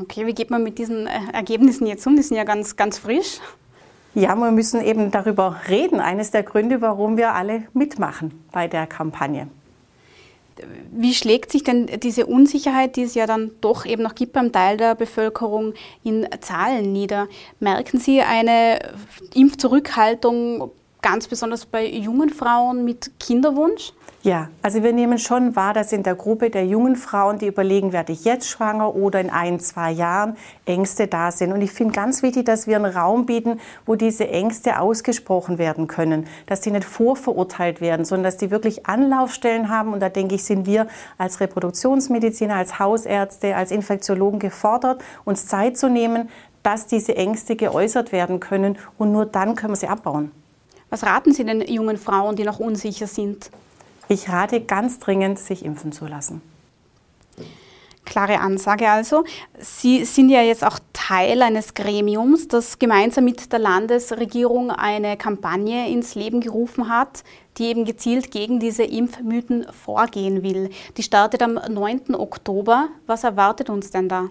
Okay, 0.00 0.26
wie 0.26 0.34
geht 0.34 0.50
man 0.50 0.62
mit 0.62 0.78
diesen 0.78 1.06
äh, 1.06 1.18
Ergebnissen 1.32 1.86
jetzt 1.86 2.06
um? 2.06 2.16
Die 2.16 2.22
sind 2.22 2.36
ja 2.36 2.44
ganz, 2.44 2.76
ganz 2.76 2.98
frisch. 2.98 3.40
Ja, 4.14 4.34
wir 4.36 4.50
müssen 4.50 4.82
eben 4.82 5.10
darüber 5.10 5.56
reden. 5.68 6.00
Eines 6.00 6.30
der 6.30 6.42
Gründe, 6.42 6.80
warum 6.80 7.16
wir 7.16 7.34
alle 7.34 7.64
mitmachen 7.72 8.44
bei 8.52 8.68
der 8.68 8.86
Kampagne. 8.86 9.48
Wie 10.90 11.14
schlägt 11.14 11.50
sich 11.50 11.64
denn 11.64 11.86
diese 12.02 12.26
Unsicherheit, 12.26 12.96
die 12.96 13.02
es 13.02 13.14
ja 13.14 13.26
dann 13.26 13.52
doch 13.62 13.86
eben 13.86 14.02
noch 14.02 14.14
gibt 14.14 14.34
beim 14.34 14.52
Teil 14.52 14.76
der 14.76 14.94
Bevölkerung, 14.94 15.72
in 16.04 16.26
Zahlen 16.40 16.92
nieder? 16.92 17.26
Merken 17.58 17.98
Sie 17.98 18.20
eine 18.20 18.78
Impfzurückhaltung 19.34 20.70
ganz 21.02 21.26
besonders 21.26 21.66
bei 21.66 21.86
jungen 21.86 22.30
Frauen 22.30 22.84
mit 22.84 23.10
Kinderwunsch? 23.18 23.92
Ja, 24.24 24.50
also 24.62 24.84
wir 24.84 24.92
nehmen 24.92 25.18
schon 25.18 25.56
wahr, 25.56 25.74
dass 25.74 25.92
in 25.92 26.04
der 26.04 26.14
Gruppe 26.14 26.48
der 26.48 26.64
jungen 26.64 26.94
Frauen, 26.94 27.38
die 27.38 27.48
überlegen, 27.48 27.92
werde 27.92 28.12
ich 28.12 28.24
jetzt 28.24 28.48
schwanger 28.48 28.94
oder 28.94 29.20
in 29.20 29.30
ein, 29.30 29.58
zwei 29.58 29.90
Jahren, 29.90 30.36
Ängste 30.64 31.08
da 31.08 31.32
sind. 31.32 31.52
Und 31.52 31.60
ich 31.60 31.72
finde 31.72 31.92
ganz 31.92 32.22
wichtig, 32.22 32.46
dass 32.46 32.68
wir 32.68 32.76
einen 32.76 32.84
Raum 32.96 33.26
bieten, 33.26 33.58
wo 33.84 33.96
diese 33.96 34.28
Ängste 34.28 34.78
ausgesprochen 34.78 35.58
werden 35.58 35.88
können, 35.88 36.28
dass 36.46 36.62
sie 36.62 36.70
nicht 36.70 36.84
vorverurteilt 36.84 37.80
werden, 37.80 38.04
sondern 38.04 38.22
dass 38.22 38.36
die 38.36 38.52
wirklich 38.52 38.86
Anlaufstellen 38.86 39.68
haben. 39.68 39.92
Und 39.92 39.98
da 39.98 40.08
denke 40.08 40.36
ich, 40.36 40.44
sind 40.44 40.66
wir 40.66 40.86
als 41.18 41.40
Reproduktionsmediziner, 41.40 42.54
als 42.54 42.78
Hausärzte, 42.78 43.56
als 43.56 43.72
Infektiologen 43.72 44.38
gefordert, 44.38 45.02
uns 45.24 45.48
Zeit 45.48 45.76
zu 45.76 45.88
nehmen, 45.88 46.30
dass 46.62 46.86
diese 46.86 47.16
Ängste 47.16 47.56
geäußert 47.56 48.12
werden 48.12 48.38
können. 48.38 48.78
Und 48.98 49.10
nur 49.10 49.26
dann 49.26 49.56
können 49.56 49.72
wir 49.72 49.76
sie 49.76 49.88
abbauen. 49.88 50.30
Was 50.92 51.04
raten 51.04 51.32
Sie 51.32 51.42
den 51.42 51.62
jungen 51.62 51.96
Frauen, 51.96 52.36
die 52.36 52.44
noch 52.44 52.60
unsicher 52.60 53.06
sind? 53.06 53.50
Ich 54.08 54.28
rate 54.28 54.60
ganz 54.60 54.98
dringend, 54.98 55.38
sich 55.38 55.64
impfen 55.64 55.90
zu 55.90 56.04
lassen. 56.04 56.42
Klare 58.04 58.40
Ansage 58.40 58.90
also. 58.90 59.24
Sie 59.58 60.04
sind 60.04 60.28
ja 60.28 60.42
jetzt 60.42 60.62
auch 60.62 60.78
Teil 60.92 61.40
eines 61.40 61.72
Gremiums, 61.72 62.46
das 62.46 62.78
gemeinsam 62.78 63.24
mit 63.24 63.54
der 63.54 63.58
Landesregierung 63.58 64.70
eine 64.70 65.16
Kampagne 65.16 65.88
ins 65.88 66.14
Leben 66.14 66.42
gerufen 66.42 66.90
hat, 66.90 67.24
die 67.56 67.68
eben 67.68 67.86
gezielt 67.86 68.30
gegen 68.30 68.60
diese 68.60 68.82
Impfmythen 68.82 69.66
vorgehen 69.72 70.42
will. 70.42 70.68
Die 70.98 71.02
startet 71.02 71.40
am 71.40 71.54
9. 71.54 72.14
Oktober. 72.14 72.88
Was 73.06 73.24
erwartet 73.24 73.70
uns 73.70 73.90
denn 73.92 74.10
da? 74.10 74.28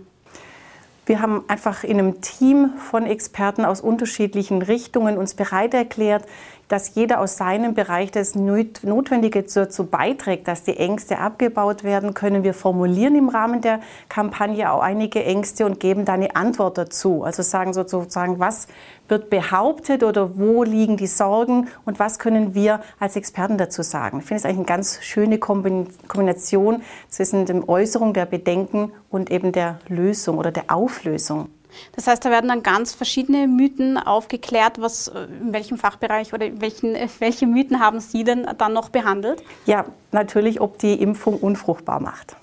Wir 1.06 1.22
haben 1.22 1.44
einfach 1.48 1.84
in 1.84 1.98
einem 2.00 2.22
Team 2.22 2.72
von 2.78 3.06
Experten 3.06 3.66
aus 3.66 3.82
unterschiedlichen 3.82 4.62
Richtungen 4.62 5.18
uns 5.18 5.34
bereit 5.34 5.74
erklärt, 5.74 6.26
dass 6.72 6.96
jeder 6.96 7.20
aus 7.20 7.36
seinem 7.36 7.74
Bereich 7.74 8.12
das 8.12 8.34
Notwendige 8.34 9.44
dazu 9.44 9.86
beiträgt, 9.86 10.48
dass 10.48 10.64
die 10.64 10.78
Ängste 10.78 11.20
abgebaut 11.20 11.84
werden 11.84 12.14
können. 12.14 12.44
Wir 12.44 12.54
formulieren 12.54 13.16
im 13.16 13.28
Rahmen 13.28 13.60
der 13.60 13.82
Kampagne 14.08 14.72
auch 14.72 14.82
einige 14.82 15.22
Ängste 15.24 15.66
und 15.66 15.82
geben 15.82 16.06
da 16.06 16.14
eine 16.14 16.36
Antwort 16.38 16.78
dazu. 16.78 17.24
Also 17.24 17.44
sagen 17.44 17.74
sozusagen, 17.74 18.40
was 18.40 18.68
wird 19.10 19.30
behauptet 19.30 20.04
oder 20.04 20.38
wo 20.40 20.64
liegen 20.64 20.96
die 20.96 21.08
Sorgen 21.08 21.68
und 21.84 22.00
was 22.00 22.20
können 22.20 22.56
wir 22.56 22.80
als 23.00 23.18
Experten 23.18 23.58
dazu 23.58 23.82
sagen. 23.82 24.20
Ich 24.20 24.26
finde 24.26 24.40
es 24.40 24.46
eigentlich 24.46 24.60
eine 24.60 24.66
ganz 24.66 25.00
schöne 25.02 25.40
Kombination 25.40 26.82
zwischen 27.10 27.46
der 27.46 27.68
Äußerung 27.68 28.14
der 28.14 28.26
Bedenken 28.26 28.94
und 29.10 29.30
eben 29.30 29.52
der 29.52 29.80
Lösung 29.90 30.38
oder 30.38 30.52
der 30.52 30.66
Auflösung. 30.70 31.50
Das 31.96 32.08
heißt, 32.08 32.24
da 32.24 32.30
werden 32.30 32.48
dann 32.48 32.64
ganz 32.64 32.94
verschiedene 32.94 33.48
Mythen 33.48 33.98
aufgeklärt. 33.98 34.82
Was, 34.82 35.08
äh, 35.08 35.28
in 35.42 35.54
welchem 35.54 35.78
Fachbereich 35.78 36.34
oder 36.34 36.48
welchen, 36.62 36.96
welche 37.20 37.48
Mythen 37.48 37.80
haben 37.80 38.00
Sie 38.00 38.24
denn 38.24 38.48
dann 38.58 38.74
noch 38.74 38.90
behandelt? 38.90 39.44
Ja, 39.66 39.86
natürlich, 40.12 40.62
ob 40.62 40.78
die 40.80 40.94
Impfung 40.94 41.38
unfruchtbar 41.38 42.00
macht. 42.00 42.36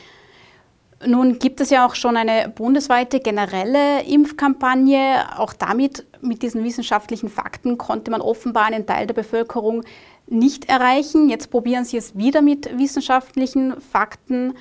Nun 1.07 1.39
gibt 1.39 1.61
es 1.61 1.70
ja 1.70 1.87
auch 1.87 1.95
schon 1.95 2.16
eine 2.16 2.49
bundesweite 2.49 3.20
generelle 3.20 4.03
Impfkampagne. 4.03 5.39
Auch 5.39 5.53
damit, 5.53 6.05
mit 6.20 6.43
diesen 6.43 6.64
wissenschaftlichen 6.64 7.29
Fakten, 7.29 7.79
konnte 7.79 8.11
man 8.11 8.20
offenbar 8.20 8.64
einen 8.64 8.85
Teil 8.85 9.07
der 9.07 9.14
Bevölkerung 9.14 9.85
nicht 10.26 10.68
erreichen. 10.68 11.29
Jetzt 11.29 11.51
probieren 11.51 11.85
Sie 11.85 11.97
es 11.97 12.16
wieder 12.16 12.43
mit 12.43 12.76
wissenschaftlichen 12.76 13.81
Fakten. 13.81 14.55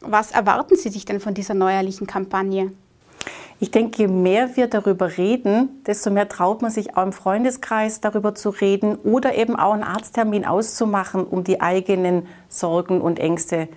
Was 0.00 0.30
erwarten 0.30 0.76
Sie 0.76 0.88
sich 0.88 1.04
denn 1.04 1.20
von 1.20 1.34
dieser 1.34 1.54
neuerlichen 1.54 2.06
Kampagne? 2.06 2.72
Ich 3.60 3.70
denke, 3.70 4.02
je 4.02 4.08
mehr 4.08 4.56
wir 4.56 4.68
darüber 4.68 5.16
reden, 5.16 5.82
desto 5.86 6.10
mehr 6.10 6.28
traut 6.28 6.62
man 6.62 6.70
sich 6.70 6.96
auch 6.96 7.02
im 7.02 7.12
Freundeskreis 7.12 8.00
darüber 8.00 8.34
zu 8.34 8.50
reden 8.50 8.96
oder 8.96 9.34
eben 9.34 9.56
auch 9.56 9.72
einen 9.72 9.82
Arzttermin 9.82 10.44
auszumachen, 10.44 11.24
um 11.24 11.42
die 11.42 11.60
eigenen 11.60 12.28
Sorgen 12.48 13.00
und 13.00 13.18
Ängste 13.18 13.68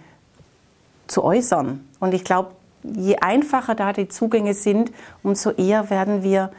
zu 1.08 1.24
äußern. 1.24 1.88
Und 2.00 2.14
ich 2.14 2.24
glaube, 2.24 2.52
je 2.84 3.18
einfacher 3.18 3.76
da 3.76 3.92
die 3.92 4.08
Zugänge 4.08 4.54
sind, 4.54 4.92
umso 5.24 5.52
eher 5.52 5.90
werden 5.90 6.24
wir 6.24 6.52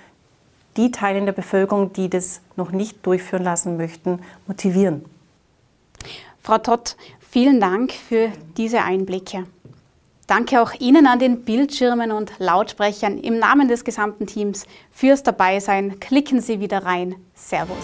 die 0.76 0.90
Teile 0.90 1.24
der 1.24 1.32
Bevölkerung, 1.32 1.92
die 1.92 2.08
das 2.08 2.40
noch 2.56 2.72
nicht 2.72 3.04
durchführen 3.06 3.44
lassen 3.44 3.76
möchten, 3.76 4.20
motivieren. 4.46 5.04
Frau 6.42 6.58
Tott, 6.58 6.96
vielen 7.20 7.60
Dank 7.60 7.92
für 7.92 8.32
diese 8.56 8.82
Einblicke. 8.82 9.46
Danke 10.32 10.62
auch 10.62 10.72
Ihnen 10.78 11.06
an 11.06 11.18
den 11.18 11.42
Bildschirmen 11.42 12.10
und 12.10 12.32
Lautsprechern 12.38 13.18
im 13.18 13.38
Namen 13.38 13.68
des 13.68 13.84
gesamten 13.84 14.26
Teams 14.26 14.64
fürs 14.90 15.22
Dabeisein. 15.22 16.00
Klicken 16.00 16.40
Sie 16.40 16.58
wieder 16.58 16.86
rein. 16.86 17.16
Servus. 17.34 17.76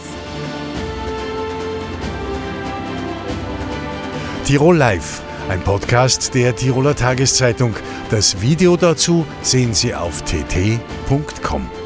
Tirol 4.47 4.79
Live, 4.79 5.21
ein 5.51 5.61
Podcast 5.61 6.35
der 6.35 6.57
Tiroler 6.57 6.97
Tageszeitung. 6.97 7.75
Das 8.09 8.41
Video 8.41 8.79
dazu 8.79 9.27
sehen 9.43 9.75
Sie 9.75 9.95
auf 9.95 10.23
tt.com. 10.23 11.78